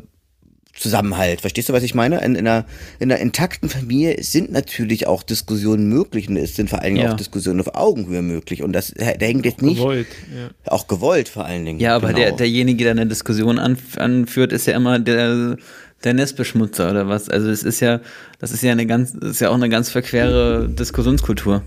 Zusammenhalt. 0.79 1.41
Verstehst 1.41 1.69
du, 1.69 1.73
was 1.73 1.83
ich 1.83 1.95
meine? 1.95 2.21
In, 2.23 2.35
in, 2.35 2.47
einer, 2.47 2.67
in 2.99 3.11
einer 3.11 3.21
intakten 3.21 3.69
Familie 3.69 4.23
sind 4.23 4.53
natürlich 4.53 5.07
auch 5.07 5.23
Diskussionen 5.23 5.89
möglich 5.89 6.29
und 6.29 6.37
es 6.37 6.55
sind 6.55 6.69
vor 6.69 6.81
allen 6.81 6.95
Dingen 6.95 7.07
ja. 7.07 7.13
auch 7.13 7.17
Diskussionen 7.17 7.61
auf 7.61 7.75
Augenhöhe 7.75 8.23
möglich. 8.23 8.63
Und 8.63 8.73
das 8.73 8.93
da 8.97 9.05
hängt 9.05 9.47
jetzt 9.47 9.63
nicht. 9.63 9.79
Gewollt, 9.79 10.07
ja. 10.35 10.51
Auch 10.71 10.87
gewollt 10.87 11.29
vor 11.29 11.45
allen 11.47 11.65
Dingen. 11.65 11.81
Ja, 11.81 11.97
aber 11.97 12.09
genau. 12.09 12.19
der, 12.19 12.33
derjenige, 12.33 12.85
der 12.85 12.93
eine 12.93 13.07
Diskussion 13.07 13.59
anführt, 13.59 14.53
ist 14.53 14.67
ja 14.67 14.75
immer 14.75 14.99
der, 14.99 15.57
der 16.05 16.15
Nestbeschmutzer 16.15 16.91
oder 16.91 17.09
was. 17.09 17.29
Also 17.29 17.49
es 17.49 17.63
ist 17.63 17.81
ja, 17.81 18.01
das 18.39 18.53
ist 18.53 18.63
ja 18.63 18.73
eine 18.73 18.87
ganz, 18.87 19.15
ist 19.15 19.41
ja 19.41 19.51
auch 19.51 19.55
eine 19.55 19.69
ganz 19.69 19.91
verquere 19.91 20.69
Diskussionskultur. 20.69 21.63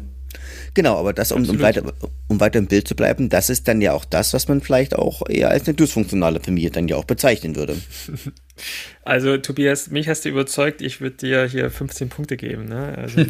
Genau, 0.74 0.98
aber 0.98 1.14
das, 1.14 1.32
um, 1.32 1.48
um, 1.48 1.60
weiter, 1.60 1.84
um 2.28 2.40
weiter 2.40 2.60
im 2.60 2.68
Bild 2.68 2.88
zu 2.88 2.96
bleiben, 2.96 3.30
das 3.30 3.50
ist 3.50 3.68
dann 3.68 3.82
ja 3.82 3.94
auch 3.94 4.06
das, 4.06 4.34
was 4.34 4.48
man 4.48 4.62
vielleicht 4.62 4.96
auch 4.96 5.28
eher 5.28 5.50
als 5.50 5.68
eine 5.68 5.76
dysfunktionale 5.76 6.40
Familie 6.40 6.72
dann 6.72 6.88
ja 6.88 6.96
auch 6.96 7.06
bezeichnen 7.06 7.56
würde. 7.56 7.78
Also, 9.04 9.38
Tobias, 9.38 9.90
mich 9.90 10.10
hast 10.10 10.26
du 10.26 10.30
überzeugt, 10.30 10.82
ich 10.82 11.00
würde 11.00 11.16
dir 11.16 11.46
hier 11.46 11.72
15 11.72 12.10
Punkte 12.10 12.36
geben. 12.36 12.66
Ne? 12.66 12.94
Also, 12.98 13.22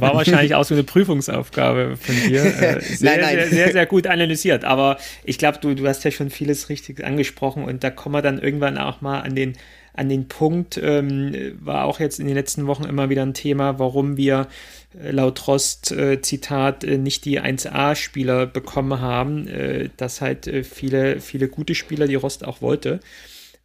war 0.00 0.14
wahrscheinlich 0.14 0.54
auch 0.54 0.64
so 0.64 0.74
eine 0.74 0.84
Prüfungsaufgabe 0.84 1.96
von 1.96 2.14
dir. 2.28 2.44
Äh, 2.44 2.80
sehr, 2.82 3.16
nein, 3.16 3.20
nein. 3.22 3.36
Sehr, 3.36 3.48
sehr, 3.48 3.72
sehr 3.72 3.86
gut 3.86 4.06
analysiert. 4.06 4.64
Aber 4.64 4.98
ich 5.24 5.38
glaube, 5.38 5.58
du, 5.60 5.74
du 5.74 5.86
hast 5.86 6.04
ja 6.04 6.10
schon 6.10 6.28
vieles 6.28 6.68
richtig 6.68 7.02
angesprochen 7.02 7.64
und 7.64 7.82
da 7.82 7.90
kommen 7.90 8.14
wir 8.14 8.22
dann 8.22 8.38
irgendwann 8.38 8.76
auch 8.76 9.00
mal 9.00 9.20
an 9.20 9.34
den 9.34 9.56
an 9.94 10.08
den 10.08 10.28
Punkt, 10.28 10.78
ähm, 10.80 11.34
war 11.60 11.84
auch 11.84 11.98
jetzt 11.98 12.20
in 12.20 12.26
den 12.26 12.36
letzten 12.36 12.68
Wochen 12.68 12.84
immer 12.84 13.10
wieder 13.10 13.22
ein 13.22 13.34
Thema, 13.34 13.80
warum 13.80 14.16
wir 14.16 14.46
laut 14.94 15.46
Rost, 15.46 15.92
äh, 15.92 16.20
Zitat, 16.22 16.84
äh, 16.84 16.98
nicht 16.98 17.24
die 17.24 17.40
1A-Spieler 17.40 18.46
bekommen 18.46 19.00
haben, 19.00 19.46
äh, 19.48 19.90
dass 19.96 20.20
halt 20.20 20.46
äh, 20.46 20.64
viele, 20.64 21.20
viele 21.20 21.48
gute 21.48 21.74
Spieler, 21.74 22.06
die 22.06 22.14
Rost 22.14 22.44
auch 22.44 22.62
wollte, 22.62 23.00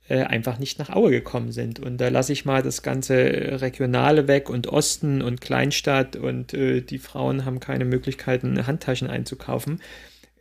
äh, 0.10 0.24
einfach 0.24 0.60
nicht 0.60 0.80
nach 0.80 0.90
Aue 0.90 1.12
gekommen 1.12 1.52
sind. 1.52 1.80
Und 1.80 1.98
da 1.98 2.10
lasse 2.10 2.34
ich 2.34 2.46
mal 2.46 2.62
das 2.62 2.84
ganze 2.84 3.16
Regionale 3.62 4.28
weg 4.28 4.50
und 4.50 4.68
Osten 4.68 5.22
und 5.22 5.42
Kleinstadt 5.42 6.16
und 6.16 6.52
die 6.54 6.98
Frauen 7.00 7.46
haben 7.46 7.60
keine 7.60 7.86
Möglichkeiten, 7.86 8.68
Handtaschen 8.68 9.10
einzukaufen 9.10 9.80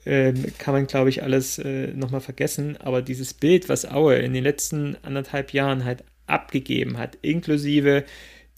ähm, 0.05 0.45
kann 0.59 0.75
man, 0.75 0.87
glaube 0.87 1.11
ich, 1.11 1.23
alles 1.23 1.59
äh, 1.59 1.88
nochmal 1.95 2.21
vergessen. 2.21 2.77
Aber 2.79 3.03
dieses 3.03 3.35
Bild, 3.35 3.68
was 3.68 3.88
Aue 3.88 4.16
in 4.16 4.33
den 4.33 4.42
letzten 4.42 4.97
anderthalb 5.03 5.53
Jahren 5.53 5.85
halt 5.85 6.05
abgegeben 6.27 6.99
hat, 6.99 7.16
inklusive 7.23 8.05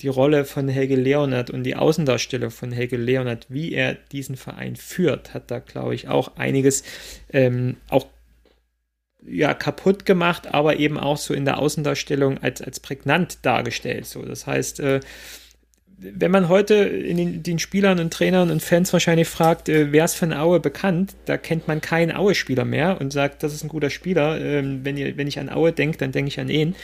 die 0.05 0.09
Rolle 0.09 0.45
von 0.45 0.69
Helge 0.69 0.97
Leonard 0.97 1.49
und 1.49 1.63
die 1.63 1.77
Außendarstellung 1.77 2.51
von 2.51 2.71
Helge 2.73 2.99
Leonard, 2.99 3.47
wie 3.49 3.73
er 3.73 3.95
diesen 3.95 4.37
Verein 4.37 4.77
führt, 4.77 5.33
hat 5.33 5.51
da, 5.51 5.61
glaube 5.61 5.95
ich, 5.95 6.09
auch 6.09 6.37
einiges 6.37 6.85
ähm, 7.33 7.79
auch 7.89 8.07
ja, 9.27 9.55
kaputt 9.55 10.05
gemacht, 10.05 10.53
aber 10.53 10.77
eben 10.77 10.99
auch 10.99 11.17
so 11.17 11.33
in 11.33 11.47
der 11.47 11.59
Außendarstellung 11.59 12.37
als, 12.43 12.61
als 12.61 12.81
prägnant 12.81 13.39
dargestellt. 13.47 14.05
So, 14.05 14.21
das 14.21 14.47
heißt, 14.47 14.81
äh, 14.81 15.01
wenn 16.13 16.31
man 16.31 16.49
heute 16.49 16.89
den, 16.91 17.43
den, 17.43 17.59
Spielern 17.59 17.99
und 17.99 18.13
Trainern 18.13 18.51
und 18.51 18.63
Fans 18.63 18.93
wahrscheinlich 18.93 19.29
fragt, 19.29 19.69
äh, 19.69 19.93
wer 19.93 20.05
ist 20.05 20.15
für 20.15 20.27
eine 20.27 20.41
Aue 20.41 20.61
bekannt, 20.61 21.15
da 21.25 21.37
kennt 21.37 21.67
man 21.69 21.81
keinen 21.81 22.15
Aue-Spieler 22.15 22.65
mehr 22.65 23.01
und 23.01 23.13
sagt, 23.13 23.43
das 23.43 23.55
ist 23.55 23.65
ein 23.65 23.69
guter 23.69 23.91
Spieler. 23.91 24.41
Ähm, 24.41 24.81
wenn, 24.85 24.97
ihr, 24.97 25.17
wenn 25.17 25.27
ich 25.27 25.39
an 25.39 25.49
Aue 25.49 25.73
denke, 25.73 25.99
dann 25.99 26.13
denke 26.13 26.29
ich 26.29 26.41
an 26.41 26.49
ihn. 26.49 26.75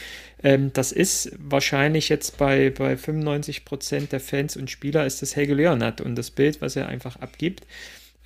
Ähm, 0.43 0.73
das 0.73 0.93
ist 0.93 1.33
wahrscheinlich 1.39 2.09
jetzt 2.09 2.39
bei, 2.39 2.71
bei 2.71 2.97
95 2.97 3.65
Prozent 3.65 4.13
der 4.13 4.21
Fans 4.21 4.57
und 4.57 4.71
Spieler 4.71 5.05
ist 5.05 5.23
das 5.23 5.37
Helge 5.37 5.55
Leonard 5.55 6.01
und 6.01 6.17
das 6.17 6.31
Bild, 6.31 6.61
was 6.61 6.77
er 6.77 6.89
einfach 6.89 7.17
abgibt, 7.17 7.67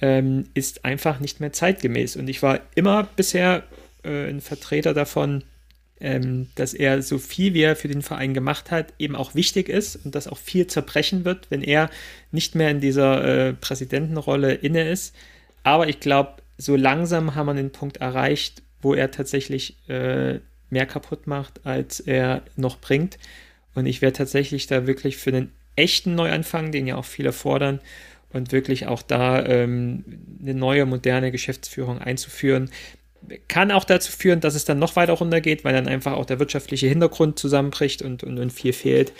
ähm, 0.00 0.44
ist 0.54 0.84
einfach 0.84 1.20
nicht 1.20 1.40
mehr 1.40 1.52
zeitgemäß. 1.52 2.16
Und 2.16 2.28
ich 2.28 2.42
war 2.42 2.60
immer 2.74 3.04
bisher 3.16 3.64
äh, 4.04 4.28
ein 4.28 4.40
Vertreter 4.40 4.94
davon, 4.94 5.42
ähm, 6.00 6.48
dass 6.54 6.74
er 6.74 7.02
so 7.02 7.18
viel, 7.18 7.54
wie 7.54 7.62
er 7.62 7.76
für 7.76 7.88
den 7.88 8.02
Verein 8.02 8.34
gemacht 8.34 8.70
hat, 8.70 8.92
eben 8.98 9.16
auch 9.16 9.34
wichtig 9.34 9.68
ist 9.68 9.96
und 10.04 10.14
dass 10.14 10.28
auch 10.28 10.38
viel 10.38 10.66
zerbrechen 10.66 11.24
wird, 11.24 11.50
wenn 11.50 11.62
er 11.62 11.90
nicht 12.32 12.54
mehr 12.54 12.70
in 12.70 12.80
dieser 12.80 13.48
äh, 13.48 13.52
Präsidentenrolle 13.52 14.54
inne 14.54 14.88
ist. 14.88 15.14
Aber 15.62 15.88
ich 15.88 16.00
glaube, 16.00 16.42
so 16.58 16.76
langsam 16.76 17.34
haben 17.34 17.46
wir 17.46 17.54
den 17.54 17.72
Punkt 17.72 17.98
erreicht, 17.98 18.62
wo 18.82 18.94
er 18.94 19.10
tatsächlich 19.10 19.76
äh, 19.88 20.40
mehr 20.70 20.86
kaputt 20.86 21.26
macht, 21.26 21.64
als 21.64 22.00
er 22.00 22.42
noch 22.56 22.78
bringt. 22.78 23.18
Und 23.74 23.86
ich 23.86 24.02
wäre 24.02 24.12
tatsächlich 24.12 24.66
da 24.66 24.86
wirklich 24.86 25.16
für 25.16 25.30
einen 25.30 25.52
echten 25.76 26.14
Neuanfang, 26.14 26.70
den 26.70 26.86
ja 26.86 26.96
auch 26.96 27.04
viele 27.04 27.32
fordern, 27.32 27.80
und 28.34 28.50
wirklich 28.50 28.88
auch 28.88 29.02
da 29.02 29.46
ähm, 29.46 30.04
eine 30.42 30.54
neue, 30.54 30.86
moderne 30.86 31.30
Geschäftsführung 31.30 31.98
einzuführen, 31.98 32.68
kann 33.48 33.70
auch 33.70 33.84
dazu 33.84 34.12
führen, 34.12 34.40
dass 34.40 34.54
es 34.54 34.64
dann 34.64 34.78
noch 34.78 34.96
weiter 34.96 35.14
runtergeht, 35.14 35.64
weil 35.64 35.74
dann 35.74 35.88
einfach 35.88 36.12
auch 36.12 36.26
der 36.26 36.38
wirtschaftliche 36.38 36.86
Hintergrund 36.86 37.38
zusammenbricht 37.38 38.02
und, 38.02 38.22
und, 38.22 38.38
und 38.38 38.52
viel 38.52 38.72
fehlt. 38.72 39.12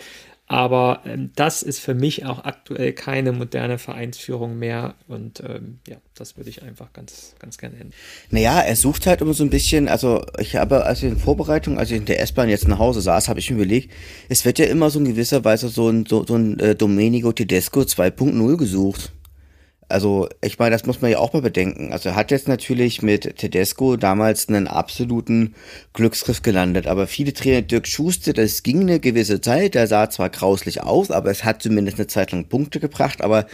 Aber 0.47 1.01
ähm, 1.05 1.31
das 1.35 1.63
ist 1.63 1.79
für 1.79 1.95
mich 1.95 2.25
auch 2.25 2.43
aktuell 2.43 2.93
keine 2.93 3.31
moderne 3.31 3.79
Vereinsführung 3.79 4.59
mehr. 4.59 4.93
Und 5.07 5.39
ähm, 5.39 5.79
ja, 5.87 5.97
das 6.13 6.37
würde 6.37 6.51
ich 6.51 6.61
einfach 6.61 6.93
ganz, 6.93 7.33
ganz 7.39 7.57
gerne 7.57 7.75
ändern. 7.75 7.93
Naja, 8.29 8.61
er 8.61 8.75
sucht 8.75 9.07
halt 9.07 9.21
immer 9.21 9.33
so 9.33 9.43
ein 9.43 9.49
bisschen, 9.49 9.87
also 9.87 10.23
ich 10.37 10.55
habe, 10.55 10.85
als 10.85 11.01
ich 11.01 11.09
in 11.09 11.17
Vorbereitung, 11.17 11.79
als 11.79 11.89
ich 11.89 11.97
in 11.97 12.05
der 12.05 12.21
S-Bahn 12.21 12.47
jetzt 12.49 12.67
nach 12.67 12.77
Hause 12.77 13.01
saß, 13.01 13.27
habe 13.27 13.39
ich 13.39 13.49
mir 13.49 13.57
überlegt, 13.57 13.91
es 14.29 14.45
wird 14.45 14.59
ja 14.59 14.65
immer 14.65 14.91
so 14.91 14.99
in 14.99 15.05
gewisser 15.05 15.43
Weise 15.43 15.69
so 15.69 15.89
ein, 15.89 16.05
so, 16.05 16.23
so 16.23 16.35
ein 16.35 16.59
äh, 16.59 16.75
Domenico 16.75 17.31
Tedesco 17.31 17.81
2.0 17.81 18.57
gesucht. 18.57 19.11
Also, 19.87 20.27
ich 20.41 20.57
meine, 20.57 20.71
das 20.71 20.87
muss 20.87 21.01
man 21.01 21.11
ja 21.11 21.19
auch 21.19 21.33
mal 21.33 21.43
bedenken. 21.43 21.93
Also, 21.93 22.09
er 22.09 22.15
hat 22.15 22.31
jetzt 22.31 22.47
natürlich 22.47 23.03
mit 23.03 23.37
Tedesco 23.37 23.97
damals 23.97 24.49
einen 24.49 24.67
absoluten 24.67 25.53
Glücksgriff 25.93 26.41
gelandet. 26.41 26.87
Aber 26.87 27.05
viele 27.05 27.33
Trainer, 27.33 27.61
Dirk 27.61 27.87
Schuster, 27.87 28.33
das 28.33 28.63
ging 28.63 28.81
eine 28.81 28.99
gewisse 28.99 29.41
Zeit. 29.41 29.75
Der 29.75 29.85
sah 29.85 30.09
zwar 30.09 30.29
grauslich 30.29 30.81
aus, 30.81 31.11
aber 31.11 31.29
es 31.29 31.43
hat 31.43 31.61
zumindest 31.61 31.99
eine 31.99 32.07
Zeit 32.07 32.31
lang 32.31 32.49
Punkte 32.49 32.79
gebracht. 32.79 33.21
Aber 33.21 33.45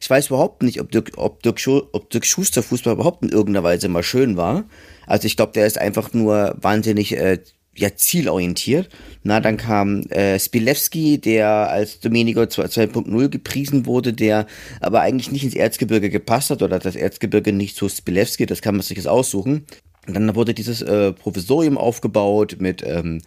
ich 0.00 0.10
weiß 0.10 0.26
überhaupt 0.26 0.62
nicht, 0.62 0.78
ob 0.80 0.90
Dirk, 0.90 1.12
ob 1.16 1.42
Dirk, 1.42 1.58
ob 1.92 2.10
Dirk 2.10 2.26
Schuster 2.26 2.62
Fußball 2.62 2.92
überhaupt 2.92 3.22
in 3.22 3.30
irgendeiner 3.30 3.64
Weise 3.64 3.88
mal 3.88 4.02
schön 4.02 4.36
war. 4.36 4.64
Also, 5.06 5.26
ich 5.26 5.36
glaube, 5.36 5.52
der 5.52 5.66
ist 5.66 5.78
einfach 5.78 6.12
nur 6.12 6.54
wahnsinnig 6.60 7.16
äh, 7.16 7.38
ja, 7.78 7.94
zielorientiert. 7.94 8.88
Na, 9.22 9.40
dann 9.40 9.56
kam 9.56 10.02
äh, 10.10 10.38
Spilewski, 10.38 11.18
der 11.18 11.48
als 11.48 12.00
Domenico 12.00 12.40
2.0 12.40 13.28
gepriesen 13.28 13.86
wurde, 13.86 14.12
der 14.12 14.46
aber 14.80 15.00
eigentlich 15.00 15.30
nicht 15.30 15.44
ins 15.44 15.54
Erzgebirge 15.54 16.10
gepasst 16.10 16.50
hat 16.50 16.62
oder 16.62 16.78
das 16.78 16.96
Erzgebirge 16.96 17.52
nicht 17.52 17.76
zu 17.76 17.88
Spilewski, 17.88 18.46
das 18.46 18.62
kann 18.62 18.74
man 18.74 18.82
sich 18.82 18.96
jetzt 18.96 19.08
aussuchen. 19.08 19.64
Und 20.06 20.14
dann 20.14 20.34
wurde 20.34 20.54
dieses 20.54 20.82
äh, 20.82 21.12
Provisorium 21.12 21.76
aufgebaut 21.76 22.56
mit 22.58 22.82
ähm, 22.84 23.20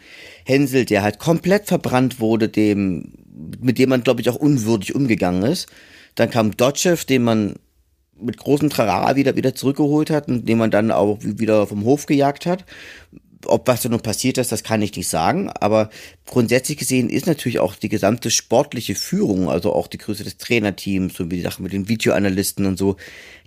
Hänsel, 0.45 0.85
der 0.85 1.03
halt 1.03 1.19
komplett 1.19 1.67
verbrannt 1.67 2.19
wurde, 2.19 2.49
dem, 2.49 3.13
mit 3.59 3.77
dem 3.77 3.89
man, 3.89 4.03
glaube 4.03 4.21
ich, 4.21 4.29
auch 4.29 4.35
unwürdig 4.35 4.95
umgegangen 4.95 5.43
ist. 5.43 5.67
Dann 6.15 6.31
kam 6.31 6.57
Dotschew, 6.57 6.97
den 7.07 7.23
man 7.23 7.55
mit 8.19 8.37
großem 8.37 8.69
Trara 8.69 9.15
wieder, 9.15 9.35
wieder 9.35 9.55
zurückgeholt 9.55 10.09
hat 10.09 10.27
und 10.27 10.49
den 10.49 10.57
man 10.57 10.71
dann 10.71 10.91
auch 10.91 11.19
wieder 11.21 11.67
vom 11.67 11.85
Hof 11.85 12.05
gejagt 12.07 12.45
hat 12.45 12.65
ob 13.45 13.67
was 13.67 13.82
da 13.82 13.89
nun 13.89 14.01
passiert 14.01 14.38
ist, 14.38 14.51
das 14.51 14.63
kann 14.63 14.82
ich 14.82 14.95
nicht 14.95 15.08
sagen. 15.08 15.49
Aber 15.49 15.89
grundsätzlich 16.25 16.77
gesehen 16.77 17.10
ist 17.10 17.27
natürlich 17.27 17.60
auch 17.60 17.75
die 17.75 17.89
gesamte 17.89 18.32
sportliche 18.32 18.95
Führung, 18.95 19.49
also 19.49 19.73
auch 19.73 19.88
die 19.88 19.97
Größe 19.97 20.23
des 20.23 20.38
Trainerteams 20.38 21.19
und 21.19 21.30
die 21.30 21.41
Sachen 21.41 21.63
mit 21.63 21.73
den 21.73 21.88
Videoanalysten 21.88 22.65
und 22.65 22.77
so, 22.77 22.97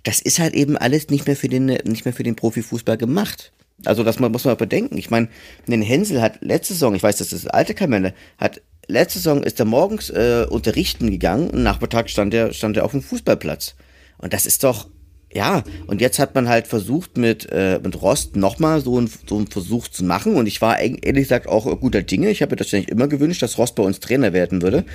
das 0.03 0.21
ist 0.21 0.39
halt 0.39 0.53
eben 0.53 0.77
alles 0.77 1.09
nicht 1.09 1.27
mehr 1.27 1.35
für 1.35 1.49
den, 1.49 1.65
nicht 1.65 2.05
mehr 2.05 2.13
für 2.13 2.23
den 2.23 2.35
Profifußball 2.35 2.97
gemacht. 2.97 3.51
Also 3.83 4.03
das 4.03 4.19
muss 4.19 4.45
man 4.45 4.57
bedenken. 4.57 4.97
Ich 4.97 5.09
meine, 5.09 5.27
den 5.67 5.81
Hänsel 5.81 6.21
hat 6.21 6.41
letzte 6.41 6.73
Saison, 6.73 6.95
ich 6.95 7.03
weiß, 7.03 7.17
das 7.17 7.33
ist 7.33 7.45
das 7.45 7.51
alte 7.51 7.73
Kamelle, 7.73 8.13
hat 8.37 8.61
letzte 8.87 9.19
Saison 9.19 9.43
ist 9.43 9.59
er 9.59 9.65
morgens 9.65 10.09
äh, 10.09 10.45
unterrichten 10.49 11.11
gegangen 11.11 11.49
und 11.49 11.63
Nachmittag 11.63 12.09
stand 12.09 12.33
er, 12.33 12.53
stand 12.53 12.77
er 12.77 12.85
auf 12.85 12.91
dem 12.91 13.01
Fußballplatz. 13.01 13.75
Und 14.17 14.33
das 14.33 14.45
ist 14.45 14.63
doch, 14.63 14.87
ja, 15.35 15.65
und 15.87 15.99
jetzt 15.99 16.17
hat 16.17 16.33
man 16.33 16.47
halt 16.47 16.65
versucht 16.65 17.17
mit, 17.17 17.49
äh, 17.51 17.79
mit 17.83 18.01
Rost 18.01 18.37
nochmal 18.37 18.79
so, 18.79 18.99
ein, 18.99 19.11
so 19.27 19.35
einen 19.35 19.47
Versuch 19.47 19.89
zu 19.89 20.05
machen. 20.05 20.37
Und 20.37 20.47
ich 20.47 20.61
war 20.61 20.79
ehrlich 20.79 21.23
gesagt 21.23 21.47
auch 21.47 21.65
guter 21.81 22.03
Dinge. 22.03 22.29
Ich 22.29 22.41
habe 22.41 22.51
mir 22.51 22.55
das 22.55 22.73
eigentlich 22.73 22.87
immer 22.87 23.09
gewünscht, 23.09 23.41
dass 23.41 23.57
Rost 23.57 23.75
bei 23.75 23.83
uns 23.83 23.99
Trainer 23.99 24.31
werden 24.31 24.61
würde. 24.61 24.85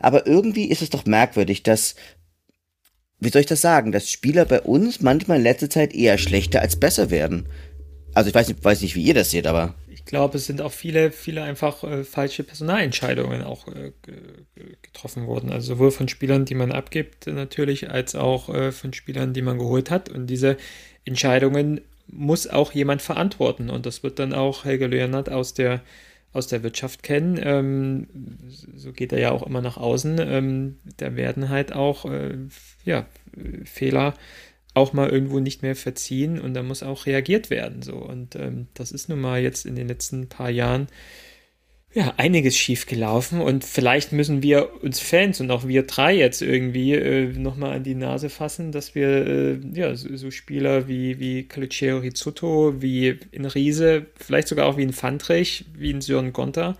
Aber 0.00 0.26
irgendwie 0.26 0.64
ist 0.64 0.82
es 0.82 0.90
doch 0.90 1.06
merkwürdig, 1.06 1.62
dass, 1.62 1.94
wie 3.20 3.28
soll 3.28 3.42
ich 3.42 3.46
das 3.46 3.60
sagen, 3.60 3.92
dass 3.92 4.10
Spieler 4.10 4.46
bei 4.46 4.60
uns 4.62 5.00
manchmal 5.00 5.36
in 5.36 5.44
letzter 5.44 5.70
Zeit 5.70 5.94
eher 5.94 6.18
schlechter 6.18 6.60
als 6.60 6.74
besser 6.74 7.10
werden. 7.10 7.48
Also 8.14 8.30
ich 8.30 8.34
weiß 8.34 8.48
nicht, 8.48 8.64
weiß 8.64 8.82
nicht 8.82 8.96
wie 8.96 9.04
ihr 9.04 9.14
das 9.14 9.30
seht, 9.30 9.46
aber 9.46 9.76
glaube, 10.08 10.38
es 10.38 10.46
sind 10.46 10.60
auch 10.60 10.72
viele, 10.72 11.12
viele 11.12 11.42
einfach 11.42 11.84
äh, 11.84 12.02
falsche 12.02 12.42
Personalentscheidungen 12.42 13.42
auch 13.42 13.68
äh, 13.68 13.92
getroffen 14.82 15.26
worden. 15.26 15.52
Also 15.52 15.74
sowohl 15.74 15.90
von 15.90 16.08
Spielern, 16.08 16.44
die 16.44 16.54
man 16.54 16.72
abgibt, 16.72 17.26
natürlich, 17.26 17.90
als 17.90 18.14
auch 18.14 18.48
äh, 18.48 18.72
von 18.72 18.92
Spielern, 18.92 19.34
die 19.34 19.42
man 19.42 19.58
geholt 19.58 19.90
hat. 19.90 20.08
Und 20.08 20.26
diese 20.26 20.56
Entscheidungen 21.04 21.82
muss 22.08 22.46
auch 22.48 22.72
jemand 22.72 23.02
verantworten. 23.02 23.70
Und 23.70 23.86
das 23.86 24.02
wird 24.02 24.18
dann 24.18 24.32
auch 24.32 24.64
Helge 24.64 24.86
Leonard 24.86 25.30
aus 25.30 25.54
der, 25.54 25.82
aus 26.32 26.48
der 26.48 26.62
Wirtschaft 26.62 27.02
kennen. 27.02 27.38
Ähm, 27.42 28.08
so 28.74 28.92
geht 28.92 29.12
er 29.12 29.20
ja 29.20 29.30
auch 29.30 29.46
immer 29.46 29.60
nach 29.60 29.76
außen. 29.76 30.18
Ähm, 30.20 30.78
da 30.96 31.16
werden 31.16 31.50
halt 31.50 31.72
auch 31.72 32.06
äh, 32.06 32.34
ja, 32.84 33.06
Fehler 33.64 34.14
auch 34.78 34.92
mal 34.92 35.10
irgendwo 35.10 35.40
nicht 35.40 35.62
mehr 35.62 35.76
verziehen 35.76 36.40
und 36.40 36.54
da 36.54 36.62
muss 36.62 36.82
auch 36.82 37.06
reagiert 37.06 37.50
werden. 37.50 37.82
So. 37.82 37.96
Und 37.96 38.36
ähm, 38.36 38.68
das 38.74 38.92
ist 38.92 39.08
nun 39.08 39.20
mal 39.20 39.40
jetzt 39.40 39.66
in 39.66 39.76
den 39.76 39.88
letzten 39.88 40.28
paar 40.28 40.50
Jahren 40.50 40.88
ja, 41.94 42.14
einiges 42.18 42.56
schief 42.56 42.86
gelaufen 42.86 43.40
und 43.40 43.64
vielleicht 43.64 44.12
müssen 44.12 44.42
wir 44.42 44.82
uns 44.82 45.00
Fans 45.00 45.40
und 45.40 45.50
auch 45.50 45.66
wir 45.66 45.84
drei 45.84 46.14
jetzt 46.14 46.42
irgendwie 46.42 46.92
äh, 46.92 47.32
nochmal 47.32 47.72
an 47.72 47.82
die 47.82 47.94
Nase 47.94 48.28
fassen, 48.28 48.72
dass 48.72 48.94
wir 48.94 49.08
äh, 49.08 49.58
ja, 49.72 49.94
so, 49.94 50.14
so, 50.14 50.30
Spieler 50.30 50.86
wie, 50.86 51.18
wie 51.18 51.44
Caliciero 51.44 51.98
Rizzuto, 51.98 52.82
wie 52.82 53.18
in 53.32 53.46
Riese, 53.46 54.06
vielleicht 54.16 54.48
sogar 54.48 54.66
auch 54.66 54.76
wie 54.76 54.82
in 54.82 54.92
Fandrich, 54.92 55.64
wie 55.74 55.90
in 55.90 56.02
Sören 56.02 56.34
Gonter, 56.34 56.76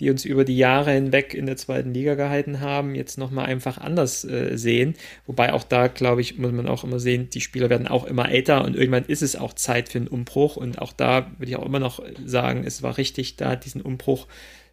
die 0.00 0.10
uns 0.10 0.24
über 0.24 0.44
die 0.44 0.56
Jahre 0.56 0.92
hinweg 0.92 1.34
in 1.34 1.46
der 1.46 1.56
zweiten 1.56 1.94
Liga 1.94 2.14
gehalten 2.14 2.60
haben, 2.60 2.94
jetzt 2.94 3.16
nochmal 3.18 3.46
einfach 3.46 3.78
anders 3.78 4.24
äh, 4.24 4.56
sehen. 4.56 4.94
Wobei 5.26 5.52
auch 5.52 5.64
da, 5.64 5.86
glaube 5.86 6.20
ich, 6.20 6.38
muss 6.38 6.52
man 6.52 6.68
auch 6.68 6.84
immer 6.84 6.98
sehen, 6.98 7.30
die 7.30 7.40
Spieler 7.40 7.70
werden 7.70 7.86
auch 7.86 8.04
immer 8.04 8.30
älter 8.30 8.64
und 8.64 8.76
irgendwann 8.76 9.04
ist 9.04 9.22
es 9.22 9.36
auch 9.36 9.52
Zeit 9.52 9.88
für 9.88 9.98
einen 9.98 10.08
Umbruch. 10.08 10.56
Und 10.56 10.78
auch 10.80 10.92
da 10.92 11.30
würde 11.38 11.50
ich 11.50 11.56
auch 11.56 11.66
immer 11.66 11.80
noch 11.80 12.02
sagen, 12.24 12.64
es 12.66 12.82
war 12.82 12.98
richtig, 12.98 13.36
da 13.36 13.56
diesen 13.56 13.82
Umbruch 13.82 14.26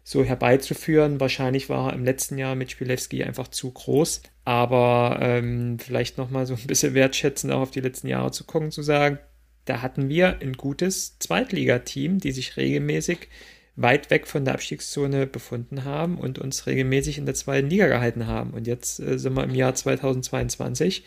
so 0.04 0.24
herbeizuführen. 0.24 1.20
Wahrscheinlich 1.20 1.68
war 1.68 1.90
er 1.90 1.94
im 1.94 2.04
letzten 2.04 2.38
Jahr 2.38 2.54
mit 2.54 2.72
Spielewski 2.72 3.22
einfach 3.22 3.48
zu 3.48 3.70
groß. 3.70 4.22
Aber 4.44 5.18
ähm, 5.20 5.78
vielleicht 5.78 6.18
nochmal 6.18 6.46
so 6.46 6.54
ein 6.54 6.66
bisschen 6.66 6.94
wertschätzend 6.94 7.52
auch 7.52 7.60
auf 7.60 7.70
die 7.70 7.80
letzten 7.80 8.08
Jahre 8.08 8.32
zu 8.32 8.44
gucken, 8.44 8.72
zu 8.72 8.82
sagen, 8.82 9.18
da 9.64 9.80
hatten 9.80 10.08
wir 10.08 10.40
ein 10.40 10.54
gutes 10.54 11.20
Zweitligateam, 11.20 12.18
die 12.18 12.32
sich 12.32 12.56
regelmäßig 12.56 13.28
weit 13.76 14.10
weg 14.10 14.26
von 14.26 14.44
der 14.44 14.54
Abstiegszone 14.54 15.26
befunden 15.26 15.84
haben 15.84 16.18
und 16.18 16.38
uns 16.38 16.66
regelmäßig 16.66 17.18
in 17.18 17.26
der 17.26 17.34
zweiten 17.34 17.70
Liga 17.70 17.86
gehalten 17.86 18.26
haben. 18.26 18.50
Und 18.50 18.66
jetzt 18.66 19.00
äh, 19.00 19.18
sind 19.18 19.34
wir 19.34 19.44
im 19.44 19.54
Jahr 19.54 19.74
2022, 19.74 21.04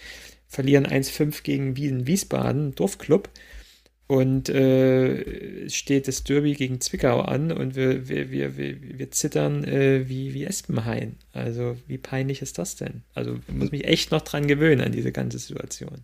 verlieren 0.48 0.86
1-5 0.86 1.44
gegen 1.44 1.78
Wien 1.78 2.08
Wiesbaden, 2.08 2.74
Dorfclub. 2.76 3.30
Und 4.08 4.50
äh, 4.50 5.68
steht 5.68 6.08
das 6.08 6.24
Derby 6.24 6.54
gegen 6.54 6.80
Zwickau 6.80 7.22
an 7.22 7.52
und 7.52 7.76
wir, 7.76 8.08
wir, 8.08 8.30
wir, 8.30 8.56
wir, 8.56 8.78
wir 8.80 9.10
zittern 9.10 9.64
äh, 9.64 10.08
wie, 10.08 10.36
wie 10.36 10.44
Espenhain. 10.44 11.16
Also 11.34 11.76
wie 11.88 11.98
peinlich 11.98 12.44
ist 12.44 12.60
das 12.60 12.76
denn? 12.76 13.02
Also 13.16 13.40
ich 13.48 13.56
muss 13.56 13.72
mich 13.72 13.86
echt 13.86 14.12
noch 14.12 14.22
dran 14.22 14.46
gewöhnen 14.46 14.82
an 14.82 14.92
diese 14.92 15.12
ganze 15.12 15.40
Situation. 15.40 16.04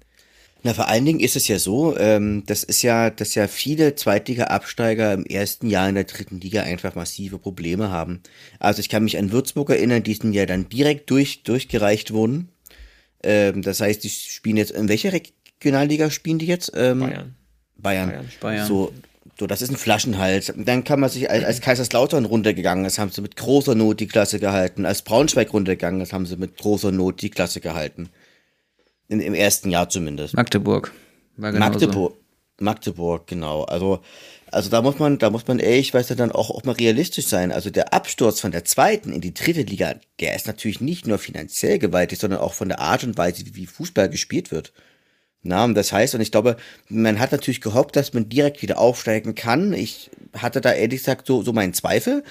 Na, 0.64 0.74
vor 0.76 0.88
allen 0.88 1.06
Dingen 1.06 1.20
ist 1.20 1.36
es 1.36 1.48
ja 1.48 1.58
so, 1.58 1.98
ähm, 1.98 2.44
das 2.46 2.64
ist 2.64 2.84
ja, 2.84 3.10
dass 3.10 3.34
ja 3.34 3.48
viele 3.48 3.96
Zweitliga-Absteiger 3.96 5.14
im 5.14 5.26
ersten 5.26 5.68
Jahr 5.68 5.90
in 5.90 5.96
der 5.96 6.04
dritten 6.04 6.40
Liga 6.40 6.62
einfach 6.62 6.94
massive 6.94 7.40
Probleme 7.40 7.90
haben. 7.90 8.22
Also 8.60 8.80
ich 8.80 8.90
kann 8.90 9.04
mich 9.04 9.18
an 9.18 9.32
Würzburg 9.32 9.72
erinnern, 9.72 10.04
die 10.04 10.14
sind 10.14 10.34
ja 10.34 10.46
dann 10.46 10.70
direkt 10.70 11.10
durch, 11.10 11.42
durchgereicht 11.44 12.14
wurden. 12.14 12.50
Ähm, 13.24 13.64
das 13.64 13.82
heißt, 13.82 14.04
die 14.04 14.10
spielen 14.10 14.58
jetzt, 14.58 14.72
in 14.72 14.88
welcher 14.88 15.12
Regionalliga 15.14 16.12
spielen 16.12 16.38
die 16.38 16.46
jetzt? 16.48 16.72
Ähm, 16.76 17.00
Bayern. 17.00 17.36
Bayern. 17.78 18.30
Bayern. 18.40 18.68
So, 18.68 18.94
So, 19.40 19.48
das 19.48 19.64
ist 19.64 19.72
ein 19.72 19.78
Flaschenhals. 19.78 20.54
Dann 20.56 20.84
kann 20.84 21.00
man 21.00 21.10
sich, 21.10 21.28
als, 21.32 21.44
als 21.44 21.62
Kaiserslautern 21.62 22.26
runtergegangen 22.26 22.86
ist, 22.86 23.00
haben 23.00 23.10
sie 23.10 23.22
mit 23.22 23.36
großer 23.36 23.74
Not 23.74 24.00
die 24.00 24.08
Klasse 24.08 24.40
gehalten. 24.40 24.86
Als 24.86 25.02
Braunschweig 25.02 25.52
runtergegangen 25.52 26.02
ist, 26.02 26.14
haben 26.14 26.28
sie 26.28 26.38
mit 26.38 26.58
großer 26.58 26.92
Not 26.92 27.24
die 27.24 27.32
Klasse 27.32 27.60
gehalten. 27.60 28.10
In, 29.12 29.20
Im 29.20 29.34
ersten 29.34 29.70
Jahr 29.70 29.90
zumindest. 29.90 30.36
Magdeburg. 30.36 30.94
War 31.36 31.52
Magdeburg. 31.52 32.16
Magdeburg, 32.62 33.28
genau. 33.28 33.64
Also, 33.64 34.00
also 34.52 34.70
da 34.70 34.82
muss 34.82 35.00
man, 35.00 35.18
da 35.18 35.30
muss 35.30 35.46
man 35.48 35.60
ehrlich, 35.60 35.94
weiß 35.94 36.08
ja 36.08 36.16
dann 36.16 36.32
auch, 36.32 36.50
auch 36.50 36.64
mal 36.64 36.72
realistisch 36.72 37.28
sein. 37.28 37.52
Also 37.52 37.70
der 37.70 37.94
Absturz 37.94 38.40
von 38.40 38.52
der 38.52 38.64
zweiten 38.64 39.12
in 39.12 39.20
die 39.20 39.34
dritte 39.34 39.64
Liga, 39.64 39.96
der 40.22 40.34
ist 40.34 40.48
natürlich 40.48 40.80
nicht 40.80 41.08
nur 41.08 41.18
finanziell 41.18 41.78
gewaltig, 41.78 42.20
sondern 42.20 42.40
auch 42.40 42.54
von 42.54 42.70
der 42.70 42.80
Art 42.80 43.04
und 43.04 43.18
Weise, 43.18 43.44
wie 43.54 43.66
Fußball 43.66 44.08
gespielt 44.08 44.50
wird. 44.50 44.72
Na, 45.44 45.66
und 45.66 45.76
das 45.76 45.92
heißt, 45.92 46.16
und 46.16 46.22
ich 46.22 46.32
glaube, 46.32 46.56
man 46.88 47.20
hat 47.20 47.34
natürlich 47.34 47.60
gehofft, 47.60 47.98
dass 47.98 48.14
man 48.14 48.30
direkt 48.30 48.62
wieder 48.62 48.78
aufsteigen 48.78 49.36
kann. 49.36 49.74
Ich 49.74 50.10
hatte 50.38 50.62
da 50.62 50.72
ehrlich 50.72 51.00
gesagt 51.00 51.28
so, 51.28 51.44
so 51.44 51.52
meinen 51.52 51.74
Zweifel. 51.74 52.24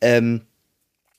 Ähm, 0.00 0.42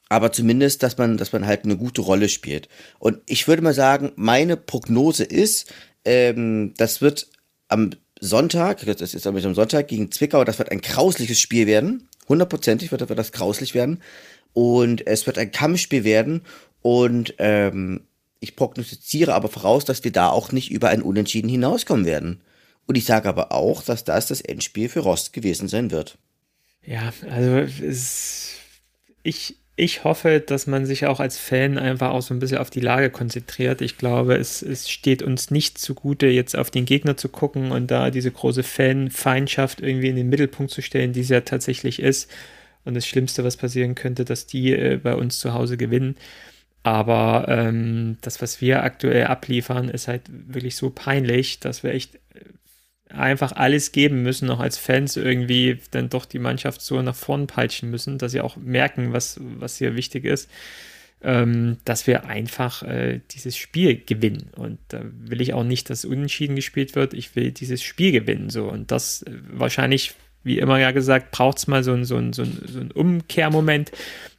aber 0.10 0.32
zumindest, 0.32 0.82
dass 0.84 0.98
man, 0.98 1.18
dass 1.18 1.32
man 1.32 1.46
halt 1.46 1.64
eine 1.64 1.78
gute 1.78 2.02
Rolle 2.02 2.30
spielt. 2.30 2.68
Und 2.98 3.20
ich 3.28 3.48
würde 3.48 3.62
mal 3.62 3.76
sagen, 3.76 4.12
meine 4.16 4.58
Prognose 4.58 5.24
ist, 5.24 5.72
ähm, 6.04 6.74
das 6.78 7.02
wird 7.02 7.28
am 7.68 7.92
Sonntag, 8.20 8.84
das 8.86 9.14
ist 9.14 9.28
am 9.28 9.40
Sonntag 9.54 9.88
gegen 9.88 10.12
Zwickau, 10.12 10.44
das 10.44 10.60
wird 10.60 10.72
ein 10.72 10.82
grausliches 10.82 11.40
Spiel 11.40 11.68
werden. 11.68 12.10
Hundertprozentig 12.28 12.92
wird, 12.92 13.08
wird 13.08 13.20
das 13.20 13.32
grauslich 13.32 13.74
werden. 13.76 14.02
Und 14.54 15.06
es 15.08 15.26
wird 15.28 15.38
ein 15.38 15.52
Kampfspiel 15.52 16.04
werden. 16.04 16.42
Und 16.82 17.36
ähm, 17.38 18.02
ich 18.40 18.56
prognostiziere 18.56 19.34
aber 19.34 19.48
voraus, 19.48 19.86
dass 19.86 20.04
wir 20.04 20.12
da 20.12 20.30
auch 20.30 20.52
nicht 20.52 20.72
über 20.72 20.90
ein 20.90 21.02
Unentschieden 21.02 21.50
hinauskommen 21.50 22.06
werden. 22.06 22.42
Und 22.88 22.98
ich 22.98 23.06
sage 23.06 23.30
aber 23.30 23.52
auch, 23.52 23.84
dass 23.84 24.04
das 24.04 24.28
das 24.28 24.42
Endspiel 24.42 24.90
für 24.90 25.02
Rost 25.02 25.34
gewesen 25.34 25.68
sein 25.68 25.92
wird. 25.92 26.18
Ja, 26.84 27.14
also 27.30 27.58
es, 27.86 28.54
ich, 29.22 29.58
ich 29.80 30.04
hoffe, 30.04 30.42
dass 30.46 30.68
man 30.68 30.86
sich 30.86 31.06
auch 31.06 31.22
als 31.22 31.38
Fan 31.38 31.78
einfach 31.78 32.10
auch 32.12 32.22
so 32.22 32.34
ein 32.34 32.40
bisschen 32.40 32.58
auf 32.58 32.70
die 32.70 32.82
Lage 32.82 33.10
konzentriert. 33.10 33.82
Ich 33.82 33.98
glaube, 33.98 34.36
es, 34.36 34.62
es 34.62 34.90
steht 34.90 35.24
uns 35.24 35.52
nicht 35.52 35.78
zugute, 35.78 36.28
jetzt 36.28 36.58
auf 36.58 36.70
den 36.70 36.84
Gegner 36.86 37.16
zu 37.16 37.30
gucken 37.30 37.72
und 37.72 37.90
da 37.90 38.12
diese 38.12 38.30
große 38.30 38.64
Fanfeindschaft 38.64 39.80
irgendwie 39.80 40.10
in 40.10 40.18
den 40.18 40.28
Mittelpunkt 40.28 40.72
zu 40.72 40.82
stellen, 40.82 41.14
die 41.14 41.22
es 41.22 41.30
ja 41.30 41.42
tatsächlich 41.42 42.02
ist. 42.02 42.30
Und 42.84 42.96
das 42.96 43.08
Schlimmste, 43.08 43.44
was 43.46 43.56
passieren 43.56 43.96
könnte, 43.96 44.26
dass 44.26 44.46
die 44.48 44.74
äh, 44.74 44.98
bei 45.02 45.16
uns 45.16 45.40
zu 45.40 45.54
Hause 45.54 45.78
gewinnen. 45.78 46.18
Aber 46.84 47.46
ähm, 47.48 48.18
das, 48.22 48.42
was 48.42 48.62
wir 48.62 48.84
aktuell 48.84 49.26
abliefern, 49.28 49.90
ist 49.90 50.08
halt 50.10 50.24
wirklich 50.28 50.76
so 50.76 50.90
peinlich, 50.90 51.60
dass 51.60 51.84
wir 51.84 51.94
echt 51.94 52.16
äh, 52.16 52.20
einfach 53.10 53.54
alles 53.54 53.92
geben 53.92 54.22
müssen, 54.22 54.48
noch 54.48 54.60
als 54.60 54.78
Fans 54.78 55.18
irgendwie 55.18 55.80
dann 55.92 56.10
doch 56.10 56.26
die 56.26 56.40
Mannschaft 56.40 56.82
so 56.82 57.02
nach 57.02 57.16
vorn 57.16 57.48
peitschen 57.48 57.90
müssen, 57.90 58.18
dass 58.18 58.32
sie 58.32 58.42
auch 58.42 58.56
merken, 58.56 59.14
was, 59.14 59.40
was 59.42 59.78
hier 59.78 59.96
wichtig 59.96 60.26
ist, 60.26 60.50
ähm, 61.22 61.78
dass 61.86 62.08
wir 62.08 62.26
einfach 62.26 62.84
äh, 62.84 63.20
dieses 63.32 63.58
Spiel 63.58 64.02
gewinnen. 64.06 64.50
Und 64.56 64.78
da 64.90 65.02
will 65.04 65.42
ich 65.42 65.54
auch 65.54 65.64
nicht, 65.64 65.90
dass 65.90 66.06
unentschieden 66.06 66.56
gespielt 66.56 66.96
wird. 66.96 67.14
Ich 67.14 67.36
will 67.36 67.52
dieses 67.52 67.82
Spiel 67.82 68.12
gewinnen. 68.12 68.50
So. 68.50 68.70
Und 68.70 68.92
das 68.92 69.24
äh, 69.24 69.32
wahrscheinlich 69.52 70.14
wie 70.44 70.60
immer 70.60 70.80
ja 70.80 70.92
gesagt, 70.92 71.32
braucht 71.32 71.58
es 71.58 71.68
mal 71.68 71.84
so 71.84 71.92
einen 71.92 72.06
so 72.06 72.16
so 72.32 72.44
ein, 72.44 72.58
so 72.66 72.80
ein 72.80 72.92
Umkehrmoment. 72.92 73.92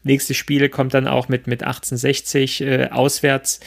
Nächstes 0.03 0.37
Spiel 0.37 0.69
kommt 0.71 0.95
dann 0.95 1.07
auch 1.07 1.29
mit, 1.29 1.47
mit 1.47 1.63
1860 1.63 2.61
äh, 2.63 2.89
auswärts. 2.91 3.61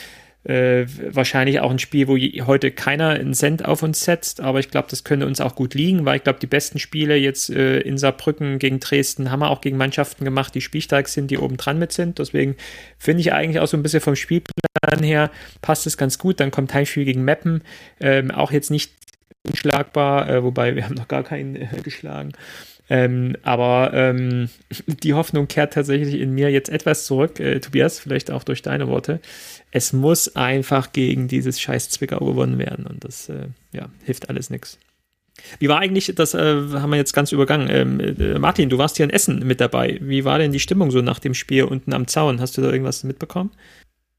Äh, 0.45 0.85
wahrscheinlich 1.11 1.61
auch 1.61 1.71
ein 1.71 1.79
Spiel, 1.79 2.09
wo 2.09 2.17
heute 2.45 2.71
keiner 2.71 3.09
einen 3.09 3.33
Cent 3.33 3.63
auf 3.63 3.81
uns 3.81 4.03
setzt, 4.03 4.41
aber 4.41 4.59
ich 4.59 4.69
glaube, 4.69 4.89
das 4.89 5.05
könnte 5.05 5.25
uns 5.25 5.39
auch 5.39 5.55
gut 5.55 5.73
liegen, 5.73 6.03
weil 6.03 6.17
ich 6.17 6.23
glaube, 6.23 6.39
die 6.39 6.47
besten 6.47 6.79
Spiele 6.79 7.15
jetzt 7.15 7.49
äh, 7.49 7.79
in 7.79 7.97
Saarbrücken 7.97 8.59
gegen 8.59 8.81
Dresden 8.81 9.31
haben 9.31 9.39
wir 9.39 9.49
auch 9.49 9.61
gegen 9.61 9.77
Mannschaften 9.77 10.25
gemacht, 10.25 10.53
die 10.53 10.59
spielstark 10.59 11.07
sind, 11.07 11.31
die 11.31 11.37
oben 11.37 11.55
dran 11.55 11.79
mit 11.79 11.93
sind. 11.93 12.19
Deswegen 12.19 12.57
finde 12.97 13.21
ich 13.21 13.31
eigentlich 13.31 13.61
auch 13.61 13.67
so 13.67 13.77
ein 13.77 13.83
bisschen 13.83 14.01
vom 14.01 14.17
Spielplan 14.17 15.01
her 15.01 15.31
passt 15.61 15.87
es 15.87 15.95
ganz 15.95 16.17
gut. 16.17 16.41
Dann 16.41 16.51
kommt 16.51 16.73
Heimspiel 16.73 17.05
gegen 17.05 17.23
Meppen, 17.23 17.61
ähm, 18.01 18.29
auch 18.29 18.51
jetzt 18.51 18.69
nicht 18.69 18.91
unschlagbar, 19.47 20.29
äh, 20.29 20.43
wobei 20.43 20.75
wir 20.75 20.83
haben 20.83 20.95
noch 20.95 21.07
gar 21.07 21.23
keinen 21.23 21.55
äh, 21.55 21.67
geschlagen. 21.83 22.33
Ähm, 22.89 23.37
aber 23.43 23.91
ähm, 23.93 24.49
die 24.87 25.13
Hoffnung 25.13 25.47
kehrt 25.47 25.73
tatsächlich 25.73 26.15
in 26.15 26.33
mir 26.33 26.51
jetzt 26.51 26.69
etwas 26.69 27.05
zurück, 27.05 27.39
äh, 27.39 27.59
Tobias, 27.59 27.99
vielleicht 27.99 28.31
auch 28.31 28.43
durch 28.43 28.61
deine 28.61 28.87
Worte. 28.87 29.19
Es 29.71 29.93
muss 29.93 30.35
einfach 30.35 30.91
gegen 30.91 31.27
dieses 31.27 31.59
scheiß 31.61 31.89
Zwickau 31.89 32.19
gewonnen 32.19 32.57
werden 32.57 32.85
und 32.85 33.03
das 33.03 33.29
äh, 33.29 33.47
ja, 33.71 33.89
hilft 34.03 34.29
alles 34.29 34.49
nichts. 34.49 34.77
Wie 35.59 35.67
war 35.67 35.79
eigentlich, 35.79 36.13
das 36.15 36.33
äh, 36.33 36.39
haben 36.73 36.91
wir 36.91 36.97
jetzt 36.97 37.13
ganz 37.13 37.31
übergangen. 37.31 37.67
Ähm, 37.69 37.99
äh, 37.99 38.37
Martin, 38.37 38.69
du 38.69 38.77
warst 38.77 38.97
hier 38.97 39.05
in 39.05 39.09
Essen 39.09 39.39
mit 39.45 39.59
dabei. 39.59 39.97
Wie 40.01 40.25
war 40.25 40.37
denn 40.37 40.51
die 40.51 40.59
Stimmung 40.59 40.91
so 40.91 41.01
nach 41.01 41.19
dem 41.19 41.33
Spiel 41.33 41.63
unten 41.63 41.93
am 41.93 42.07
Zaun? 42.07 42.39
Hast 42.39 42.57
du 42.57 42.61
da 42.61 42.71
irgendwas 42.71 43.03
mitbekommen? 43.03 43.51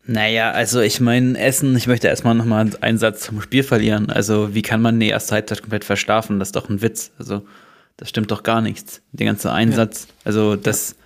Naja, 0.06 0.50
also 0.50 0.80
ich 0.80 1.00
meine, 1.00 1.38
Essen, 1.38 1.76
ich 1.76 1.86
möchte 1.86 2.08
erstmal 2.08 2.34
nochmal 2.34 2.70
einen 2.80 2.98
Satz 2.98 3.22
zum 3.22 3.40
Spiel 3.40 3.62
verlieren. 3.62 4.10
Also, 4.10 4.54
wie 4.54 4.60
kann 4.60 4.82
man 4.82 5.00
die 5.00 5.08
erste 5.08 5.34
Halbzeit 5.34 5.62
komplett 5.62 5.84
verschlafen? 5.84 6.38
Das 6.38 6.48
ist 6.48 6.56
doch 6.56 6.68
ein 6.68 6.82
Witz. 6.82 7.12
Also, 7.18 7.42
das 7.97 8.09
stimmt 8.09 8.30
doch 8.30 8.42
gar 8.42 8.61
nichts. 8.61 9.03
Der 9.12 9.26
ganze 9.26 9.53
Einsatz, 9.53 10.07
ja. 10.09 10.14
also 10.24 10.57
das, 10.57 10.97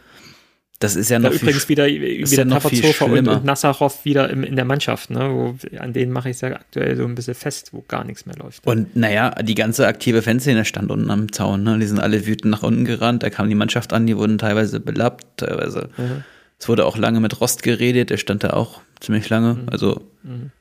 das 0.78 0.96
ist 0.96 1.10
ja 1.10 1.18
noch 1.18 1.30
da 1.30 1.36
übrigens 1.36 1.68
wieder, 1.68 1.86
wieder 1.86 2.44
ja 2.44 2.44
Tapazova 2.44 3.04
und, 3.06 3.28
und 3.28 3.44
Nassarov 3.44 4.04
wieder 4.04 4.30
im, 4.30 4.44
in 4.44 4.56
der 4.56 4.64
Mannschaft, 4.64 5.10
ne? 5.10 5.30
Wo, 5.30 5.56
an 5.78 5.92
denen 5.92 6.12
mache 6.12 6.30
ich 6.30 6.36
es 6.36 6.40
ja 6.40 6.54
aktuell 6.54 6.96
so 6.96 7.04
ein 7.04 7.14
bisschen 7.14 7.34
fest, 7.34 7.72
wo 7.72 7.84
gar 7.86 8.04
nichts 8.04 8.26
mehr 8.26 8.36
läuft. 8.36 8.66
Und 8.66 8.96
naja, 8.96 9.30
die 9.42 9.54
ganze 9.54 9.86
aktive 9.86 10.22
Fanszene 10.22 10.64
stand 10.64 10.90
unten 10.90 11.10
am 11.10 11.32
Zaun, 11.32 11.64
ne? 11.64 11.78
Die 11.78 11.86
sind 11.86 11.98
alle 11.98 12.26
wütend 12.26 12.52
nach 12.52 12.62
unten 12.62 12.84
gerannt, 12.84 13.22
da 13.22 13.30
kam 13.30 13.48
die 13.48 13.54
Mannschaft 13.54 13.92
an, 13.92 14.06
die 14.06 14.16
wurden 14.16 14.38
teilweise 14.38 14.80
belappt, 14.80 15.26
teilweise. 15.38 15.90
Mhm. 15.96 16.24
Es 16.58 16.68
wurde 16.68 16.86
auch 16.86 16.96
lange 16.96 17.20
mit 17.20 17.40
Rost 17.40 17.62
geredet, 17.62 18.10
der 18.10 18.16
stand 18.16 18.44
da 18.44 18.50
auch 18.50 18.80
ziemlich 19.00 19.28
lange, 19.28 19.54
mhm. 19.54 19.68
also 19.70 20.00
mhm. 20.22 20.52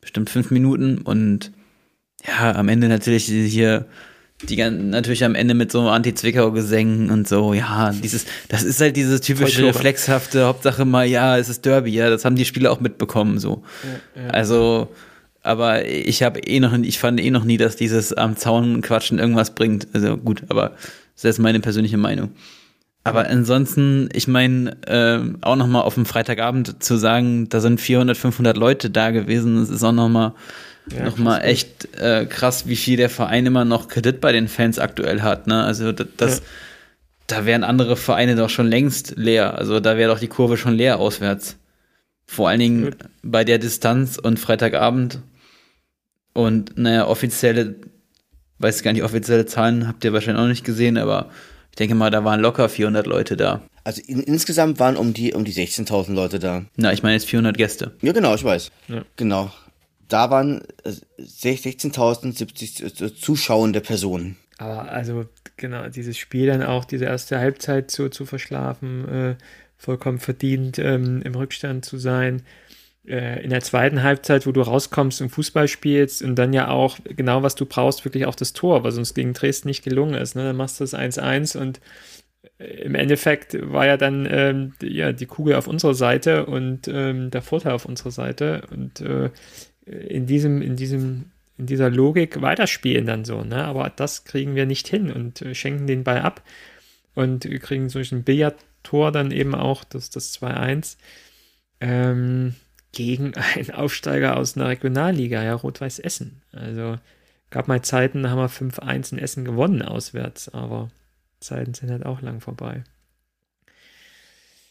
bestimmt 0.00 0.30
fünf 0.30 0.50
Minuten 0.50 0.98
und 0.98 1.52
ja, 2.26 2.54
am 2.54 2.68
Ende 2.68 2.88
natürlich 2.88 3.26
hier 3.26 3.86
die 4.42 4.56
natürlich 4.70 5.24
am 5.24 5.34
Ende 5.34 5.54
mit 5.54 5.72
so 5.72 5.88
Anti-Zwickau-Gesängen 5.88 7.10
und 7.10 7.26
so, 7.26 7.54
ja, 7.54 7.92
dieses, 7.92 8.26
das 8.48 8.62
ist 8.62 8.80
halt 8.80 8.96
dieses 8.96 9.20
typische 9.20 9.64
reflexhafte, 9.64 10.44
Hauptsache 10.44 10.84
mal, 10.84 11.06
ja, 11.06 11.36
es 11.36 11.48
ist 11.48 11.66
Derby, 11.66 11.90
ja, 11.90 12.08
das 12.08 12.24
haben 12.24 12.36
die 12.36 12.44
Spieler 12.44 12.70
auch 12.70 12.80
mitbekommen, 12.80 13.38
so. 13.38 13.64
Ja, 14.14 14.22
ja. 14.22 14.30
Also, 14.30 14.88
aber 15.42 15.86
ich 15.86 16.22
habe 16.22 16.40
eh 16.40 16.60
noch, 16.60 16.76
ich 16.78 16.98
fand 16.98 17.20
eh 17.20 17.30
noch 17.30 17.44
nie, 17.44 17.56
dass 17.56 17.74
dieses 17.74 18.12
am 18.12 18.36
Zaun 18.36 18.80
quatschen 18.80 19.18
irgendwas 19.18 19.54
bringt. 19.54 19.88
Also 19.92 20.16
gut, 20.16 20.42
aber 20.48 20.72
das 21.14 21.24
ist 21.24 21.38
meine 21.38 21.60
persönliche 21.60 21.96
Meinung. 21.96 22.30
Aber 23.04 23.26
ansonsten, 23.26 24.08
ich 24.12 24.28
meine, 24.28 24.76
äh, 24.86 25.20
auch 25.40 25.56
nochmal 25.56 25.82
auf 25.82 25.94
dem 25.94 26.04
Freitagabend 26.04 26.82
zu 26.82 26.96
sagen, 26.96 27.48
da 27.48 27.60
sind 27.60 27.80
400, 27.80 28.16
500 28.16 28.56
Leute 28.56 28.90
da 28.90 29.10
gewesen, 29.10 29.56
das 29.56 29.70
ist 29.70 29.82
auch 29.82 29.92
nochmal 29.92 30.34
ja, 30.96 31.04
noch 31.04 31.18
mal 31.18 31.40
echt 31.40 31.94
äh, 31.96 32.26
krass, 32.26 32.66
wie 32.66 32.76
viel 32.76 32.96
der 32.96 33.10
Verein 33.10 33.46
immer 33.46 33.64
noch 33.64 33.88
Kredit 33.88 34.20
bei 34.20 34.32
den 34.32 34.48
Fans 34.48 34.78
aktuell 34.78 35.22
hat. 35.22 35.46
Ne? 35.46 35.62
Also 35.62 35.92
das, 35.92 36.06
das 36.16 36.38
ja. 36.38 36.44
da 37.28 37.46
wären 37.46 37.64
andere 37.64 37.96
Vereine 37.96 38.36
doch 38.36 38.50
schon 38.50 38.68
längst 38.68 39.14
leer. 39.16 39.58
Also 39.58 39.80
da 39.80 39.96
wäre 39.96 40.12
doch 40.12 40.20
die 40.20 40.28
Kurve 40.28 40.56
schon 40.56 40.74
leer 40.74 40.98
auswärts. 40.98 41.56
Vor 42.26 42.48
allen 42.48 42.60
Dingen 42.60 42.84
ja. 42.84 42.90
bei 43.22 43.44
der 43.44 43.58
Distanz 43.58 44.18
und 44.18 44.38
Freitagabend. 44.38 45.20
Und 46.34 46.78
naja, 46.78 47.06
offizielle, 47.06 47.76
weiß 48.58 48.82
gar 48.82 48.92
nicht, 48.92 49.02
offizielle 49.02 49.46
Zahlen 49.46 49.88
habt 49.88 50.04
ihr 50.04 50.12
wahrscheinlich 50.12 50.42
auch 50.42 50.48
nicht 50.48 50.64
gesehen, 50.64 50.98
aber 50.98 51.30
ich 51.70 51.76
denke 51.76 51.94
mal, 51.94 52.10
da 52.10 52.24
waren 52.24 52.40
locker 52.40 52.68
400 52.68 53.06
Leute 53.06 53.36
da. 53.36 53.62
Also 53.84 54.02
in, 54.06 54.20
insgesamt 54.20 54.78
waren 54.78 54.96
um 54.96 55.14
die, 55.14 55.32
um 55.32 55.44
die 55.44 55.52
16.000 55.52 56.12
Leute 56.12 56.38
da. 56.38 56.64
Na, 56.76 56.92
ich 56.92 57.02
meine 57.02 57.14
jetzt 57.14 57.26
400 57.26 57.56
Gäste. 57.56 57.92
Ja, 58.02 58.12
genau, 58.12 58.34
ich 58.34 58.44
weiß. 58.44 58.70
Ja. 58.88 59.02
Genau. 59.16 59.50
Da 60.08 60.30
waren 60.30 60.62
16.070 61.18 62.82
äh, 62.82 63.06
äh, 63.06 63.14
zuschauende 63.14 63.80
Personen. 63.80 64.36
Aber 64.58 64.90
also, 64.90 65.26
genau, 65.56 65.88
dieses 65.88 66.16
Spiel 66.18 66.46
dann 66.46 66.62
auch, 66.62 66.84
diese 66.84 67.04
erste 67.04 67.38
Halbzeit 67.38 67.90
zu, 67.90 68.08
zu 68.08 68.26
verschlafen, 68.26 69.08
äh, 69.08 69.34
vollkommen 69.76 70.18
verdient, 70.18 70.78
ähm, 70.78 71.22
im 71.22 71.34
Rückstand 71.34 71.84
zu 71.84 71.98
sein 71.98 72.42
äh, 73.08 73.42
in 73.42 73.50
der 73.50 73.60
zweiten 73.60 74.02
Halbzeit, 74.02 74.46
wo 74.46 74.52
du 74.52 74.60
rauskommst 74.60 75.20
und 75.22 75.30
Fußball 75.30 75.68
spielst 75.68 76.22
und 76.22 76.36
dann 76.36 76.52
ja 76.52 76.68
auch 76.68 76.98
genau, 77.04 77.42
was 77.42 77.54
du 77.54 77.66
brauchst, 77.66 78.04
wirklich 78.04 78.26
auch 78.26 78.34
das 78.34 78.52
Tor, 78.52 78.84
was 78.84 78.98
uns 78.98 79.14
gegen 79.14 79.32
Dresden 79.32 79.68
nicht 79.68 79.82
gelungen 79.82 80.14
ist. 80.14 80.36
Ne? 80.36 80.44
Dann 80.44 80.56
machst 80.56 80.78
du 80.78 80.84
das 80.84 80.94
1-1 80.94 81.56
und 81.56 81.80
äh, 82.58 82.64
im 82.82 82.94
Endeffekt 82.94 83.56
war 83.72 83.86
ja 83.86 83.96
dann 83.96 84.28
ähm, 84.30 84.74
ja, 84.82 85.12
die 85.12 85.26
Kugel 85.26 85.54
auf 85.54 85.66
unserer 85.66 85.94
Seite 85.94 86.46
und 86.46 86.88
ähm, 86.88 87.30
der 87.30 87.42
Vorteil 87.42 87.72
auf 87.72 87.86
unserer 87.86 88.10
Seite 88.10 88.62
und 88.70 89.00
äh, 89.00 89.30
in 89.88 90.26
diesem, 90.26 90.62
in 90.62 90.76
diesem, 90.76 91.26
in 91.56 91.66
dieser 91.66 91.90
Logik 91.90 92.40
weiterspielen 92.40 93.06
dann 93.06 93.24
so, 93.24 93.42
ne? 93.42 93.64
Aber 93.64 93.90
das 93.90 94.24
kriegen 94.24 94.54
wir 94.54 94.66
nicht 94.66 94.88
hin 94.88 95.10
und 95.10 95.42
äh, 95.42 95.54
schenken 95.54 95.86
den 95.86 96.04
Ball 96.04 96.20
ab 96.20 96.42
und 97.14 97.48
kriegen 97.60 97.88
durch 97.88 98.12
ein 98.12 98.24
Billardtor 98.24 99.12
dann 99.12 99.30
eben 99.30 99.54
auch 99.54 99.84
das, 99.84 100.10
das 100.10 100.40
2-1. 100.40 100.96
Ähm, 101.80 102.54
gegen 102.92 103.34
einen 103.54 103.70
Aufsteiger 103.70 104.36
aus 104.36 104.56
einer 104.56 104.68
Regionalliga, 104.68 105.42
ja, 105.42 105.54
Rot-Weiß 105.54 105.98
Essen. 105.98 106.42
Also 106.52 106.98
Gab 107.50 107.66
mal 107.66 107.82
Zeiten, 107.82 108.22
da 108.22 108.30
haben 108.30 108.38
wir 108.38 108.50
5-1 108.50 109.12
in 109.12 109.18
Essen 109.18 109.44
gewonnen 109.44 109.80
auswärts, 109.82 110.50
aber 110.50 110.90
Zeiten 111.40 111.72
sind 111.72 111.90
halt 111.90 112.04
auch 112.04 112.20
lang 112.20 112.40
vorbei. 112.40 112.84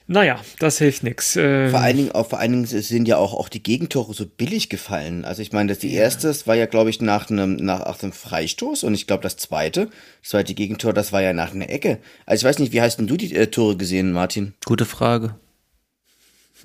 Naja, 0.10 0.40
das 0.60 0.78
hilft 0.78 1.04
nichts. 1.04 1.36
Ähm 1.36 1.70
vor, 1.70 1.82
allen 1.82 1.98
Dingen, 1.98 2.12
auch, 2.14 2.30
vor 2.30 2.40
allen 2.40 2.52
Dingen 2.52 2.66
sind 2.66 3.08
ja 3.10 3.18
auch, 3.18 3.34
auch 3.34 3.50
die 3.50 3.62
Gegentore 3.62 4.14
so 4.14 4.26
billig 4.26 4.70
gefallen. 4.70 5.26
Also 5.26 5.42
ich 5.42 5.52
meine, 5.52 5.68
das 5.68 5.80
die 5.80 5.92
ja. 5.92 6.02
erste, 6.02 6.28
das 6.28 6.48
war 6.48 6.56
ja, 6.56 6.66
glaube 6.66 6.90
ich, 6.90 7.02
nach 7.02 7.30
einem, 7.30 7.58
nach, 7.58 7.80
nach 7.86 8.02
einem 8.02 8.14
Freistoß 8.14 8.84
und 8.84 8.94
ich 8.94 9.06
glaube, 9.06 9.24
das 9.24 9.36
zweite, 9.36 9.90
das 10.22 10.30
zweite 10.30 10.54
Gegentor, 10.54 10.94
das 10.94 11.12
war 11.12 11.22
ja 11.22 11.34
nach 11.34 11.54
einer 11.54 11.70
Ecke. 11.70 12.00
Also 12.26 12.42
ich 12.42 12.50
weiß 12.50 12.60
nicht, 12.60 12.72
wie 12.72 12.82
hast 12.82 12.98
denn 12.98 13.08
du 13.08 13.18
die 13.18 13.36
äh, 13.36 13.48
Tore 13.48 13.76
gesehen, 13.76 14.14
Martin? 14.14 14.54
Gute 14.66 14.86
Frage. 14.86 15.36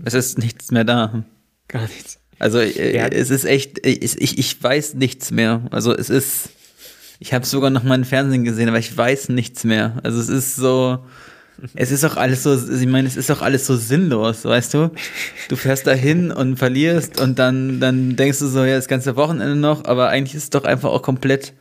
Es 0.05 0.15
ist 0.15 0.39
nichts 0.39 0.71
mehr 0.71 0.85
da. 0.85 1.25
Gar 1.67 1.83
nichts. 1.83 2.21
Also 2.39 2.61
äh, 2.61 2.97
ja. 2.97 3.09
es 3.09 3.31
ist 3.31 3.45
echt, 3.45 3.85
ich, 3.85 4.21
ich, 4.21 4.39
ich 4.39 4.63
weiß 4.63 4.95
nichts 4.95 5.33
mehr. 5.33 5.63
Also 5.73 5.93
es 5.93 6.11
ist, 6.11 6.51
ich 7.19 7.35
habe 7.35 7.45
sogar 7.45 7.71
noch 7.71 7.83
mal 7.83 7.97
im 7.97 8.05
Fernsehen 8.05 8.45
gesehen, 8.45 8.69
aber 8.69 8.79
ich 8.79 8.97
weiß 8.97 9.31
nichts 9.31 9.65
mehr. 9.65 9.99
Also 10.05 10.21
es 10.21 10.29
ist 10.29 10.55
so 10.55 11.05
es 11.75 11.91
ist 11.91 12.05
auch 12.05 12.17
alles 12.17 12.43
so, 12.43 12.55
ich 12.55 12.87
meine, 12.87 13.07
es 13.07 13.17
ist 13.17 13.31
auch 13.31 13.43
alles 13.43 13.67
so 13.67 13.77
sinnlos, 13.77 14.45
weißt 14.45 14.75
du? 14.75 14.91
Du 15.49 15.57
fährst 15.57 15.87
da 15.87 15.93
hin 15.93 16.31
und 16.31 16.57
verlierst 16.57 17.21
und 17.21 17.39
dann, 17.39 17.81
dann 17.81 18.17
denkst 18.17 18.39
du 18.41 18.47
so, 18.47 18.65
ja, 18.65 18.77
das 18.77 18.89
ganze 18.89 19.17
Wochenende 19.17 19.57
noch, 19.57 19.85
aber 19.85 20.09
eigentlich 20.09 20.35
ist 20.35 20.45
es 20.45 20.51
doch 20.51 20.65
einfach 20.65 20.91
auch 20.91 21.03
komplett, 21.03 21.53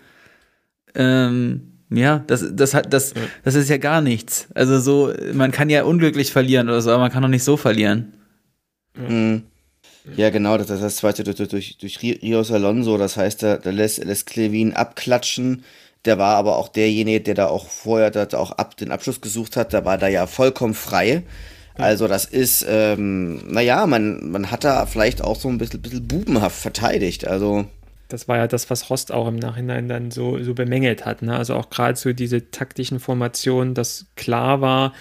ähm, 0.96 1.74
ja, 1.90 2.24
das, 2.28 2.46
das 2.54 2.74
hat, 2.74 2.94
das, 2.94 3.14
das 3.44 3.56
ist 3.56 3.70
ja 3.70 3.78
gar 3.78 4.02
nichts. 4.02 4.48
Also 4.56 4.80
so, 4.80 5.14
man 5.34 5.52
kann 5.52 5.70
ja 5.70 5.84
unglücklich 5.84 6.32
verlieren 6.32 6.70
oder 6.70 6.82
so, 6.82 6.90
aber 6.92 7.00
man 7.00 7.12
kann 7.12 7.22
doch 7.22 7.30
nicht 7.30 7.44
so 7.44 7.58
verlieren. 7.58 8.14
Mhm. 8.96 9.44
Ja, 10.16 10.32
genau, 10.32 10.58
das, 10.58 10.68
das 10.68 10.96
zweite 10.96 11.24
durch, 11.24 11.38
durch, 11.50 11.78
durch 11.78 12.02
Rios 12.02 12.52
Alonso, 12.52 12.98
das 12.98 13.18
heißt, 13.18 13.44
da, 13.44 13.58
da 13.58 13.70
lässt, 13.70 14.04
lässt 14.04 14.26
Clevin 14.26 14.74
abklatschen, 14.74 15.64
der 16.06 16.18
war 16.18 16.36
aber 16.36 16.58
auch 16.58 16.70
derjenige, 16.70 17.22
der 17.22 17.36
da 17.36 17.48
auch 17.48 17.68
vorher 17.68 18.12
da 18.12 18.26
auch 18.38 18.52
ab, 18.54 18.76
den 18.78 18.92
Abschluss 18.92 19.22
gesucht 19.22 19.56
hat. 19.56 19.74
Da 19.74 19.86
war 19.86 19.98
da 19.98 20.08
ja 20.08 20.28
vollkommen 20.28 20.74
frei. 20.74 21.24
Also 21.76 22.08
das 22.08 22.26
ist, 22.26 22.66
ähm, 22.68 23.42
naja, 23.52 23.88
man, 23.88 24.32
man 24.32 24.52
hat 24.52 24.64
da 24.64 24.86
vielleicht 24.86 25.24
auch 25.24 25.36
so 25.36 25.48
ein 25.48 25.58
bisschen, 25.58 25.82
bisschen 25.82 26.08
bubenhaft 26.08 26.60
verteidigt. 26.60 27.28
Also 27.28 27.66
das 28.10 28.28
war 28.28 28.38
ja 28.38 28.48
das, 28.48 28.70
was 28.70 28.90
Rost 28.90 29.12
auch 29.12 29.28
im 29.28 29.38
Nachhinein 29.38 29.88
dann 29.88 30.12
so, 30.12 30.42
so 30.44 30.54
bemängelt 30.54 31.06
hat. 31.06 31.22
Ne? 31.22 31.36
Also 31.36 31.56
auch 31.56 31.70
gerade 31.70 31.98
so 31.98 32.14
diese 32.14 32.52
taktischen 32.52 33.00
Formationen, 33.00 33.74
dass 33.74 34.08
klar 34.16 34.62
war, 34.62 34.94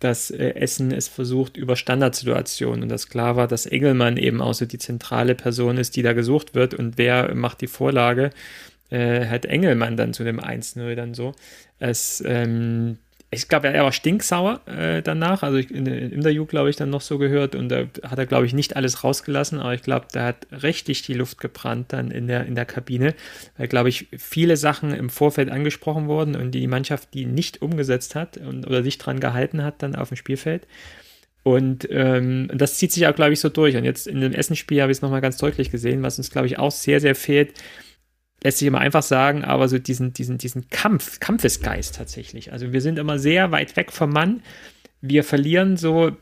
dass 0.00 0.30
äh, 0.30 0.54
Essen 0.54 0.92
es 0.92 1.08
versucht 1.08 1.56
über 1.56 1.76
Standardsituationen 1.76 2.82
und 2.82 2.88
dass 2.88 3.08
klar 3.08 3.36
war, 3.36 3.48
dass 3.48 3.66
Engelmann 3.66 4.16
eben 4.16 4.42
auch 4.42 4.54
so 4.54 4.66
die 4.66 4.78
zentrale 4.78 5.34
Person 5.34 5.78
ist, 5.78 5.96
die 5.96 6.02
da 6.02 6.12
gesucht 6.12 6.54
wird 6.54 6.74
und 6.74 6.98
wer 6.98 7.34
macht 7.34 7.60
die 7.60 7.68
Vorlage 7.68 8.30
äh, 8.92 9.26
hat 9.26 9.46
Engelmann 9.46 9.96
dann 9.96 10.12
zu 10.12 10.22
dem 10.22 10.38
1-0 10.38 10.94
dann 10.94 11.14
so. 11.14 11.32
Es, 11.78 12.22
ähm, 12.26 12.98
ich 13.30 13.48
glaube, 13.48 13.68
er 13.68 13.82
war 13.82 13.92
stinksauer 13.92 14.60
äh, 14.66 15.00
danach. 15.00 15.42
Also 15.42 15.56
ich, 15.56 15.70
in, 15.70 15.86
im 15.86 16.12
Interview, 16.12 16.44
glaube 16.44 16.68
ich, 16.68 16.76
dann 16.76 16.90
noch 16.90 17.00
so 17.00 17.16
gehört. 17.16 17.54
Und 17.54 17.70
da 17.70 17.86
hat 18.02 18.18
er, 18.18 18.26
glaube 18.26 18.44
ich, 18.44 18.52
nicht 18.52 18.76
alles 18.76 19.02
rausgelassen. 19.02 19.58
Aber 19.58 19.72
ich 19.72 19.82
glaube, 19.82 20.06
da 20.12 20.26
hat 20.26 20.46
richtig 20.62 21.02
die 21.02 21.14
Luft 21.14 21.40
gebrannt 21.40 21.94
dann 21.94 22.10
in 22.10 22.26
der, 22.26 22.44
in 22.44 22.54
der 22.54 22.66
Kabine. 22.66 23.14
Weil, 23.56 23.68
glaube 23.68 23.88
ich, 23.88 24.08
viele 24.18 24.58
Sachen 24.58 24.92
im 24.92 25.08
Vorfeld 25.08 25.50
angesprochen 25.50 26.06
wurden 26.06 26.36
und 26.36 26.50
die 26.50 26.66
Mannschaft 26.66 27.14
die 27.14 27.24
nicht 27.24 27.62
umgesetzt 27.62 28.14
hat 28.14 28.36
und, 28.36 28.66
oder 28.66 28.82
sich 28.82 28.98
dran 28.98 29.18
gehalten 29.18 29.64
hat 29.64 29.82
dann 29.82 29.96
auf 29.96 30.08
dem 30.08 30.18
Spielfeld. 30.18 30.66
Und 31.42 31.88
ähm, 31.90 32.50
das 32.54 32.76
zieht 32.76 32.92
sich 32.92 33.06
auch, 33.06 33.14
glaube 33.14 33.32
ich, 33.32 33.40
so 33.40 33.48
durch. 33.48 33.74
Und 33.76 33.84
jetzt 33.84 34.06
in 34.06 34.20
dem 34.20 34.32
Essenspiel 34.32 34.82
habe 34.82 34.92
ich 34.92 34.98
es 34.98 35.02
nochmal 35.02 35.22
ganz 35.22 35.38
deutlich 35.38 35.70
gesehen, 35.70 36.02
was 36.02 36.18
uns, 36.18 36.30
glaube 36.30 36.46
ich, 36.46 36.58
auch 36.58 36.70
sehr, 36.70 37.00
sehr 37.00 37.14
fehlt 37.14 37.54
lässt 38.42 38.58
sich 38.58 38.68
immer 38.68 38.80
einfach 38.80 39.02
sagen, 39.02 39.44
aber 39.44 39.68
so 39.68 39.78
diesen, 39.78 40.12
diesen, 40.12 40.38
diesen 40.38 40.68
Kampf, 40.70 41.20
Kampfesgeist 41.20 41.94
tatsächlich. 41.94 42.52
Also 42.52 42.72
wir 42.72 42.80
sind 42.80 42.98
immer 42.98 43.18
sehr 43.18 43.52
weit 43.52 43.76
weg 43.76 43.92
vom 43.92 44.10
Mann. 44.10 44.42
Wir 45.00 45.24
verlieren 45.24 45.76
so, 45.76 46.12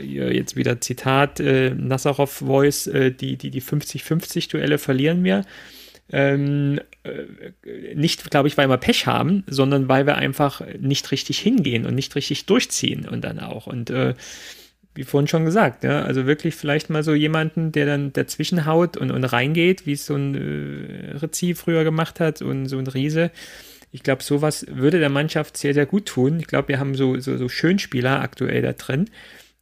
jetzt 0.00 0.56
wieder 0.56 0.80
Zitat, 0.80 1.40
äh, 1.40 1.70
Nazarov 1.70 2.30
Voice, 2.30 2.86
äh, 2.86 3.10
die, 3.12 3.36
die, 3.36 3.50
die 3.50 3.62
50-50 3.62 4.50
Duelle 4.50 4.78
verlieren 4.78 5.24
wir. 5.24 5.44
Ähm, 6.12 6.80
äh, 7.02 7.94
nicht, 7.94 8.30
glaube 8.30 8.48
ich, 8.48 8.56
weil 8.56 8.68
wir 8.68 8.76
Pech 8.76 9.06
haben, 9.06 9.44
sondern 9.46 9.88
weil 9.88 10.06
wir 10.06 10.16
einfach 10.16 10.62
nicht 10.78 11.10
richtig 11.12 11.38
hingehen 11.38 11.86
und 11.86 11.94
nicht 11.94 12.14
richtig 12.14 12.46
durchziehen 12.46 13.08
und 13.08 13.22
dann 13.22 13.40
auch. 13.40 13.66
Und 13.66 13.90
äh, 13.90 14.14
wie 14.94 15.04
vorhin 15.04 15.28
schon 15.28 15.44
gesagt, 15.44 15.84
ja, 15.84 16.02
also 16.02 16.26
wirklich 16.26 16.54
vielleicht 16.54 16.90
mal 16.90 17.02
so 17.02 17.14
jemanden, 17.14 17.72
der 17.72 17.86
dann 17.86 18.12
dazwischen 18.12 18.66
haut 18.66 18.96
und, 18.96 19.10
und 19.10 19.24
reingeht, 19.24 19.86
wie 19.86 19.92
es 19.92 20.06
so 20.06 20.14
ein 20.14 20.34
äh, 20.34 21.16
Rizzi 21.16 21.54
früher 21.54 21.84
gemacht 21.84 22.20
hat 22.20 22.42
und 22.42 22.66
so 22.66 22.78
ein 22.78 22.86
Riese. 22.86 23.30
Ich 23.90 24.02
glaube, 24.02 24.22
sowas 24.22 24.66
würde 24.68 24.98
der 24.98 25.08
Mannschaft 25.08 25.56
sehr, 25.56 25.74
sehr 25.74 25.86
gut 25.86 26.06
tun. 26.06 26.38
Ich 26.40 26.46
glaube, 26.46 26.68
wir 26.68 26.80
haben 26.80 26.94
so, 26.94 27.18
so, 27.20 27.36
so 27.36 27.48
Schönspieler 27.48 28.20
aktuell 28.20 28.62
da 28.62 28.72
drin, 28.72 29.08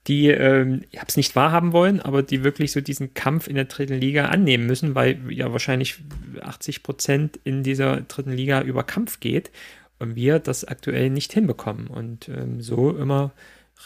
die, 0.06 0.28
ähm, 0.28 0.82
ich 0.90 0.98
habe 0.98 1.08
es 1.08 1.16
nicht 1.16 1.36
wahrhaben 1.36 1.72
wollen, 1.72 2.00
aber 2.00 2.22
die 2.22 2.42
wirklich 2.42 2.72
so 2.72 2.80
diesen 2.80 3.14
Kampf 3.14 3.46
in 3.46 3.54
der 3.54 3.66
dritten 3.66 4.00
Liga 4.00 4.26
annehmen 4.26 4.66
müssen, 4.66 4.94
weil 4.94 5.20
ja 5.30 5.52
wahrscheinlich 5.52 5.98
80 6.40 6.82
Prozent 6.82 7.38
in 7.44 7.62
dieser 7.62 8.00
dritten 8.00 8.32
Liga 8.32 8.62
über 8.62 8.82
Kampf 8.82 9.20
geht 9.20 9.50
und 9.98 10.16
wir 10.16 10.40
das 10.40 10.64
aktuell 10.64 11.10
nicht 11.10 11.32
hinbekommen. 11.32 11.86
Und 11.86 12.28
ähm, 12.28 12.60
so 12.60 12.90
immer 12.90 13.32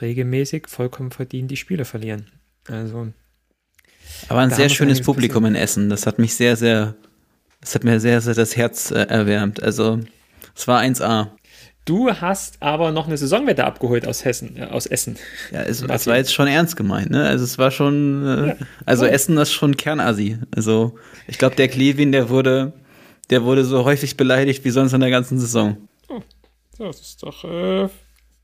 regelmäßig 0.01 0.69
vollkommen 0.69 1.11
verdient 1.11 1.51
die 1.51 1.57
Spiele 1.57 1.85
verlieren. 1.85 2.27
Also. 2.69 3.09
Aber 4.29 4.41
ein 4.41 4.51
sehr 4.51 4.69
schönes 4.69 5.01
Publikum 5.01 5.45
in 5.47 5.55
Essen. 5.55 5.91
Das 5.91 6.07
hat 6.07 6.19
mich 6.19 6.35
sehr, 6.35 6.57
sehr, 6.57 6.95
das 7.61 7.75
hat 7.75 7.85
mir 7.85 8.01
sehr, 8.01 8.21
sehr 8.21 8.35
das 8.35 8.57
Herz 8.57 8.91
äh, 8.91 9.03
erwärmt. 9.03 9.63
Also, 9.63 10.01
es 10.55 10.67
war 10.69 10.81
1A. 10.81 11.31
Du 11.87 12.11
hast 12.11 12.61
aber 12.61 12.91
noch 12.91 13.07
eine 13.07 13.17
Saisonwette 13.17 13.65
abgeholt 13.65 14.09
aus 14.09 14.25
Hessen, 14.25 14.57
äh, 14.57 14.65
aus 14.65 14.87
Essen. 14.87 15.17
Ja, 15.53 15.63
es, 15.63 15.83
es, 15.89 16.07
war 16.07 16.17
jetzt 16.17 16.35
schon 16.35 16.49
ernst 16.49 16.77
gemeint, 16.77 17.11
ne? 17.11 17.25
Also 17.25 17.45
es 17.45 17.59
war 17.59 17.71
schon, 17.71 18.27
äh, 18.27 18.49
ja. 18.49 18.57
also 18.85 19.05
oh. 19.05 19.09
Essen 19.09 19.39
ist 19.39 19.53
schon 19.53 19.77
Kernasi. 19.77 20.39
Also 20.55 20.99
ich 21.29 21.39
glaube, 21.39 21.55
der 21.55 21.69
Klevin, 21.69 22.11
der 22.11 22.29
wurde, 22.29 22.73
der 23.31 23.45
wurde 23.45 23.65
so 23.65 23.85
häufig 23.85 24.17
beleidigt 24.17 24.65
wie 24.65 24.71
sonst 24.71 24.95
in 24.95 25.01
der 25.01 25.11
ganzen 25.11 25.39
Saison. 25.39 25.77
Oh, 26.09 26.21
das 26.79 27.01
ist 27.01 27.23
doch 27.23 27.45
äh, 27.45 27.89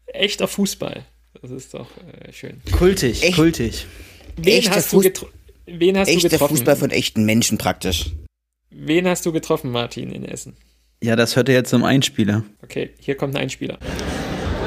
echter 0.06 0.46
Fußball. 0.46 1.04
Das 1.40 1.50
ist 1.50 1.72
doch 1.74 1.86
äh, 2.26 2.32
schön. 2.32 2.60
Kultig, 2.76 3.22
Echt? 3.22 3.36
kultig. 3.36 3.86
Wen 4.36 4.70
hast, 4.70 4.92
du, 4.92 5.02
wen 5.66 5.98
hast 5.98 6.10
du 6.10 6.28
getroffen? 6.28 6.56
Fußball 6.56 6.76
von 6.76 6.90
echten 6.90 7.24
Menschen 7.24 7.58
praktisch. 7.58 8.10
Wen 8.70 9.06
hast 9.06 9.24
du 9.26 9.32
getroffen, 9.32 9.70
Martin, 9.70 10.10
in 10.10 10.24
Essen? 10.24 10.56
Ja, 11.02 11.16
das 11.16 11.36
hört 11.36 11.48
ihr 11.48 11.54
jetzt 11.54 11.70
zum 11.70 11.84
Einspieler. 11.84 12.44
Okay, 12.62 12.90
hier 13.00 13.16
kommt 13.16 13.34
ein 13.34 13.42
Einspieler. 13.42 13.78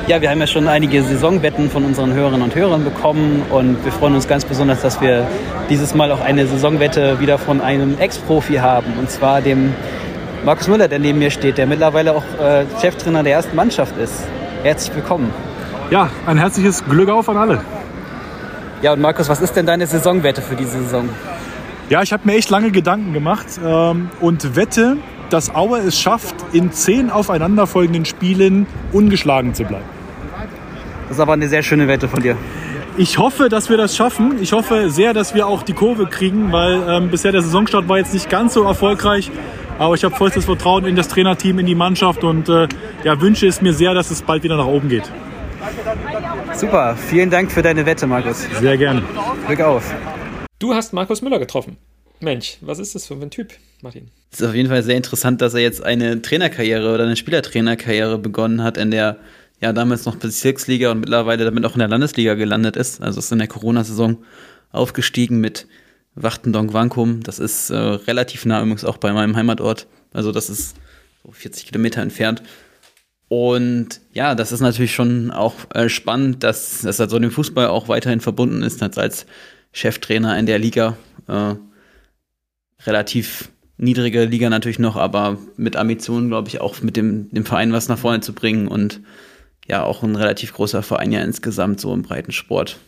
Ja, 0.07 0.22
wir 0.22 0.30
haben 0.30 0.39
ja 0.39 0.45
schon 0.45 0.68
einige 0.68 1.01
Saisonwetten 1.01 1.70
von 1.72 1.84
unseren 1.84 2.13
Hörerinnen 2.13 2.43
und 2.43 2.53
Hörern 2.53 2.84
bekommen 2.84 3.41
und 3.49 3.84
wir 3.84 3.91
freuen 3.91 4.13
uns 4.13 4.28
ganz 4.28 4.45
besonders, 4.45 4.82
dass 4.82 5.01
wir 5.01 5.28
dieses 5.70 5.95
Mal 5.95 6.11
auch 6.11 6.20
eine 6.22 6.45
Saisonwette 6.45 7.20
wieder 7.20 7.39
von 7.39 7.61
einem 7.61 7.97
Ex-Profi 7.97 8.55
haben 8.55 8.93
und 8.99 9.09
zwar 9.09 9.41
dem 9.41 9.74
Markus 10.43 10.68
Müller, 10.68 10.88
der 10.88 10.99
neben 10.99 11.18
mir 11.18 11.32
steht, 11.32 11.57
der 11.57 11.66
mittlerweile 11.66 12.13
auch 12.13 12.24
äh, 12.39 12.66
Cheftrainer 12.80 13.24
der 13.24 13.34
ersten 13.34 13.55
Mannschaft 13.55 13.97
ist. 13.97 14.13
Herzlich 14.61 14.95
willkommen. 14.95 15.34
Ja, 15.92 16.10
ein 16.26 16.38
herzliches 16.38 16.84
Glück 16.84 17.10
auf 17.10 17.30
an 17.30 17.38
alle. 17.38 17.62
Ja, 18.82 18.94
und 18.94 19.02
Markus, 19.02 19.30
was 19.30 19.40
ist 19.40 19.56
denn 19.56 19.68
deine 19.68 19.86
Saisonwette 19.86 20.42
für 20.42 20.56
diese 20.56 20.80
Saison? 20.82 21.08
Ja, 21.90 22.02
ich 22.02 22.12
habe 22.12 22.24
mir 22.26 22.36
echt 22.36 22.50
lange 22.50 22.72
Gedanken 22.72 23.14
gemacht 23.14 23.46
ähm, 23.64 24.10
und 24.20 24.56
wette, 24.56 24.98
dass 25.30 25.54
Aue 25.54 25.78
es 25.80 26.00
schafft, 26.00 26.36
in 26.54 26.72
zehn 26.72 27.12
aufeinanderfolgenden 27.12 28.06
Spielen 28.06 28.66
ungeschlagen 28.94 29.54
zu 29.54 29.64
bleiben. 29.64 29.86
Das 31.08 31.18
ist 31.18 31.22
aber 31.22 31.34
eine 31.34 31.48
sehr 31.48 31.62
schöne 31.62 31.88
Wette 31.88 32.08
von 32.08 32.24
dir. 32.24 32.36
Ich 32.98 33.20
hoffe, 33.20 33.48
dass 33.50 33.70
wir 33.70 33.78
das 33.78 33.96
schaffen. 33.96 34.42
Ich 34.42 34.54
hoffe 34.54 34.90
sehr, 34.90 35.14
dass 35.14 35.36
wir 35.36 35.46
auch 35.46 35.62
die 35.62 35.74
Kurve 35.74 36.08
kriegen, 36.08 36.52
weil 36.52 36.82
ähm, 36.88 37.12
bisher 37.12 37.32
der 37.32 37.42
Saisonstart 37.42 37.88
war 37.88 38.00
jetzt 38.00 38.14
nicht 38.14 38.30
ganz 38.30 38.56
so 38.56 38.64
erfolgreich. 38.64 39.30
Aber 39.78 39.94
ich 39.94 40.04
habe 40.04 40.16
vollstes 40.16 40.46
Vertrauen 40.46 40.86
in 40.86 40.96
das 40.96 41.10
Trainerteam, 41.10 41.60
in 41.60 41.68
die 41.68 41.76
Mannschaft 41.76 42.24
und 42.24 42.50
äh, 42.50 42.68
ja, 43.04 43.22
wünsche 43.22 43.46
es 43.46 43.62
mir 43.62 43.74
sehr, 43.74 43.94
dass 43.94 44.10
es 44.10 44.24
bald 44.24 44.42
wieder 44.42 44.58
nach 44.58 44.66
oben 44.66 44.90
geht. 44.90 45.12
Super, 46.55 46.95
vielen 46.95 47.30
Dank 47.30 47.51
für 47.51 47.61
deine 47.61 47.86
Wette, 47.86 48.07
Markus. 48.07 48.45
Sehr 48.59 48.78
gerne. 48.78 49.03
Glück 49.47 49.61
auf. 49.61 49.93
Du 50.59 50.74
hast 50.74 50.93
Markus 50.93 51.22
Müller 51.22 51.39
getroffen. 51.39 51.78
Mensch, 52.20 52.57
was 52.61 52.80
ist 52.80 52.95
das 52.95 53.07
für 53.07 53.16
ein 53.16 53.30
Typ, 53.30 53.53
Martin? 53.82 54.09
Es 54.32 54.39
ist 54.39 54.47
auf 54.47 54.55
jeden 54.55 54.70
Fall 54.70 54.84
sehr 54.84 54.95
interessant, 54.95 55.41
dass 55.41 55.53
er 55.53 55.61
jetzt 55.61 55.84
eine 55.84 56.22
Trainerkarriere 56.22 56.93
oder 56.93 57.03
eine 57.03 57.16
Spielertrainerkarriere 57.16 58.18
begonnen 58.18 58.63
hat, 58.63 58.78
in 58.78 58.91
der 58.91 59.18
ja 59.61 59.74
damals 59.74 60.05
noch 60.05 60.16
Bezirksliga 60.16 60.91
und 60.91 60.99
mittlerweile 61.01 61.45
damit 61.45 61.66
auch 61.66 61.74
in 61.74 61.80
der 61.80 61.88
Landesliga 61.88 62.36
gelandet 62.36 62.76
ist. 62.76 63.01
Also 63.01 63.20
ist 63.20 63.32
in 63.32 63.39
der 63.39 63.47
Corona-Saison 63.47 64.24
aufgestiegen 64.72 65.39
mit 65.39 65.68
Wachtendonk 66.16 66.74
Wankum. 66.74 67.22
Das 67.24 67.39
ist 67.39 67.70
äh, 67.70 67.76
relativ 67.76 68.45
nah 68.45 68.59
übrigens 68.61 68.86
auch 68.86 68.97
bei 68.97 69.11
meinem 69.13 69.36
Heimatort. 69.36 69.88
Also 70.13 70.32
das 70.32 70.49
ist 70.49 70.76
so 71.24 71.32
40 71.32 71.68
Kilometer 71.68 72.01
entfernt. 72.01 72.41
Und 73.28 74.02
ja, 74.14 74.36
das 74.36 74.52
ist 74.52 74.62
natürlich 74.62 74.94
schon 74.94 75.32
auch 75.32 75.56
äh, 75.74 75.90
spannend, 75.90 76.44
dass, 76.44 76.82
dass 76.82 77.00
er 77.00 77.10
so 77.10 77.18
dem 77.18 77.32
Fußball 77.32 77.68
auch 77.68 77.88
weiterhin 77.88 78.22
verbunden 78.22 78.62
ist, 78.62 78.84
als, 78.98 79.26
Cheftrainer 79.76 80.40
in 80.40 80.46
der 80.46 80.58
Liga. 80.58 80.98
Äh, 81.28 81.56
relativ 82.86 83.52
niedrige 83.78 84.24
Liga 84.24 84.50
natürlich 84.50 84.80
noch, 84.80 84.96
aber 84.96 85.38
mit 85.58 85.76
Ambitionen, 85.76 86.30
glaube 86.30 86.48
ich, 86.48 86.62
auch 86.62 86.82
mit 86.82 86.96
dem, 86.96 87.30
dem 87.32 87.46
Verein 87.46 87.74
was 87.74 87.90
nach 87.90 87.98
vorne 87.98 88.22
zu 88.22 88.34
bringen 88.34 88.70
und 88.70 89.02
ja, 89.68 89.84
auch 89.84 90.02
ein 90.02 90.16
relativ 90.16 90.54
großer 90.54 90.82
Verein 90.82 91.12
ja 91.12 91.22
insgesamt 91.22 91.82
so 91.82 91.94
im 91.94 92.04
breiten 92.04 92.32
Sport. 92.32 92.80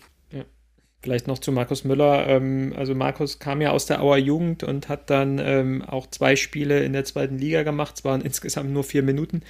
Vielleicht 1.01 1.27
noch 1.27 1.39
zu 1.39 1.51
Markus 1.51 1.83
Müller. 1.83 2.27
Ähm, 2.27 2.73
also 2.75 2.95
Markus 2.95 3.37
kam 3.37 3.61
ja 3.61 3.71
aus 3.71 3.85
der 3.85 4.01
Auer 4.01 4.17
Jugend 4.17 4.63
und 4.63 4.89
hat 4.89 5.09
dann 5.09 5.39
ähm, 5.39 5.83
auch 5.83 6.07
zwei 6.07 6.35
Spiele 6.35 6.83
in 6.83 6.93
der 6.93 7.05
zweiten 7.05 7.37
Liga 7.37 7.63
gemacht. 7.63 7.95
Es 7.97 8.03
waren 8.03 8.21
insgesamt 8.21 8.71
nur 8.71 8.83
vier 8.83 9.03
Minuten. 9.03 9.41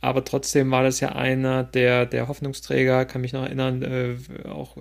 Aber 0.00 0.24
trotzdem 0.24 0.70
war 0.70 0.84
das 0.84 1.00
ja 1.00 1.10
einer 1.10 1.64
der, 1.64 2.06
der 2.06 2.28
Hoffnungsträger, 2.28 3.04
kann 3.04 3.20
mich 3.20 3.32
noch 3.32 3.42
erinnern, 3.42 3.82
äh, 3.82 4.48
auch 4.48 4.76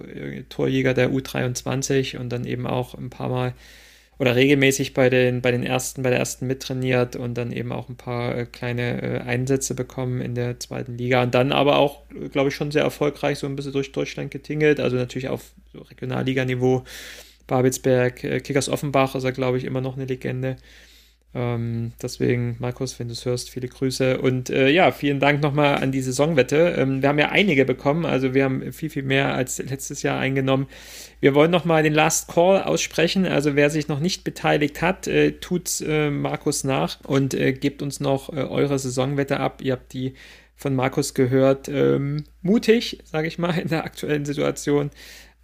Torjäger 0.50 0.94
der 0.94 1.10
U23 1.12 2.18
und 2.18 2.30
dann 2.30 2.46
eben 2.46 2.68
auch 2.68 2.94
ein 2.94 3.10
paar 3.10 3.30
Mal 3.30 3.54
oder 4.20 4.36
regelmäßig 4.36 4.94
bei 4.94 5.10
den, 5.10 5.42
bei 5.42 5.52
den 5.52 5.64
ersten, 5.64 6.02
bei 6.02 6.10
der 6.10 6.20
ersten 6.20 6.48
mittrainiert 6.48 7.16
und 7.16 7.36
dann 7.36 7.52
eben 7.52 7.72
auch 7.72 7.88
ein 7.90 7.98
paar 7.98 8.36
äh, 8.36 8.46
kleine 8.46 9.02
äh, 9.02 9.20
Einsätze 9.22 9.76
bekommen 9.76 10.22
in 10.22 10.34
der 10.34 10.60
zweiten 10.60 10.98
Liga 10.98 11.24
und 11.24 11.36
dann 11.36 11.52
aber 11.52 11.78
auch, 11.78 12.02
glaube 12.32 12.50
ich, 12.50 12.56
schon 12.56 12.72
sehr 12.72 12.84
erfolgreich 12.84 13.38
so 13.38 13.48
ein 13.48 13.56
bisschen 13.56 13.74
durch 13.74 13.92
Deutschland 13.92 14.32
getingelt, 14.32 14.80
also 14.80 14.96
natürlich 14.96 15.30
auf 15.30 15.52
so 15.72 15.82
Regionalliganiveau. 15.82 16.84
Babelsberg, 17.46 18.24
äh, 18.24 18.40
Kickers 18.42 18.70
Offenbach 18.70 19.16
ist 19.16 19.24
er, 19.24 19.32
glaube 19.32 19.58
ich, 19.58 19.64
immer 19.64 19.82
noch 19.82 19.96
eine 19.96 20.06
Legende. 20.06 20.58
Ähm, 21.34 21.92
deswegen, 22.02 22.56
Markus, 22.60 23.00
wenn 23.00 23.08
du 23.08 23.14
es 23.14 23.26
hörst, 23.26 23.50
viele 23.50 23.68
Grüße. 23.68 24.20
Und 24.20 24.50
äh, 24.50 24.70
ja, 24.70 24.92
vielen 24.92 25.20
Dank 25.20 25.42
nochmal 25.42 25.76
an 25.76 25.92
die 25.92 26.02
Saisonwette. 26.02 26.76
Ähm, 26.78 27.02
wir 27.02 27.10
haben 27.10 27.20
ja 27.20 27.30
einige 27.30 27.66
bekommen, 27.66 28.06
also 28.06 28.34
wir 28.34 28.46
haben 28.46 28.72
viel, 28.74 28.90
viel 28.90 29.04
mehr 29.04 29.34
als 29.34 29.60
letztes 29.60 30.04
Jahr 30.04 30.20
eingenommen. 30.20 30.68
Wir 31.20 31.36
wollen 31.36 31.52
nochmal 31.52 31.84
den 31.84 31.94
Last 31.94 32.30
Call 32.30 32.64
aussprechen. 32.64 33.26
Also 33.26 33.56
wer 33.56 33.70
sich 33.70 33.88
noch 33.88 34.00
nicht 34.00 34.24
beteiligt 34.24 34.82
hat, 34.82 35.08
äh, 35.08 35.34
tut 35.34 35.82
äh, 35.86 36.10
Markus 36.10 36.64
nach 36.64 37.00
und 37.06 37.34
äh, 37.34 37.54
gebt 37.54 37.82
uns 37.82 38.00
noch 38.00 38.32
äh, 38.32 38.38
eure 38.38 38.80
Saisonwette 38.80 39.40
ab. 39.40 39.62
Ihr 39.62 39.74
habt 39.74 39.94
die 39.94 40.14
von 40.56 40.76
Markus 40.76 41.14
gehört. 41.14 41.70
Ähm, 41.70 42.24
mutig, 42.42 43.00
sage 43.04 43.28
ich 43.28 43.38
mal, 43.38 43.58
in 43.58 43.68
der 43.68 43.86
aktuellen 43.86 44.26
Situation. 44.26 44.90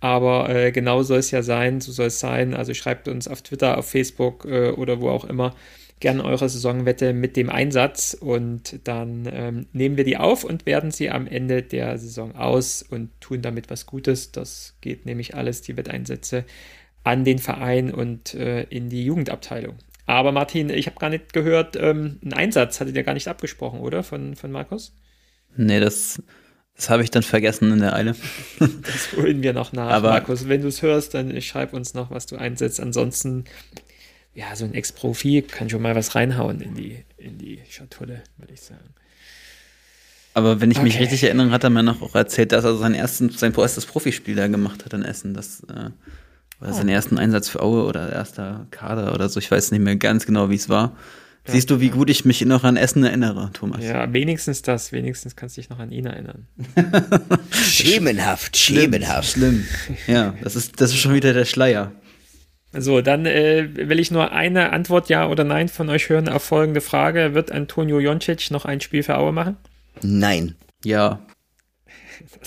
Aber 0.04 0.50
äh, 0.50 0.74
genau 0.74 1.02
soll 1.02 1.20
es 1.20 1.32
ja 1.32 1.44
sein, 1.44 1.80
so 1.80 1.94
soll 1.94 2.08
es 2.08 2.20
sein. 2.20 2.54
Also 2.54 2.74
schreibt 2.74 3.08
uns 3.08 3.30
auf 3.30 3.42
Twitter, 3.42 3.78
auf 3.78 3.90
Facebook 3.90 4.44
äh, 4.44 4.72
oder 4.72 5.00
wo 5.00 5.08
auch 5.08 5.24
immer 5.24 5.56
gerne 6.02 6.26
eure 6.26 6.50
Saisonwette 6.50 7.14
mit 7.14 7.38
dem 7.38 7.50
Einsatz 7.50 8.14
und 8.14 8.82
dann 8.84 9.30
ähm, 9.32 9.68
nehmen 9.72 9.96
wir 9.96 10.04
die 10.04 10.18
auf 10.18 10.44
und 10.44 10.66
werden 10.66 10.92
sie 10.92 11.10
am 11.10 11.26
Ende 11.26 11.64
der 11.64 11.98
Saison 11.98 12.36
aus 12.36 12.84
und 12.84 13.12
tun 13.22 13.42
damit 13.42 13.70
was 13.70 13.86
Gutes. 13.86 14.34
Das 14.34 14.76
geht 14.82 15.06
nämlich 15.06 15.36
alles, 15.36 15.62
die 15.62 15.78
Wetteinsätze, 15.78 16.44
an 17.06 17.24
den 17.24 17.40
Verein 17.40 17.94
und 17.94 18.34
äh, 18.34 18.64
in 18.64 18.90
die 18.90 19.06
Jugendabteilung. 19.06 19.78
Aber 20.06 20.34
Martin, 20.34 20.70
ich 20.70 20.88
habe 20.88 21.00
gar 21.00 21.12
nicht 21.12 21.32
gehört, 21.32 21.78
ähm, 21.78 22.20
einen 22.22 22.34
Einsatz 22.34 22.82
hattet 22.82 22.98
ihr 22.98 23.04
gar 23.04 23.14
nicht 23.14 23.30
abgesprochen, 23.30 23.80
oder? 23.80 24.04
Von, 24.04 24.36
von 24.36 24.52
Markus? 24.52 24.94
Nee, 25.56 25.80
das, 25.80 26.22
das 26.76 26.90
habe 26.90 27.04
ich 27.04 27.12
dann 27.12 27.24
vergessen 27.24 27.72
in 27.72 27.80
der 27.80 27.94
Eile. 27.94 28.16
das 28.60 29.14
holen 29.16 29.44
wir 29.44 29.54
noch 29.54 29.74
nach, 29.74 29.90
Aber 29.90 30.10
Markus. 30.10 30.48
Wenn 30.48 30.62
du 30.62 30.68
es 30.68 30.82
hörst, 30.82 31.14
dann 31.14 31.40
schreib 31.42 31.74
uns 31.74 31.94
noch, 31.94 32.12
was 32.12 32.26
du 32.26 32.36
einsetzt. 32.36 32.80
Ansonsten 32.80 33.46
ja, 34.36 34.56
so 34.56 34.66
ein 34.66 34.74
Ex-Profi 34.74 35.44
kann 35.44 35.70
schon 35.70 35.82
mal 35.82 35.96
was 35.96 36.16
reinhauen 36.16 36.62
in 36.62 36.74
die, 36.74 37.04
in 37.18 37.38
die 37.38 37.62
Schatulle, 37.70 38.24
würde 38.38 38.54
ich 38.54 38.62
sagen. 38.62 38.94
Aber 40.34 40.60
wenn 40.60 40.72
ich 40.72 40.78
okay. 40.78 40.86
mich 40.86 41.00
richtig 41.00 41.24
erinnere, 41.24 41.52
hat 41.52 41.64
er 41.64 41.70
mir 41.70 41.84
noch 41.84 42.02
auch 42.02 42.16
erzählt, 42.16 42.52
dass 42.52 42.64
er 42.64 42.76
sein, 42.76 42.96
ersten, 42.96 43.30
sein 43.30 43.54
erstes 43.54 43.86
Profispiel 43.86 44.36
da 44.36 44.48
gemacht 44.48 44.84
hat 44.84 44.94
in 44.94 45.04
Essen. 45.04 45.36
Das 45.36 45.64
äh, 45.66 45.92
war 46.60 46.70
oh. 46.70 46.74
sein 46.74 46.90
ersten 46.90 47.20
Einsatz 47.20 47.50
für 47.50 47.62
Aue 47.62 47.86
oder 47.86 48.12
erster 48.12 48.66
Kader 48.72 49.14
oder 49.14 49.30
so. 49.30 49.40
Ich 49.40 49.52
weiß 49.52 49.72
nicht 49.72 49.82
mehr 49.82 49.96
ganz 49.96 50.26
genau, 50.26 50.50
wie 50.50 50.56
es 50.56 50.70
war. 50.70 50.98
Siehst 51.46 51.70
du, 51.70 51.82
wie 51.82 51.90
gut 51.90 52.10
ich 52.10 52.24
mich 52.24 52.42
noch 52.46 52.64
an 52.64 52.78
Essen 52.78 53.04
erinnere, 53.04 53.50
Thomas? 53.52 53.84
Ja, 53.84 54.12
wenigstens 54.14 54.62
das. 54.62 54.94
Wenigstens 54.94 55.36
kannst 55.36 55.58
du 55.58 55.62
dich 55.62 55.70
noch 55.70 55.80
an 55.80 55.92
ihn 55.92 56.06
erinnern. 56.06 56.48
schemenhaft, 57.52 58.56
schemenhaft. 58.56 59.32
Schlimm. 59.32 59.66
Ja, 60.08 60.36
das 60.42 60.56
ist, 60.56 60.80
das 60.80 60.92
ist 60.92 61.00
schon 61.00 61.14
wieder 61.14 61.34
der 61.34 61.44
Schleier. 61.44 61.92
So, 62.72 63.02
dann 63.02 63.26
äh, 63.26 63.70
will 63.90 64.00
ich 64.00 64.10
nur 64.10 64.32
eine 64.32 64.72
Antwort 64.72 65.10
Ja 65.10 65.28
oder 65.28 65.44
Nein 65.44 65.68
von 65.68 65.90
euch 65.90 66.10
hören 66.10 66.30
auf 66.30 66.44
folgende 66.44 66.82
Frage. 66.82 67.34
Wird 67.34 67.52
Antonio 67.52 68.00
Joncic 68.00 68.50
noch 68.50 68.64
ein 68.66 68.80
Spiel 68.80 69.04
für 69.04 69.18
Aue 69.18 69.34
machen? 69.34 69.58
Nein. 70.02 70.56
Ja. 70.84 71.20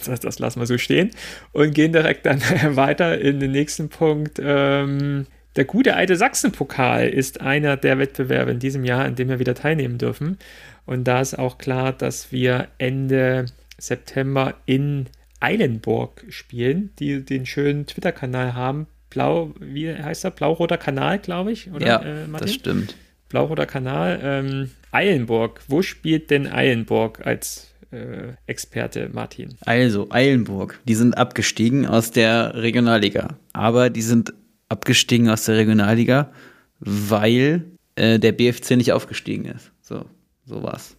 Das, 0.05 0.21
das 0.21 0.39
lassen 0.39 0.61
wir 0.61 0.67
so 0.67 0.79
stehen 0.79 1.11
und 1.53 1.75
gehen 1.75 1.93
direkt 1.93 2.25
dann 2.25 2.41
weiter 2.77 3.21
in 3.21 3.41
den 3.41 3.53
nächsten 3.53 3.89
Punkt. 3.89 4.41
Ähm, 4.43 5.27
der 5.57 5.65
gute 5.65 5.97
alte 5.97 6.17
Sachsenpokal 6.17 7.09
ist 7.09 7.41
einer 7.41 7.77
der 7.77 7.99
Wettbewerbe 7.99 8.51
in 8.51 8.59
diesem 8.59 8.85
Jahr, 8.85 9.05
an 9.05 9.15
dem 9.15 9.29
wir 9.29 9.39
wieder 9.39 9.55
teilnehmen 9.55 9.99
dürfen. 9.99 10.39
Und 10.85 11.05
da 11.05 11.21
ist 11.21 11.39
auch 11.39 11.59
klar, 11.59 11.93
dass 11.93 12.31
wir 12.31 12.69
Ende 12.79 13.47
September 13.79 14.55
in 14.67 15.07
Eilenburg 15.41 16.25
spielen, 16.29 16.91
die 16.99 17.25
den 17.25 17.47
schönen 17.47 17.87
Twitter-Kanal 17.87 18.55
haben, 18.55 18.87
Blau, 19.11 19.55
wie 19.61 19.95
heißt 19.95 20.25
er? 20.25 20.31
Blau-roter 20.31 20.77
Kanal, 20.77 21.19
glaube 21.19 21.53
ich, 21.53 21.71
oder? 21.73 21.87
Ja, 21.87 22.03
äh, 22.03 22.27
das 22.39 22.53
stimmt. 22.53 22.97
Blau-roter 23.31 23.65
Kanal. 23.65 24.21
Ähm, 24.23 24.71
Eilenburg. 24.91 25.63
Wo 25.69 25.81
spielt 25.81 26.31
denn 26.31 26.47
Eilenburg 26.47 27.27
als 27.27 27.73
äh, 27.93 28.35
Experte, 28.47 29.09
Martin? 29.13 29.57
Also, 29.65 30.09
Eilenburg. 30.11 30.81
Die 30.85 30.95
sind 30.95 31.17
abgestiegen 31.17 31.87
aus 31.87 32.11
der 32.11 32.55
Regionalliga. 32.57 33.39
Aber 33.53 33.91
die 33.91 34.03
sind 34.03 34.35
abgestiegen 34.69 35.29
aus 35.29 35.45
der 35.45 35.57
Regionalliga, 35.57 36.33
weil 36.81 37.65
äh, 37.95 38.19
der 38.19 38.33
BFC 38.33 38.73
nicht 38.73 38.93
aufgestiegen 38.93 39.47
ist. 39.47 39.73
So, 39.81 40.05
so 40.45 40.63
war's. 40.63 40.97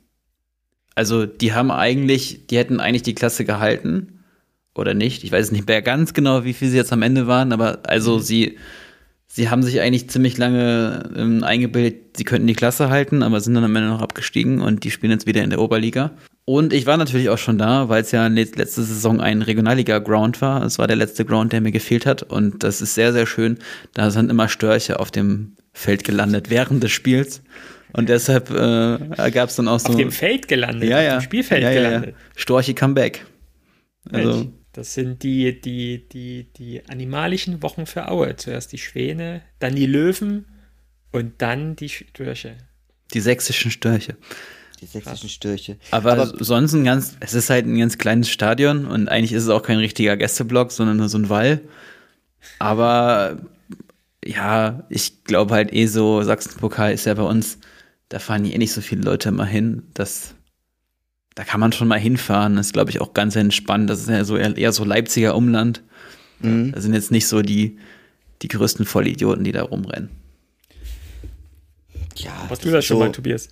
Also, 0.95 1.26
die 1.26 1.53
haben 1.53 1.70
eigentlich, 1.70 2.47
die 2.47 2.57
hätten 2.57 2.80
eigentlich 2.80 3.03
die 3.03 3.13
Klasse 3.13 3.45
gehalten 3.45 4.24
oder 4.74 4.93
nicht. 4.93 5.24
Ich 5.24 5.32
weiß 5.32 5.51
nicht 5.51 5.68
mehr 5.68 5.82
ganz 5.82 6.13
genau, 6.13 6.43
wie 6.43 6.53
viel 6.53 6.70
sie 6.70 6.78
jetzt 6.78 6.93
am 6.93 7.01
Ende 7.01 7.28
waren, 7.28 7.51
aber 7.51 7.80
also 7.84 8.18
mhm. 8.18 8.22
sie, 8.22 8.57
sie 9.28 9.49
haben 9.49 9.63
sich 9.63 9.82
eigentlich 9.82 10.09
ziemlich 10.09 10.38
lange 10.38 11.11
ähm, 11.15 11.43
eingebildet, 11.43 12.18
sie 12.18 12.24
könnten 12.24 12.47
die 12.47 12.55
Klasse 12.55 12.89
halten, 12.89 13.24
aber 13.24 13.41
sind 13.41 13.55
dann 13.55 13.63
am 13.63 13.76
Ende 13.76 13.89
noch 13.89 14.01
abgestiegen 14.01 14.61
und 14.61 14.84
die 14.84 14.91
spielen 14.91 15.11
jetzt 15.11 15.28
wieder 15.28 15.43
in 15.43 15.49
der 15.49 15.59
Oberliga. 15.59 16.11
Und 16.49 16.71
ich 16.71 16.85
war 16.85 16.95
natürlich 16.95 17.27
auch 17.27 17.37
schon 17.37 17.57
da, 17.57 17.89
weil 17.89 18.03
es 18.03 18.13
ja 18.13 18.25
letzte 18.27 18.81
Saison 18.81 19.19
ein 19.19 19.41
Regionalliga-Ground 19.41 20.39
war. 20.39 20.63
Es 20.63 20.79
war 20.79 20.87
der 20.87 20.95
letzte 20.95 21.25
Ground, 21.25 21.51
der 21.51 21.59
mir 21.59 21.73
gefehlt 21.73 22.05
hat. 22.05 22.23
Und 22.23 22.63
das 22.63 22.79
ist 22.81 22.95
sehr, 22.95 23.11
sehr 23.11 23.25
schön. 23.25 23.59
Da 23.93 24.11
sind 24.11 24.31
immer 24.31 24.47
Störche 24.47 25.01
auf 25.01 25.11
dem 25.11 25.57
Feld 25.73 26.05
gelandet 26.05 26.49
während 26.49 26.81
des 26.81 26.91
Spiels. 26.93 27.41
Und 27.91 28.07
deshalb 28.07 28.49
äh, 28.49 29.29
gab 29.31 29.49
es 29.49 29.57
dann 29.57 29.67
auch 29.67 29.81
so. 29.81 29.89
Auf 29.89 29.97
dem 29.97 30.09
Feld 30.09 30.47
gelandet? 30.47 30.89
Ja, 30.89 31.01
ja. 31.01 31.17
Auf 31.17 31.23
dem 31.23 31.25
Spielfeld 31.25 31.63
ja, 31.63 31.71
ja, 31.71 31.81
gelandet? 31.81 32.15
Ja. 32.17 32.39
Storche 32.39 32.73
Comeback. 32.73 33.25
Also, 34.09 34.49
das 34.71 34.93
sind 34.93 35.23
die, 35.23 35.59
die, 35.59 36.07
die, 36.07 36.47
die 36.53 36.81
animalischen 36.87 37.61
Wochen 37.61 37.85
für 37.85 38.07
Aue. 38.07 38.37
Zuerst 38.37 38.71
die 38.71 38.77
Schwäne, 38.77 39.41
dann 39.59 39.75
die 39.75 39.85
Löwen 39.85 40.45
und 41.11 41.41
dann 41.41 41.75
die 41.75 41.89
Störche. 41.89 42.55
Die 43.13 43.19
sächsischen 43.19 43.69
Störche. 43.69 44.15
Die 44.82 44.86
sächsischen 44.86 45.30
Störche. 45.30 45.78
Aber, 45.91 46.13
Aber, 46.13 46.43
sonst 46.43 46.73
ein 46.73 46.84
ganz, 46.84 47.17
es 47.19 47.34
ist 47.34 47.49
halt 47.49 47.65
ein 47.65 47.78
ganz 47.78 47.97
kleines 47.97 48.30
Stadion 48.30 48.86
und 48.86 49.09
eigentlich 49.09 49.34
ist 49.34 49.43
es 49.43 49.49
auch 49.49 49.63
kein 49.63 49.78
richtiger 49.78 50.17
Gästeblock, 50.17 50.71
sondern 50.71 50.97
nur 50.97 51.09
so 51.09 51.17
ein 51.17 51.30
Wall. 51.30 51.61
Aber 52.59 53.41
ja, 54.23 54.86
ich 54.89 55.23
glaube 55.23 55.55
halt 55.55 55.73
eh 55.73 55.88
so, 55.88 56.21
Sachsenpokal 56.21 56.93
ist 56.93 57.05
ja 57.05 57.13
bei 57.13 57.23
uns, 57.23 57.57
da 58.09 58.19
fahren 58.19 58.45
eh 58.45 58.57
nicht 58.57 58.73
so 58.73 58.82
viele 58.82 59.01
Leute 59.01 59.32
mal 59.32 59.47
hin. 59.47 59.84
Das 59.93 60.36
da 61.38 61.43
kann 61.43 61.59
man 61.59 61.71
schon 61.71 61.88
mal 61.88 61.99
hinfahren. 61.99 62.55
Das 62.55 62.67
ist, 62.67 62.73
glaube 62.73 62.89
ich, 62.89 62.99
auch 62.99 63.13
ganz 63.13 63.36
entspannt. 63.36 63.91
Das 63.91 63.99
ist 63.99 64.09
ja 64.09 64.23
so 64.25 64.38
eher, 64.38 64.57
eher 64.57 64.71
so 64.71 64.84
Leipziger 64.84 65.36
Umland. 65.36 65.84
Mhm. 66.39 66.71
Da 66.71 66.82
sind 66.82 66.95
jetzt 66.95 67.11
nicht 67.11 67.28
so 67.28 67.43
die, 67.43 67.78
die 68.41 68.47
größten 68.47 68.88
Vollidioten, 68.88 69.43
die 69.43 69.51
da 69.51 69.61
rumrennen. 69.61 70.09
Ja. 72.15 72.32
Was 72.49 72.57
du 72.57 72.71
da 72.71 72.82
schon 72.82 72.97
so, 72.97 73.03
mal, 73.03 73.11
Tobias? 73.11 73.49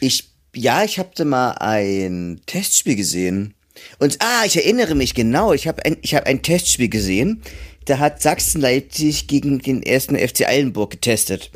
Ich, 0.00 0.31
ja, 0.54 0.84
ich 0.84 0.98
habe 0.98 1.10
da 1.14 1.24
mal 1.24 1.52
ein 1.52 2.40
Testspiel 2.46 2.96
gesehen. 2.96 3.54
Und, 3.98 4.18
ah, 4.20 4.44
ich 4.44 4.56
erinnere 4.56 4.94
mich 4.94 5.14
genau. 5.14 5.52
Ich 5.52 5.66
habe 5.66 5.84
ein, 5.84 5.96
ich 6.02 6.14
hab 6.14 6.26
ein 6.26 6.42
Testspiel 6.42 6.88
gesehen. 6.88 7.42
Da 7.86 7.98
hat 7.98 8.22
Sachsen-Leipzig 8.22 9.26
gegen 9.26 9.58
den 9.58 9.82
ersten 9.82 10.16
FC 10.16 10.46
Eilenburg 10.46 10.90
getestet. 10.90 11.50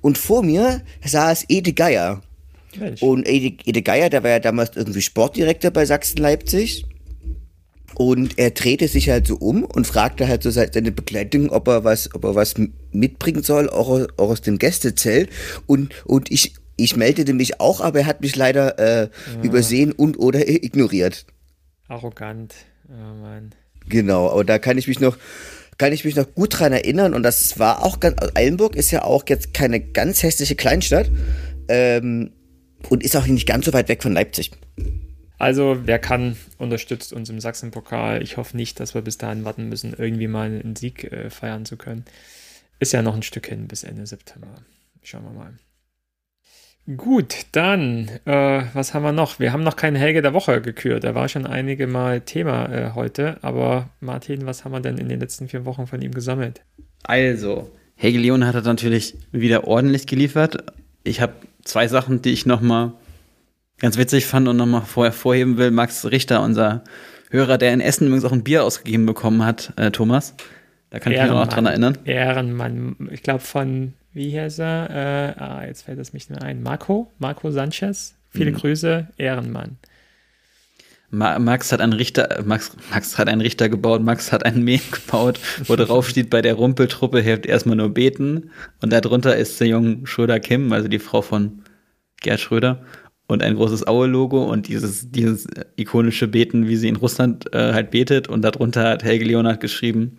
Und 0.00 0.18
vor 0.18 0.42
mir 0.42 0.82
saß 1.04 1.46
Ede 1.48 1.72
Geier. 1.72 2.22
Mensch. 2.76 3.02
Und 3.02 3.26
Ede, 3.26 3.56
Ede 3.64 3.82
Geier, 3.82 4.10
der 4.10 4.22
war 4.22 4.30
ja 4.30 4.38
damals 4.38 4.76
irgendwie 4.76 5.02
Sportdirektor 5.02 5.70
bei 5.70 5.84
Sachsen-Leipzig. 5.86 6.84
Und 7.94 8.38
er 8.38 8.50
drehte 8.50 8.88
sich 8.88 9.10
halt 9.10 9.26
so 9.26 9.36
um 9.36 9.64
und 9.64 9.86
fragte 9.86 10.26
halt 10.26 10.42
so 10.42 10.50
seine 10.50 10.92
Begleitung, 10.92 11.50
ob 11.50 11.68
er 11.68 11.84
was, 11.84 12.14
ob 12.14 12.24
er 12.24 12.34
was 12.34 12.54
mitbringen 12.90 13.42
soll, 13.42 13.68
auch, 13.68 13.88
auch 14.16 14.30
aus 14.30 14.40
dem 14.40 14.58
Gästezelt. 14.58 15.28
Und, 15.66 15.92
und 16.06 16.30
ich, 16.30 16.54
ich 16.82 16.96
meldete 16.96 17.32
mich 17.32 17.60
auch, 17.60 17.80
aber 17.80 18.00
er 18.00 18.06
hat 18.06 18.20
mich 18.20 18.36
leider 18.36 18.78
äh, 18.78 19.02
ja. 19.02 19.42
übersehen 19.42 19.92
und 19.92 20.18
oder 20.18 20.48
ignoriert. 20.48 21.26
Arrogant. 21.88 22.54
Oh 22.88 23.20
Mann. 23.20 23.54
Genau, 23.88 24.30
aber 24.30 24.44
da 24.44 24.58
kann 24.58 24.78
ich 24.78 24.88
mich 24.88 25.00
noch 25.00 25.16
kann 25.78 25.92
ich 25.92 26.04
mich 26.04 26.14
noch 26.14 26.32
gut 26.34 26.58
dran 26.58 26.72
erinnern 26.72 27.14
und 27.14 27.22
das 27.22 27.58
war 27.58 27.82
auch 27.82 27.98
ganz, 27.98 28.16
Eilenburg 28.34 28.76
ist 28.76 28.90
ja 28.90 29.02
auch 29.02 29.24
jetzt 29.28 29.54
keine 29.54 29.80
ganz 29.80 30.22
hässliche 30.22 30.54
Kleinstadt 30.54 31.10
ähm, 31.68 32.30
und 32.88 33.02
ist 33.02 33.16
auch 33.16 33.26
nicht 33.26 33.48
ganz 33.48 33.64
so 33.64 33.72
weit 33.72 33.88
weg 33.88 34.02
von 34.02 34.12
Leipzig. 34.12 34.52
Also, 35.38 35.78
wer 35.84 35.98
kann, 35.98 36.36
unterstützt 36.58 37.12
uns 37.12 37.28
im 37.28 37.40
Sachsenpokal. 37.40 38.22
Ich 38.22 38.36
hoffe 38.36 38.56
nicht, 38.56 38.78
dass 38.78 38.94
wir 38.94 39.02
bis 39.02 39.18
dahin 39.18 39.44
warten 39.44 39.68
müssen, 39.68 39.92
irgendwie 39.96 40.28
mal 40.28 40.46
einen 40.46 40.76
Sieg 40.76 41.10
äh, 41.10 41.30
feiern 41.30 41.64
zu 41.64 41.76
können. 41.76 42.04
Ist 42.78 42.92
ja 42.92 43.02
noch 43.02 43.16
ein 43.16 43.24
Stück 43.24 43.48
hin 43.48 43.66
bis 43.66 43.82
Ende 43.82 44.06
September. 44.06 44.54
Schauen 45.02 45.24
wir 45.24 45.32
mal. 45.32 45.54
Gut, 46.96 47.46
dann, 47.52 48.10
äh, 48.24 48.62
was 48.74 48.92
haben 48.92 49.04
wir 49.04 49.12
noch? 49.12 49.38
Wir 49.38 49.52
haben 49.52 49.62
noch 49.62 49.76
keinen 49.76 49.94
Helge 49.94 50.20
der 50.20 50.34
Woche 50.34 50.60
gekürt. 50.60 51.04
Der 51.04 51.14
war 51.14 51.28
schon 51.28 51.46
einige 51.46 51.86
Mal 51.86 52.22
Thema 52.22 52.68
äh, 52.72 52.90
heute. 52.94 53.38
Aber 53.42 53.90
Martin, 54.00 54.46
was 54.46 54.64
haben 54.64 54.72
wir 54.72 54.80
denn 54.80 54.98
in 54.98 55.08
den 55.08 55.20
letzten 55.20 55.48
vier 55.48 55.64
Wochen 55.64 55.86
von 55.86 56.02
ihm 56.02 56.12
gesammelt? 56.12 56.62
Also, 57.04 57.70
Helge 57.94 58.18
Leon 58.18 58.44
hat 58.44 58.64
natürlich 58.64 59.14
wieder 59.30 59.68
ordentlich 59.68 60.08
geliefert. 60.08 60.64
Ich 61.04 61.20
habe 61.20 61.34
zwei 61.62 61.86
Sachen, 61.86 62.20
die 62.20 62.32
ich 62.32 62.46
nochmal 62.46 62.94
ganz 63.78 63.96
witzig 63.96 64.26
fand 64.26 64.48
und 64.48 64.56
nochmal 64.56 64.82
vorher 64.82 65.12
vorheben 65.12 65.58
will. 65.58 65.70
Max 65.70 66.10
Richter, 66.10 66.42
unser 66.42 66.82
Hörer, 67.30 67.58
der 67.58 67.72
in 67.72 67.80
Essen 67.80 68.08
übrigens 68.08 68.24
auch 68.24 68.32
ein 68.32 68.42
Bier 68.42 68.64
ausgegeben 68.64 69.06
bekommen 69.06 69.44
hat, 69.44 69.72
äh, 69.76 69.92
Thomas. 69.92 70.34
Da 70.90 70.98
kann 70.98 71.12
ich 71.12 71.22
mich 71.22 71.30
auch 71.30 71.44
noch 71.44 71.52
dran 71.52 71.66
erinnern. 71.66 71.98
Ehrenmann. 72.04 73.08
Ich 73.12 73.22
glaube 73.22 73.40
von 73.40 73.94
wie 74.12 74.38
heißt 74.38 74.60
er? 74.60 74.90
Äh, 74.90 75.40
ah, 75.40 75.64
jetzt 75.66 75.82
fällt 75.82 75.98
es 75.98 76.12
mich 76.12 76.28
nicht 76.28 76.40
mehr 76.40 76.48
ein. 76.48 76.62
Marco, 76.62 77.10
Marco 77.18 77.50
Sanchez. 77.50 78.14
Viele 78.30 78.52
mhm. 78.52 78.56
Grüße, 78.56 79.08
Ehrenmann. 79.16 79.78
Ma 81.14 81.38
Max 81.38 81.72
hat 81.72 81.82
einen 81.82 81.92
Richter, 81.92 82.42
Max, 82.46 82.74
Max 82.90 83.18
hat 83.18 83.28
einen 83.28 83.42
Richter 83.42 83.68
gebaut, 83.68 84.02
Max 84.02 84.32
hat 84.32 84.46
einen 84.46 84.64
Mem 84.64 84.80
gebaut, 84.90 85.38
wo 85.66 85.76
drauf 85.76 86.08
steht, 86.08 86.30
bei 86.30 86.40
der 86.40 86.54
Rumpeltruppe 86.54 87.20
hilft 87.20 87.44
erstmal 87.44 87.76
nur 87.76 87.90
beten. 87.90 88.50
Und 88.80 88.92
darunter 88.92 89.36
ist 89.36 89.60
der 89.60 89.68
Jung 89.68 90.06
Schröder 90.06 90.40
Kim, 90.40 90.72
also 90.72 90.88
die 90.88 90.98
Frau 90.98 91.20
von 91.20 91.62
Gerd 92.22 92.40
Schröder. 92.40 92.82
Und 93.26 93.42
ein 93.42 93.56
großes 93.56 93.86
Aue-Logo 93.86 94.42
und 94.42 94.68
dieses, 94.68 95.10
dieses 95.10 95.46
ikonische 95.76 96.28
Beten, 96.28 96.66
wie 96.66 96.76
sie 96.76 96.88
in 96.88 96.96
Russland 96.96 97.52
äh, 97.54 97.72
halt 97.74 97.90
betet. 97.90 98.28
Und 98.28 98.42
darunter 98.42 98.88
hat 98.88 99.04
Helge 99.04 99.26
Leonard 99.26 99.60
geschrieben, 99.60 100.18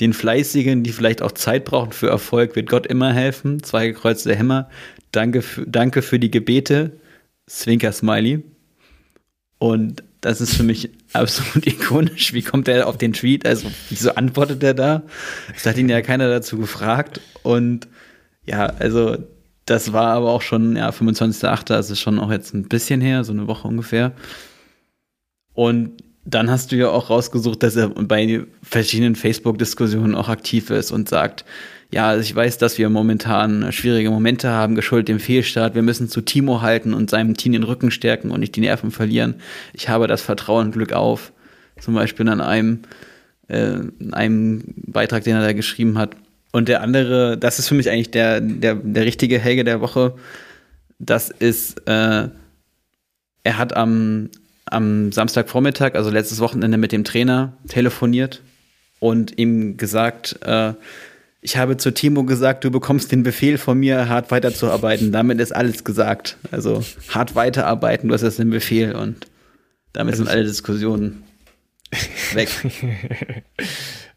den 0.00 0.12
Fleißigen, 0.12 0.82
die 0.82 0.92
vielleicht 0.92 1.22
auch 1.22 1.32
Zeit 1.32 1.64
brauchen 1.64 1.92
für 1.92 2.08
Erfolg, 2.08 2.56
wird 2.56 2.68
Gott 2.68 2.86
immer 2.86 3.12
helfen. 3.12 3.62
Zwei 3.62 3.88
gekreuzte 3.88 4.34
Hämmer. 4.34 4.68
Danke 5.12 5.42
für, 5.42 5.66
danke 5.66 6.02
für 6.02 6.18
die 6.18 6.30
Gebete. 6.30 6.98
Zwinker 7.46 7.92
Smiley. 7.92 8.42
Und 9.58 10.02
das 10.22 10.40
ist 10.40 10.54
für 10.54 10.62
mich 10.62 10.90
absolut 11.12 11.66
ikonisch. 11.66 12.32
Wie 12.32 12.42
kommt 12.42 12.68
er 12.68 12.88
auf 12.88 12.96
den 12.96 13.12
Tweet? 13.12 13.46
Also, 13.46 13.70
wieso 13.90 14.14
antwortet 14.14 14.62
er 14.62 14.74
da? 14.74 15.02
Es 15.54 15.66
hat 15.66 15.76
ihn 15.76 15.88
ja 15.88 16.00
keiner 16.00 16.28
dazu 16.28 16.58
gefragt. 16.58 17.20
Und 17.42 17.88
ja, 18.44 18.66
also, 18.66 19.18
das 19.66 19.92
war 19.92 20.14
aber 20.14 20.30
auch 20.30 20.42
schon, 20.42 20.76
ja, 20.76 20.90
25.8., 20.90 21.74
also 21.74 21.94
schon 21.94 22.18
auch 22.18 22.30
jetzt 22.30 22.54
ein 22.54 22.68
bisschen 22.68 23.00
her, 23.00 23.24
so 23.24 23.32
eine 23.32 23.46
Woche 23.46 23.68
ungefähr. 23.68 24.12
Und 25.54 26.02
dann 26.24 26.50
hast 26.50 26.72
du 26.72 26.76
ja 26.76 26.88
auch 26.88 27.10
rausgesucht, 27.10 27.62
dass 27.62 27.76
er 27.76 27.88
bei 27.88 28.44
verschiedenen 28.62 29.16
Facebook-Diskussionen 29.16 30.14
auch 30.14 30.28
aktiv 30.28 30.70
ist 30.70 30.92
und 30.92 31.08
sagt, 31.08 31.44
ja, 31.90 32.08
also 32.08 32.22
ich 32.22 32.34
weiß, 32.34 32.58
dass 32.58 32.78
wir 32.78 32.88
momentan 32.88 33.70
schwierige 33.72 34.10
Momente 34.10 34.48
haben, 34.48 34.74
geschuldet 34.74 35.08
dem 35.08 35.20
Fehlstart. 35.20 35.74
Wir 35.74 35.82
müssen 35.82 36.08
zu 36.08 36.22
Timo 36.22 36.62
halten 36.62 36.94
und 36.94 37.10
seinem 37.10 37.36
Team 37.36 37.52
den 37.52 37.64
Rücken 37.64 37.90
stärken 37.90 38.30
und 38.30 38.40
nicht 38.40 38.56
die 38.56 38.60
Nerven 38.60 38.90
verlieren. 38.90 39.34
Ich 39.74 39.88
habe 39.88 40.06
das 40.06 40.22
Vertrauen 40.22 40.68
und 40.68 40.72
Glück 40.72 40.92
auf. 40.92 41.32
Zum 41.78 41.94
Beispiel 41.94 42.28
an 42.28 42.40
einem, 42.40 42.80
äh, 43.48 43.80
einem 44.12 44.62
Beitrag, 44.76 45.24
den 45.24 45.36
er 45.36 45.42
da 45.42 45.52
geschrieben 45.52 45.98
hat. 45.98 46.16
Und 46.52 46.68
der 46.68 46.82
andere, 46.82 47.36
das 47.36 47.58
ist 47.58 47.68
für 47.68 47.74
mich 47.74 47.90
eigentlich 47.90 48.10
der, 48.10 48.40
der, 48.40 48.76
der 48.76 49.04
richtige 49.04 49.38
Helge 49.38 49.64
der 49.64 49.80
Woche. 49.80 50.14
Das 50.98 51.30
ist, 51.30 51.86
äh, 51.86 52.28
er 53.44 53.58
hat 53.58 53.76
am 53.76 54.30
am 54.72 55.12
Samstagvormittag, 55.12 55.94
also 55.94 56.10
letztes 56.10 56.40
Wochenende, 56.40 56.78
mit 56.78 56.92
dem 56.92 57.04
Trainer 57.04 57.56
telefoniert 57.68 58.42
und 59.00 59.38
ihm 59.38 59.76
gesagt, 59.76 60.38
äh, 60.42 60.74
ich 61.40 61.56
habe 61.56 61.76
zu 61.76 61.92
Timo 61.92 62.22
gesagt, 62.22 62.62
du 62.62 62.70
bekommst 62.70 63.10
den 63.10 63.24
Befehl 63.24 63.58
von 63.58 63.78
mir, 63.78 64.08
hart 64.08 64.30
weiterzuarbeiten. 64.30 65.10
Damit 65.10 65.40
ist 65.40 65.50
alles 65.52 65.82
gesagt. 65.82 66.36
Also 66.52 66.84
hart 67.08 67.34
weiterarbeiten, 67.34 68.08
du 68.08 68.14
hast 68.14 68.22
jetzt 68.22 68.38
den 68.38 68.50
Befehl 68.50 68.94
und 68.94 69.26
damit 69.92 70.16
sind 70.16 70.28
alle 70.28 70.44
Diskussionen 70.44 71.24
weg. 72.32 72.48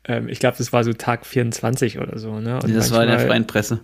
ähm, 0.06 0.30
ich 0.30 0.40
glaube, 0.40 0.58
das 0.58 0.72
war 0.72 0.84
so 0.84 0.94
Tag 0.94 1.26
24 1.26 2.00
oder 2.00 2.20
so, 2.20 2.40
ne? 2.40 2.60
Und 2.62 2.76
das 2.76 2.92
war 2.92 3.04
in 3.04 3.10
der 3.10 3.20
freien 3.20 3.48
Presse. 3.48 3.80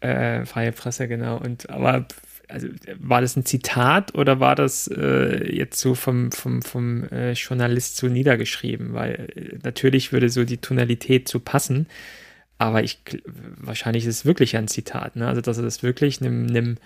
Äh, 0.00 0.44
freie 0.44 0.72
Presse, 0.72 1.08
genau. 1.08 1.38
Und 1.38 1.70
aber 1.70 2.06
also 2.50 2.68
war 2.98 3.20
das 3.20 3.36
ein 3.36 3.44
Zitat 3.44 4.14
oder 4.14 4.40
war 4.40 4.54
das 4.54 4.88
äh, 4.88 5.54
jetzt 5.54 5.80
so 5.80 5.94
vom, 5.94 6.32
vom, 6.32 6.62
vom 6.62 7.04
äh, 7.04 7.32
Journalist 7.32 7.96
so 7.96 8.08
niedergeschrieben? 8.08 8.92
Weil 8.92 9.28
äh, 9.34 9.58
natürlich 9.62 10.12
würde 10.12 10.28
so 10.28 10.44
die 10.44 10.58
Tonalität 10.58 11.28
so 11.28 11.40
passen, 11.40 11.86
aber 12.58 12.82
ich 12.82 13.00
wahrscheinlich 13.56 14.04
ist 14.04 14.16
es 14.16 14.24
wirklich 14.24 14.56
ein 14.56 14.68
Zitat, 14.68 15.16
ne? 15.16 15.26
Also 15.26 15.40
dass 15.40 15.56
er 15.56 15.62
das 15.62 15.82
wirklich 15.82 16.20
einem, 16.20 16.48
einem 16.48 16.76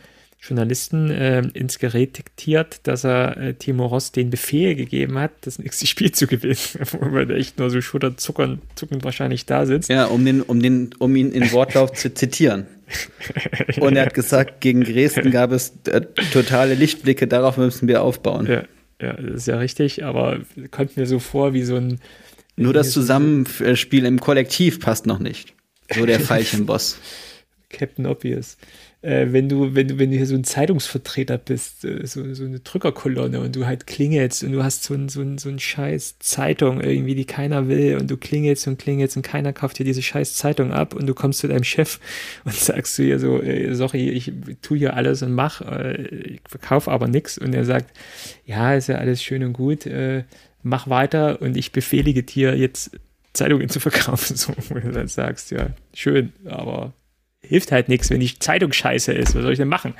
Journalisten 0.46 1.10
äh, 1.10 1.40
ins 1.54 1.78
Gerät 1.78 2.18
diktiert, 2.18 2.80
dass 2.86 3.04
er 3.04 3.36
äh, 3.38 3.54
Timo 3.54 3.86
Ross 3.86 4.12
den 4.12 4.28
Befehl 4.28 4.74
gegeben 4.74 5.18
hat, 5.18 5.32
das 5.42 5.58
nächste 5.58 5.86
Spiel 5.86 6.12
zu 6.12 6.26
gewinnen, 6.26 6.58
wo 7.00 7.16
er 7.16 7.30
echt 7.30 7.58
nur 7.58 7.70
so 7.70 7.80
schulterzuckend 7.80 8.60
zuckend 8.74 9.04
wahrscheinlich 9.04 9.46
da 9.46 9.64
sitzt. 9.64 9.88
Ja, 9.88 10.04
um, 10.06 10.24
den, 10.24 10.42
um, 10.42 10.60
den, 10.60 10.90
um 10.98 11.16
ihn 11.16 11.32
in 11.32 11.50
Wortlauf 11.52 11.92
zu 11.92 12.12
zitieren. 12.12 12.66
Und 13.80 13.96
er 13.96 14.06
hat 14.06 14.14
gesagt, 14.14 14.60
gegen 14.60 14.84
Dresden 14.84 15.30
gab 15.30 15.50
es 15.50 15.72
äh, 15.86 16.02
totale 16.32 16.74
Lichtblicke, 16.74 17.26
darauf 17.26 17.56
müssen 17.56 17.88
wir 17.88 18.02
aufbauen. 18.02 18.46
Ja, 18.46 18.64
ja, 19.00 19.14
das 19.14 19.34
ist 19.34 19.46
ja 19.46 19.56
richtig, 19.56 20.04
aber 20.04 20.40
kommt 20.70 20.98
mir 20.98 21.06
so 21.06 21.18
vor 21.18 21.54
wie 21.54 21.62
so 21.62 21.76
ein. 21.76 22.00
Nur 22.56 22.74
das 22.74 22.92
Zusammenspiel 22.92 24.04
im 24.04 24.20
Kollektiv 24.20 24.78
passt 24.78 25.06
noch 25.06 25.18
nicht. 25.18 25.54
So 25.92 26.06
der 26.06 26.20
Veilchenboss. 26.20 26.98
Captain 27.70 28.06
Obvious 28.06 28.56
äh, 29.04 29.32
wenn 29.32 29.50
du, 29.50 29.74
wenn 29.74 29.88
du, 29.88 29.98
wenn 29.98 30.10
du 30.10 30.16
hier 30.16 30.26
so 30.26 30.34
ein 30.34 30.44
Zeitungsvertreter 30.44 31.36
bist, 31.36 31.84
äh, 31.84 32.06
so, 32.06 32.32
so 32.32 32.44
eine 32.44 32.60
Drückerkolonne 32.60 33.38
und 33.40 33.54
du 33.54 33.66
halt 33.66 33.86
klingelst 33.86 34.42
und 34.42 34.52
du 34.52 34.64
hast 34.64 34.84
so 34.84 34.94
ein, 34.94 35.10
so 35.10 35.20
ein, 35.20 35.36
so 35.36 35.50
ein 35.50 35.58
scheiß 35.58 36.18
Zeitung 36.20 36.80
irgendwie, 36.80 37.14
die 37.14 37.26
keiner 37.26 37.68
will 37.68 37.98
und 38.00 38.10
du 38.10 38.16
klingelst 38.16 38.66
und 38.66 38.78
klingelst 38.78 39.16
und 39.16 39.22
keiner 39.22 39.52
kauft 39.52 39.78
dir 39.78 39.84
diese 39.84 40.00
scheiß 40.00 40.34
Zeitung 40.34 40.72
ab 40.72 40.94
und 40.94 41.06
du 41.06 41.14
kommst 41.14 41.40
zu 41.40 41.48
deinem 41.48 41.64
Chef 41.64 42.00
und 42.44 42.54
sagst 42.54 42.98
du 42.98 43.02
ihr 43.02 43.18
so, 43.18 43.42
äh, 43.42 43.74
sorry, 43.74 44.08
ich 44.08 44.32
tu 44.62 44.74
hier 44.74 44.94
alles 44.94 45.22
und 45.22 45.32
mach, 45.32 45.60
äh, 45.60 46.02
ich 46.06 46.40
verkaufe 46.48 46.90
aber 46.90 47.06
nichts 47.06 47.36
und 47.36 47.54
er 47.54 47.66
sagt, 47.66 47.94
ja, 48.46 48.74
ist 48.74 48.88
ja 48.88 48.96
alles 48.96 49.22
schön 49.22 49.44
und 49.44 49.52
gut, 49.52 49.84
äh, 49.84 50.24
mach 50.62 50.88
weiter 50.88 51.42
und 51.42 51.58
ich 51.58 51.72
befehlige 51.72 52.22
dir 52.22 52.56
jetzt 52.56 52.92
Zeitungen 53.34 53.68
zu 53.68 53.80
verkaufen, 53.80 54.36
so, 54.38 54.54
wo 54.70 54.78
du 54.78 54.90
dann 54.92 55.08
sagst, 55.08 55.50
ja, 55.50 55.68
schön, 55.92 56.32
aber 56.46 56.94
hilft 57.48 57.72
halt 57.72 57.88
nichts, 57.88 58.10
wenn 58.10 58.20
die 58.20 58.38
Zeitung 58.38 58.72
scheiße 58.72 59.12
ist. 59.12 59.34
Was 59.34 59.42
soll 59.42 59.52
ich 59.52 59.58
denn 59.58 59.68
machen? 59.68 59.94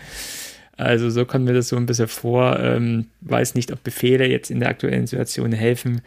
Also 0.77 1.11
so 1.11 1.25
kommt 1.25 1.45
mir 1.45 1.55
das 1.55 1.69
so 1.69 1.77
ein 1.77 1.87
bisschen 1.87 2.09
vor. 2.09 2.59
Ähm, 2.59 3.07
weiß 3.21 3.55
nicht, 3.55 3.73
ob 3.73 3.83
Befehle 3.83 4.27
jetzt 4.27 4.51
in 4.51 4.61
der 4.61 4.69
aktuellen 4.69 5.07
Situation 5.07 5.53
helfen. 5.53 6.03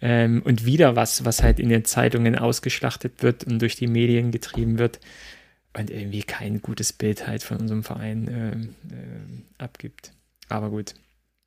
Ähm, 0.00 0.42
und 0.44 0.64
wieder 0.64 0.96
was, 0.96 1.24
was 1.24 1.42
halt 1.42 1.60
in 1.60 1.68
den 1.68 1.84
Zeitungen 1.84 2.36
ausgeschlachtet 2.36 3.22
wird 3.22 3.44
und 3.44 3.60
durch 3.60 3.76
die 3.76 3.86
Medien 3.86 4.32
getrieben 4.32 4.78
wird 4.78 5.00
und 5.74 5.90
irgendwie 5.90 6.22
kein 6.22 6.60
gutes 6.60 6.92
Bild 6.92 7.26
halt 7.26 7.42
von 7.42 7.58
unserem 7.58 7.82
Verein 7.82 8.28
ähm, 8.28 8.74
äh, 8.90 9.62
abgibt. 9.62 10.12
Aber 10.48 10.70
gut, 10.70 10.94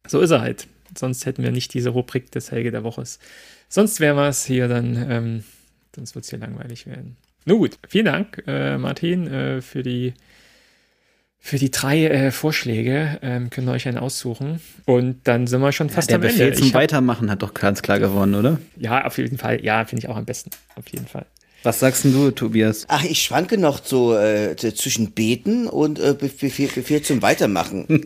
so 0.07 0.19
ist 0.19 0.31
er 0.31 0.41
halt. 0.41 0.67
Sonst 0.97 1.25
hätten 1.25 1.43
wir 1.43 1.51
nicht 1.51 1.73
diese 1.73 1.89
Rubrik 1.89 2.31
des 2.31 2.51
Helge 2.51 2.71
der 2.71 2.83
Woche. 2.83 3.03
Sonst 3.69 3.99
wären 3.99 4.17
wir 4.17 4.29
es 4.29 4.45
hier 4.45 4.67
dann, 4.67 5.11
ähm, 5.11 5.43
sonst 5.95 6.15
wird 6.15 6.23
es 6.23 6.29
hier 6.29 6.39
langweilig 6.39 6.87
werden. 6.87 7.17
Nun 7.45 7.59
gut, 7.59 7.77
vielen 7.87 8.05
Dank, 8.05 8.43
äh, 8.47 8.77
Martin, 8.77 9.27
äh, 9.27 9.61
für 9.61 9.83
die 9.83 10.13
für 11.45 11.59
die 11.59 11.69
drei 11.69 12.07
äh, 12.07 12.31
Vorschläge. 12.31 13.19
Ähm, 13.21 13.51
könnt 13.51 13.69
ihr 13.69 13.71
euch 13.71 13.87
einen 13.87 13.99
aussuchen. 13.99 14.59
Und 14.85 15.19
dann 15.25 15.45
sind 15.45 15.61
wir 15.61 15.71
schon 15.71 15.91
fast 15.91 16.09
ja, 16.09 16.15
am 16.15 16.23
Ende. 16.23 16.35
Der 16.35 16.49
Befehl 16.49 16.63
zum 16.63 16.73
Weitermachen 16.73 17.29
hat 17.29 17.43
doch 17.43 17.53
ganz 17.53 17.83
klar 17.83 17.99
gewonnen, 17.99 18.33
oder? 18.33 18.59
Ja, 18.77 19.05
auf 19.05 19.19
jeden 19.19 19.37
Fall. 19.37 19.63
Ja, 19.63 19.85
finde 19.85 20.03
ich 20.03 20.09
auch 20.09 20.17
am 20.17 20.25
besten. 20.25 20.49
Auf 20.75 20.87
jeden 20.87 21.05
Fall. 21.05 21.27
Was 21.61 21.79
sagst 21.79 22.03
denn 22.03 22.13
du, 22.13 22.31
Tobias? 22.31 22.85
Ach, 22.87 23.03
ich 23.03 23.21
schwanke 23.21 23.59
noch 23.59 23.83
so 23.83 24.15
äh, 24.17 24.55
zwischen 24.55 25.11
Beten 25.11 25.67
und 25.67 25.99
äh, 25.99 26.15
Befehl, 26.19 26.67
Befehl 26.67 27.03
zum 27.03 27.21
Weitermachen. 27.21 28.03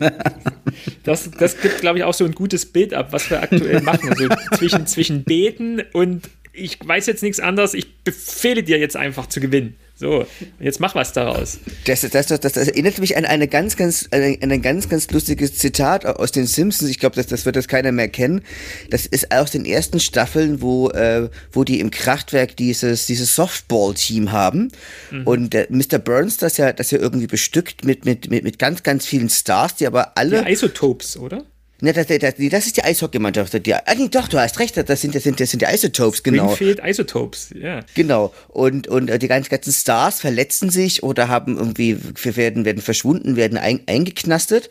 das, 1.04 1.30
das 1.32 1.60
gibt, 1.62 1.80
glaube 1.80 2.00
ich, 2.00 2.04
auch 2.04 2.14
so 2.14 2.26
ein 2.26 2.34
gutes 2.34 2.66
Bild 2.66 2.94
ab, 2.94 3.12
was 3.12 3.30
wir 3.30 3.42
aktuell 3.42 3.82
machen. 3.82 4.16
So 4.18 4.28
zwischen, 4.58 4.86
zwischen 4.86 5.24
Beten 5.24 5.82
und 5.94 6.30
ich 6.54 6.78
weiß 6.86 7.06
jetzt 7.06 7.24
nichts 7.24 7.40
anderes, 7.40 7.74
ich 7.74 8.04
befehle 8.04 8.64
dir 8.64 8.78
jetzt 8.80 8.96
einfach 8.96 9.28
zu 9.28 9.40
gewinnen. 9.40 9.76
So, 9.96 10.26
jetzt 10.62 10.80
mach 10.80 10.96
was 10.96 11.12
daraus. 11.12 11.60
Das, 11.86 12.02
das, 12.02 12.28
das, 12.28 12.40
das 12.40 12.56
erinnert 12.56 13.00
mich 13.00 13.18
an 13.18 13.26
eine 13.26 13.50
ganz, 13.50 13.76
ganz, 13.76 14.08
ein, 14.12 14.42
ein 14.42 14.62
ganz, 14.62 14.88
ganz 14.88 15.12
lustiges 15.12 15.58
Zitat 15.58 16.06
aus 16.06 16.32
den 16.32 16.46
Simpsons. 16.48 16.90
Ich 16.90 17.00
glaube, 17.00 17.18
das, 17.18 17.28
das 17.28 17.46
wird 17.46 17.58
das 17.58 17.68
keiner 17.68 17.92
mehr 17.92 18.08
kennen. 18.08 18.42
Das 18.90 19.06
ist 19.06 19.34
aus 19.34 19.52
den 19.52 19.66
ersten 19.66 20.00
Staffeln, 20.00 20.62
wo, 20.62 20.90
äh, 20.92 21.30
wo 21.52 21.66
die 21.66 21.82
im 21.82 21.92
Kraftwerk 21.92 22.56
dieses, 22.56 23.08
dieses 23.08 23.36
Softball-Team 23.36 24.32
haben. 24.32 24.70
Mhm. 25.12 25.28
Und 25.28 25.54
äh, 25.54 25.68
Mr. 25.70 26.00
Burns, 26.00 26.38
das 26.38 26.56
ja, 26.56 26.72
das 26.72 26.92
ja 26.92 27.00
irgendwie 27.00 27.28
bestückt 27.28 27.84
mit, 27.84 28.06
mit, 28.06 28.30
mit, 28.30 28.46
mit 28.46 28.58
ganz, 28.58 28.84
ganz 28.84 29.06
vielen 29.06 29.28
Stars, 29.28 29.76
die 29.76 29.86
aber 29.86 30.18
alle. 30.18 30.46
Die 30.46 30.52
Isotopes, 30.54 31.18
oder? 31.18 31.44
Ne, 31.82 31.94
das, 31.94 32.08
das, 32.08 32.34
das 32.38 32.66
ist 32.66 32.78
die 32.78 32.84
Eishockeymannschaft. 32.84 33.56
ah, 33.56 33.96
nee, 33.96 34.10
doch, 34.10 34.28
du 34.28 34.38
hast 34.38 34.60
recht, 34.60 34.76
das 34.76 35.02
sind, 35.02 35.16
das 35.16 35.24
sind, 35.24 35.40
das 35.40 35.52
sind 35.52 35.62
die 35.62 35.66
Isotopes, 35.66 36.24
genau. 36.24 36.54
Springfield 36.54 36.82
Isotopes, 36.84 37.52
ja. 37.56 37.82
Genau. 37.96 38.34
Und, 38.50 38.88
und 38.88 39.10
äh, 39.10 39.18
die 39.18 39.30
ganzen, 39.30 39.50
ganzen 39.50 39.72
Stars 39.72 40.20
verletzen 40.20 40.70
sich 40.70 41.04
oder 41.04 41.30
haben 41.30 41.58
irgendwie, 41.58 41.98
werden, 42.24 42.66
werden 42.66 42.82
verschwunden, 42.82 43.38
werden 43.38 43.58
ein, 43.58 43.82
eingeknastet. 43.88 44.70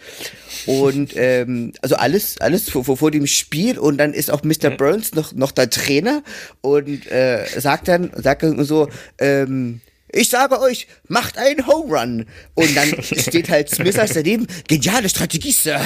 Und 0.67 1.13
ähm, 1.17 1.73
also 1.81 1.97
alles, 1.97 2.41
alles 2.41 2.69
vor, 2.69 2.85
vor, 2.85 2.99
vor 2.99 3.11
dem 3.11 3.27
Spiel. 3.27 3.79
Und 3.79 3.97
dann 3.97 4.13
ist 4.13 4.31
auch 4.31 4.43
Mr. 4.43 4.71
Burns 4.71 5.15
noch, 5.15 5.33
noch 5.33 5.53
der 5.53 5.71
Trainer 5.71 6.23
und 6.61 7.11
äh, 7.11 7.47
sagt 7.59 7.89
dann, 7.89 8.11
sagt 8.15 8.43
dann 8.43 8.63
so, 8.65 8.89
ähm, 9.19 9.81
ich 10.13 10.29
sage 10.29 10.61
euch, 10.61 10.87
macht 11.09 11.39
einen 11.39 11.67
Home 11.67 11.99
Run. 11.99 12.27
Und 12.55 12.77
dann 12.77 13.03
steht 13.03 13.49
halt 13.49 13.71
Smithers 13.71 14.13
daneben, 14.15 14.47
geniale 14.67 15.09
Strategie, 15.09 15.53
Sir. 15.53 15.81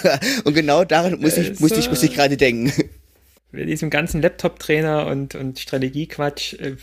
und 0.44 0.54
genau 0.54 0.84
daran 0.84 1.20
muss 1.20 1.36
ich, 1.36 1.60
muss 1.60 1.72
ich, 1.72 1.88
muss 1.88 2.02
ich 2.02 2.14
gerade 2.14 2.36
denken. 2.36 2.72
Mit 3.52 3.68
diesem 3.68 3.90
ganzen 3.90 4.20
Laptop-Trainer 4.20 5.06
und, 5.06 5.34
und 5.34 5.58
Strategiequatsch. 5.58 6.54
Äh, 6.54 6.76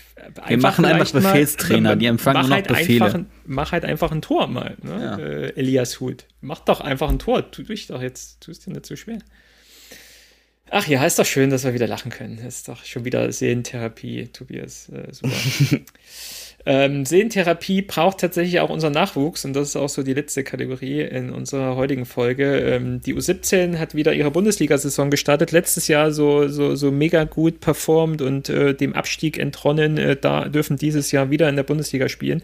Wir 0.48 0.58
machen 0.58 0.86
einfach 0.86 1.12
Befehlstrainer, 1.12 1.90
mal, 1.90 1.98
die 1.98 2.06
empfangen 2.06 2.48
nur 2.48 2.56
halt 2.56 2.70
noch 2.70 2.78
Befehle. 2.78 3.06
Einfach, 3.06 3.20
mach 3.46 3.72
halt 3.74 3.86
einfach 3.86 4.12
ein 4.12 4.22
Tor 4.22 4.48
mal, 4.48 4.78
ne? 4.82 4.92
ja. 4.92 5.18
äh, 5.18 5.50
Elias 5.56 6.00
Hut. 6.00 6.26
Mach 6.42 6.60
doch 6.60 6.82
einfach 6.82 7.10
ein 7.10 7.20
Tor. 7.20 7.52
Tu 7.52 7.64
dich 7.64 7.88
doch 7.88 8.02
jetzt, 8.02 8.42
tu 8.42 8.52
es 8.52 8.60
dir 8.60 8.72
nicht 8.72 8.86
so 8.86 8.96
schwer. 8.96 9.20
Ach 10.72 10.88
ja, 10.88 11.06
ist 11.06 11.20
doch 11.20 11.26
schön, 11.26 11.52
dass 11.52 11.66
wir 11.66 11.76
wieder 11.76 11.86
lachen 11.86 12.12
können. 12.12 12.40
Ist 12.40 12.68
doch 12.68 12.84
schon 12.86 13.06
wieder 13.06 13.32
Seelentherapie, 13.32 14.30
Tobias. 14.30 14.90
Äh, 14.90 15.14
super. 15.14 15.36
Ähm, 16.66 17.06
Sehentherapie 17.06 17.82
braucht 17.82 18.20
tatsächlich 18.20 18.62
auch 18.62 18.70
unser 18.70 18.90
Nachwuchs 18.90 19.44
und 19.44 19.54
das 19.54 19.70
ist 19.70 19.76
auch 19.76 19.90
so 19.90 20.02
die 20.02 20.14
letzte 20.14 20.44
Kategorie 20.44 21.02
in 21.02 21.30
unserer 21.30 21.76
heutigen 21.76 22.06
Folge. 22.06 22.60
Ähm, 22.60 23.02
die 23.02 23.14
U17 23.14 23.80
hat 23.80 23.96
wieder 23.96 24.14
ihre 24.14 24.32
Bundesliga-Saison 24.32 25.10
gestartet. 25.10 25.52
Letztes 25.52 25.90
Jahr 25.90 26.12
so, 26.12 26.48
so, 26.48 26.76
so 26.76 26.90
mega 26.90 27.26
gut 27.26 27.60
performt 27.60 28.22
und 28.22 28.48
äh, 28.48 28.74
dem 28.74 28.94
Abstieg 28.94 29.38
entronnen. 29.38 29.98
Äh, 29.98 30.16
da 30.16 30.48
dürfen 30.48 30.78
dieses 30.78 31.12
Jahr 31.12 31.30
wieder 31.30 31.50
in 31.50 31.58
der 31.58 31.64
Bundesliga 31.64 32.08
spielen. 32.08 32.42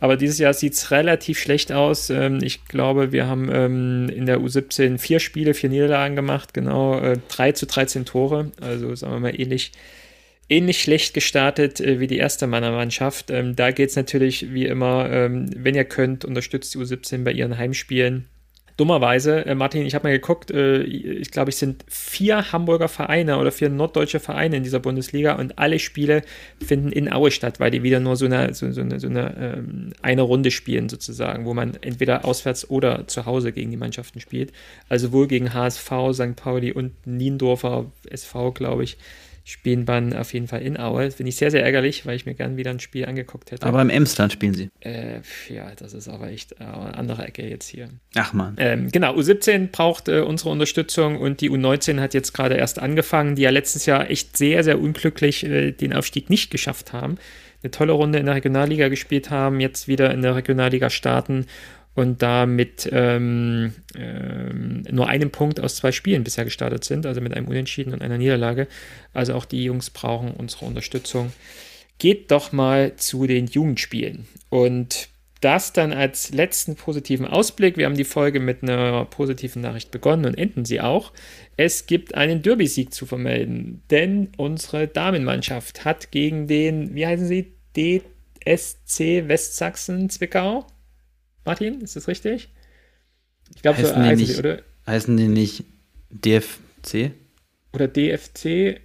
Aber 0.00 0.16
dieses 0.16 0.38
Jahr 0.38 0.52
sieht 0.52 0.72
es 0.72 0.90
relativ 0.90 1.38
schlecht 1.38 1.70
aus. 1.70 2.10
Ähm, 2.10 2.40
ich 2.42 2.64
glaube, 2.64 3.12
wir 3.12 3.28
haben 3.28 3.48
ähm, 3.52 4.08
in 4.08 4.26
der 4.26 4.38
U17 4.38 4.98
vier 4.98 5.20
Spiele, 5.20 5.54
vier 5.54 5.70
Niederlagen 5.70 6.16
gemacht, 6.16 6.54
genau, 6.54 6.98
äh, 6.98 7.18
3 7.28 7.52
zu 7.52 7.66
13 7.66 8.04
Tore. 8.04 8.50
Also 8.60 8.96
sagen 8.96 9.14
wir 9.14 9.20
mal 9.20 9.40
ähnlich 9.40 9.70
ähnlich 10.48 10.82
schlecht 10.82 11.14
gestartet 11.14 11.80
äh, 11.80 12.00
wie 12.00 12.06
die 12.06 12.18
erste 12.18 12.46
Mannschaft. 12.46 13.30
Ähm, 13.30 13.56
da 13.56 13.70
geht 13.70 13.90
es 13.90 13.96
natürlich 13.96 14.52
wie 14.52 14.66
immer, 14.66 15.10
ähm, 15.10 15.50
wenn 15.56 15.74
ihr 15.74 15.84
könnt, 15.84 16.24
unterstützt 16.24 16.74
die 16.74 16.78
U17 16.78 17.24
bei 17.24 17.32
ihren 17.32 17.56
Heimspielen. 17.56 18.28
Dummerweise, 18.76 19.46
äh, 19.46 19.54
Martin, 19.54 19.86
ich 19.86 19.94
habe 19.94 20.08
mal 20.08 20.12
geguckt, 20.12 20.50
äh, 20.50 20.82
ich 20.82 21.30
glaube, 21.30 21.50
es 21.50 21.60
sind 21.60 21.84
vier 21.88 22.50
Hamburger 22.50 22.88
Vereine 22.88 23.38
oder 23.38 23.52
vier 23.52 23.68
norddeutsche 23.68 24.18
Vereine 24.18 24.56
in 24.56 24.64
dieser 24.64 24.80
Bundesliga 24.80 25.34
und 25.34 25.60
alle 25.60 25.78
Spiele 25.78 26.22
finden 26.64 26.90
in 26.90 27.12
Aue 27.12 27.30
statt, 27.30 27.60
weil 27.60 27.70
die 27.70 27.84
wieder 27.84 28.00
nur 28.00 28.16
so 28.16 28.24
eine, 28.24 28.52
so, 28.52 28.72
so 28.72 28.80
eine, 28.80 28.98
so 28.98 29.06
eine, 29.06 29.36
ähm, 29.38 29.92
eine 30.02 30.22
Runde 30.22 30.50
spielen 30.50 30.88
sozusagen, 30.88 31.44
wo 31.44 31.54
man 31.54 31.74
entweder 31.82 32.24
auswärts 32.24 32.68
oder 32.68 33.06
zu 33.06 33.26
Hause 33.26 33.52
gegen 33.52 33.70
die 33.70 33.76
Mannschaften 33.76 34.18
spielt. 34.18 34.52
Also 34.88 35.12
wohl 35.12 35.28
gegen 35.28 35.54
HSV, 35.54 35.92
St. 36.12 36.34
Pauli 36.34 36.72
und 36.72 37.06
Niendorfer 37.06 37.92
SV, 38.10 38.50
glaube 38.50 38.82
ich 38.82 38.98
spielen 39.44 39.84
dann 39.84 40.14
auf 40.14 40.32
jeden 40.32 40.48
Fall 40.48 40.62
in 40.62 40.78
Aue. 40.78 41.04
Das 41.04 41.16
finde 41.16 41.28
ich 41.28 41.36
sehr, 41.36 41.50
sehr 41.50 41.62
ärgerlich, 41.62 42.06
weil 42.06 42.16
ich 42.16 42.24
mir 42.24 42.34
gern 42.34 42.56
wieder 42.56 42.70
ein 42.70 42.80
Spiel 42.80 43.04
angeguckt 43.04 43.50
hätte. 43.50 43.66
Aber 43.66 43.82
im 43.82 43.90
Emsland 43.90 44.32
spielen 44.32 44.54
sie. 44.54 44.70
Äh, 44.80 45.20
ja, 45.48 45.70
das 45.76 45.92
ist 45.92 46.08
aber 46.08 46.28
echt 46.28 46.58
eine 46.60 46.96
andere 46.96 47.26
Ecke 47.26 47.46
jetzt 47.46 47.68
hier. 47.68 47.90
Ach 48.14 48.32
man. 48.32 48.56
Ähm, 48.58 48.90
genau, 48.90 49.14
U17 49.14 49.68
braucht 49.70 50.08
äh, 50.08 50.20
unsere 50.20 50.48
Unterstützung 50.48 51.20
und 51.20 51.42
die 51.42 51.50
U19 51.50 52.00
hat 52.00 52.14
jetzt 52.14 52.32
gerade 52.32 52.54
erst 52.54 52.78
angefangen, 52.78 53.36
die 53.36 53.42
ja 53.42 53.50
letztes 53.50 53.84
Jahr 53.84 54.10
echt 54.10 54.36
sehr, 54.36 54.64
sehr 54.64 54.80
unglücklich 54.80 55.44
äh, 55.44 55.72
den 55.72 55.92
Aufstieg 55.92 56.30
nicht 56.30 56.50
geschafft 56.50 56.94
haben. 56.94 57.16
Eine 57.62 57.70
tolle 57.70 57.92
Runde 57.92 58.18
in 58.18 58.26
der 58.26 58.34
Regionalliga 58.34 58.88
gespielt 58.88 59.30
haben, 59.30 59.60
jetzt 59.60 59.88
wieder 59.88 60.12
in 60.12 60.22
der 60.22 60.36
Regionalliga 60.36 60.88
starten 60.88 61.46
und 61.94 62.22
da 62.22 62.46
mit 62.46 62.88
ähm, 62.92 63.72
ähm, 63.96 64.82
nur 64.90 65.08
einem 65.08 65.30
Punkt 65.30 65.60
aus 65.60 65.76
zwei 65.76 65.92
Spielen 65.92 66.24
bisher 66.24 66.44
gestartet 66.44 66.84
sind, 66.84 67.06
also 67.06 67.20
mit 67.20 67.34
einem 67.34 67.46
Unentschieden 67.46 67.92
und 67.92 68.02
einer 68.02 68.18
Niederlage. 68.18 68.66
Also 69.12 69.34
auch 69.34 69.44
die 69.44 69.64
Jungs 69.64 69.90
brauchen 69.90 70.32
unsere 70.32 70.66
Unterstützung. 70.66 71.32
Geht 71.98 72.30
doch 72.32 72.50
mal 72.50 72.96
zu 72.96 73.26
den 73.26 73.46
Jugendspielen. 73.46 74.26
Und 74.50 75.08
das 75.40 75.72
dann 75.74 75.92
als 75.92 76.32
letzten 76.32 76.74
positiven 76.74 77.26
Ausblick. 77.26 77.76
Wir 77.76 77.84
haben 77.84 77.96
die 77.96 78.04
Folge 78.04 78.40
mit 78.40 78.62
einer 78.62 79.04
positiven 79.04 79.60
Nachricht 79.60 79.90
begonnen 79.90 80.24
und 80.24 80.38
enden 80.38 80.64
sie 80.64 80.80
auch. 80.80 81.12
Es 81.56 81.86
gibt 81.86 82.14
einen 82.14 82.40
Derby-Sieg 82.40 82.94
zu 82.94 83.04
vermelden, 83.04 83.82
denn 83.90 84.30
unsere 84.38 84.88
Damenmannschaft 84.88 85.84
hat 85.84 86.10
gegen 86.10 86.46
den, 86.46 86.94
wie 86.94 87.06
heißen 87.06 87.26
sie, 87.26 87.52
DSC 87.76 89.28
Westsachsen 89.28 90.08
Zwickau 90.08 90.66
Martin, 91.44 91.80
ist 91.80 91.96
das 91.96 92.08
richtig? 92.08 92.48
Ich 93.54 93.62
glaube, 93.62 93.84
so 93.84 93.94
heißen, 93.94 94.16
die 94.16 94.16
nicht, 94.16 94.38
oder? 94.38 94.62
heißen 94.86 95.16
die 95.16 95.28
nicht 95.28 95.64
DFC? 96.10 97.12
Oder 97.72 97.88
DFC, 97.88 98.80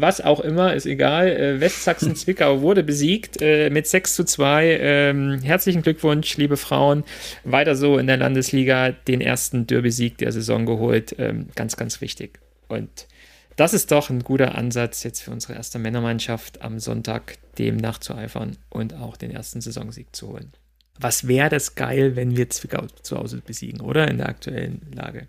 was 0.00 0.20
auch 0.20 0.40
immer, 0.40 0.74
ist 0.74 0.84
egal. 0.84 1.28
Äh, 1.28 1.60
Westsachsen-Zwickau 1.60 2.60
wurde 2.60 2.82
besiegt 2.82 3.40
äh, 3.40 3.70
mit 3.70 3.86
6 3.86 4.16
zu 4.16 4.24
2. 4.24 4.78
Ähm, 4.80 5.38
herzlichen 5.42 5.82
Glückwunsch, 5.82 6.36
liebe 6.36 6.56
Frauen. 6.56 7.04
Weiter 7.44 7.76
so 7.76 7.98
in 7.98 8.08
der 8.08 8.16
Landesliga 8.16 8.90
den 8.90 9.20
ersten 9.20 9.68
Derby-Sieg 9.68 10.18
der 10.18 10.32
Saison 10.32 10.66
geholt. 10.66 11.14
Ähm, 11.18 11.46
ganz, 11.54 11.76
ganz 11.76 12.00
wichtig. 12.00 12.40
Und 12.66 13.06
das 13.54 13.74
ist 13.74 13.92
doch 13.92 14.10
ein 14.10 14.24
guter 14.24 14.56
Ansatz 14.56 15.04
jetzt 15.04 15.22
für 15.22 15.30
unsere 15.30 15.54
erste 15.54 15.78
Männermannschaft 15.78 16.62
am 16.62 16.80
Sonntag, 16.80 17.38
dem 17.58 17.76
nachzueifern 17.76 18.56
und 18.70 18.94
auch 18.94 19.16
den 19.16 19.30
ersten 19.30 19.60
Saisonsieg 19.60 20.08
zu 20.16 20.28
holen 20.28 20.52
was 21.00 21.26
wäre 21.26 21.48
das 21.48 21.74
geil, 21.74 22.16
wenn 22.16 22.36
wir 22.36 22.50
Zwickau 22.50 22.86
zu 23.02 23.16
Hause 23.16 23.42
besiegen, 23.44 23.80
oder? 23.80 24.08
In 24.08 24.18
der 24.18 24.28
aktuellen 24.28 24.82
Lage. 24.94 25.26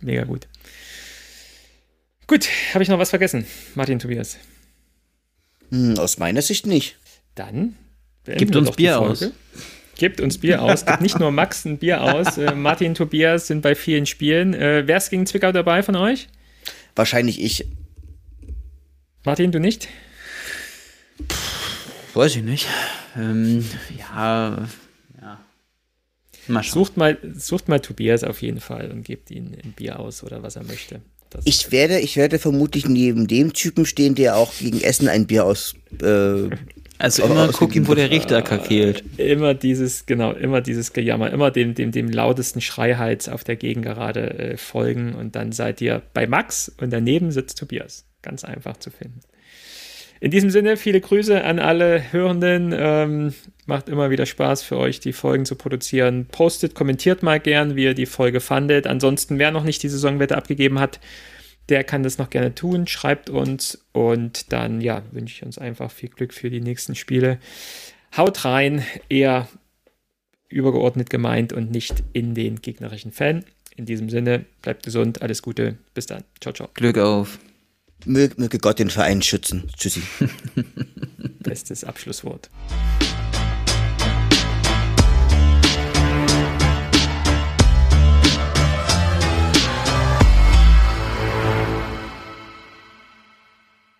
Mega 0.00 0.24
gut. 0.24 0.48
Gut, 2.26 2.48
habe 2.72 2.82
ich 2.82 2.88
noch 2.88 2.98
was 2.98 3.10
vergessen, 3.10 3.46
Martin 3.74 3.98
Tobias? 3.98 4.38
Hm, 5.70 5.98
aus 5.98 6.18
meiner 6.18 6.42
Sicht 6.42 6.66
nicht. 6.66 6.96
Dann 7.34 7.76
gibt 8.24 8.56
uns 8.56 8.72
Bier 8.72 9.00
aus. 9.00 9.30
Gibt 9.96 10.20
uns 10.20 10.38
Bier 10.38 10.62
aus. 10.62 10.86
Gibt 10.86 11.00
nicht 11.02 11.18
nur 11.18 11.30
Max 11.30 11.64
ein 11.64 11.78
Bier 11.78 12.02
aus. 12.02 12.38
Äh, 12.38 12.54
Martin 12.54 12.88
und 12.88 12.94
Tobias 12.94 13.48
sind 13.48 13.60
bei 13.60 13.74
vielen 13.74 14.06
Spielen. 14.06 14.54
Äh, 14.54 14.86
wer 14.86 14.96
ist 14.96 15.10
gegen 15.10 15.26
Zwickau 15.26 15.52
dabei 15.52 15.82
von 15.82 15.96
euch? 15.96 16.28
Wahrscheinlich 16.96 17.40
ich. 17.40 17.66
Martin, 19.24 19.52
du 19.52 19.60
nicht? 19.60 19.88
Weiß 22.14 22.34
ich 22.36 22.42
nicht. 22.42 22.66
Ähm, 23.16 23.64
ja, 23.98 24.68
ja. 25.20 25.40
Mal 26.48 26.62
sucht, 26.64 26.96
mal, 26.96 27.18
sucht 27.34 27.68
mal 27.68 27.80
Tobias 27.80 28.24
auf 28.24 28.42
jeden 28.42 28.60
Fall 28.60 28.90
und 28.90 29.04
gebt 29.04 29.30
ihm 29.30 29.52
ein 29.62 29.72
Bier 29.72 30.00
aus 30.00 30.22
oder 30.22 30.42
was 30.42 30.56
er 30.56 30.64
möchte. 30.64 31.00
Das 31.30 31.46
ich 31.46 31.70
werde, 31.70 32.00
ich 32.00 32.16
werde 32.16 32.38
vermutlich 32.38 32.88
neben 32.88 33.28
dem 33.28 33.52
Typen 33.52 33.86
stehen, 33.86 34.16
der 34.16 34.36
auch 34.36 34.52
gegen 34.58 34.80
Essen 34.80 35.08
ein 35.08 35.26
Bier 35.26 35.44
aus. 35.44 35.74
Äh, 36.02 36.50
also 36.98 37.22
immer 37.22 37.48
gucken, 37.48 37.88
wo 37.88 37.94
der 37.94 38.10
Richter 38.10 38.42
kakelt. 38.42 39.02
Immer 39.16 39.54
dieses, 39.54 40.04
genau, 40.04 40.32
immer 40.32 40.60
dieses 40.60 40.92
Gejammer, 40.92 41.30
immer 41.30 41.50
dem, 41.50 41.74
dem, 41.74 41.92
dem 41.92 42.10
lautesten 42.10 42.60
Schreihals 42.60 43.28
auf 43.28 43.42
der 43.42 43.56
Gegengerade 43.56 44.38
äh, 44.38 44.56
folgen 44.58 45.14
und 45.14 45.34
dann 45.34 45.52
seid 45.52 45.80
ihr 45.80 46.02
bei 46.12 46.26
Max 46.26 46.70
und 46.78 46.92
daneben 46.92 47.30
sitzt 47.30 47.58
Tobias. 47.58 48.04
Ganz 48.22 48.44
einfach 48.44 48.76
zu 48.76 48.90
finden. 48.90 49.20
In 50.20 50.30
diesem 50.30 50.50
Sinne, 50.50 50.76
viele 50.76 51.00
Grüße 51.00 51.42
an 51.42 51.58
alle 51.58 52.12
Hörenden. 52.12 52.74
Ähm, 52.76 53.34
macht 53.64 53.88
immer 53.88 54.10
wieder 54.10 54.26
Spaß 54.26 54.62
für 54.62 54.76
euch, 54.76 55.00
die 55.00 55.14
Folgen 55.14 55.46
zu 55.46 55.54
produzieren. 55.54 56.26
Postet, 56.26 56.74
kommentiert 56.74 57.22
mal 57.22 57.40
gern, 57.40 57.74
wie 57.74 57.84
ihr 57.84 57.94
die 57.94 58.04
Folge 58.04 58.40
fandet. 58.40 58.86
Ansonsten, 58.86 59.38
wer 59.38 59.50
noch 59.50 59.64
nicht 59.64 59.82
die 59.82 59.88
Saisonwette 59.88 60.36
abgegeben 60.36 60.78
hat, 60.78 61.00
der 61.70 61.84
kann 61.84 62.02
das 62.02 62.18
noch 62.18 62.28
gerne 62.28 62.54
tun. 62.54 62.86
Schreibt 62.86 63.30
uns 63.30 63.86
und 63.92 64.52
dann, 64.52 64.82
ja, 64.82 65.02
wünsche 65.12 65.36
ich 65.36 65.42
uns 65.42 65.56
einfach 65.56 65.90
viel 65.90 66.10
Glück 66.10 66.34
für 66.34 66.50
die 66.50 66.60
nächsten 66.60 66.94
Spiele. 66.94 67.38
Haut 68.14 68.44
rein, 68.44 68.84
eher 69.08 69.48
übergeordnet 70.48 71.08
gemeint 71.08 71.52
und 71.52 71.70
nicht 71.70 72.02
in 72.12 72.34
den 72.34 72.60
gegnerischen 72.60 73.12
Fan. 73.12 73.44
In 73.76 73.86
diesem 73.86 74.10
Sinne, 74.10 74.44
bleibt 74.60 74.82
gesund, 74.82 75.22
alles 75.22 75.40
Gute, 75.40 75.78
bis 75.94 76.06
dann. 76.06 76.24
Ciao, 76.40 76.52
ciao. 76.52 76.68
Glück 76.74 76.98
auf. 76.98 77.38
Möge, 78.06 78.58
Gott 78.58 78.78
den 78.78 78.90
Verein 78.90 79.22
schützen. 79.22 79.70
Tschüssi. 79.76 80.02
Bestes 81.40 81.84
Abschlusswort. 81.84 82.50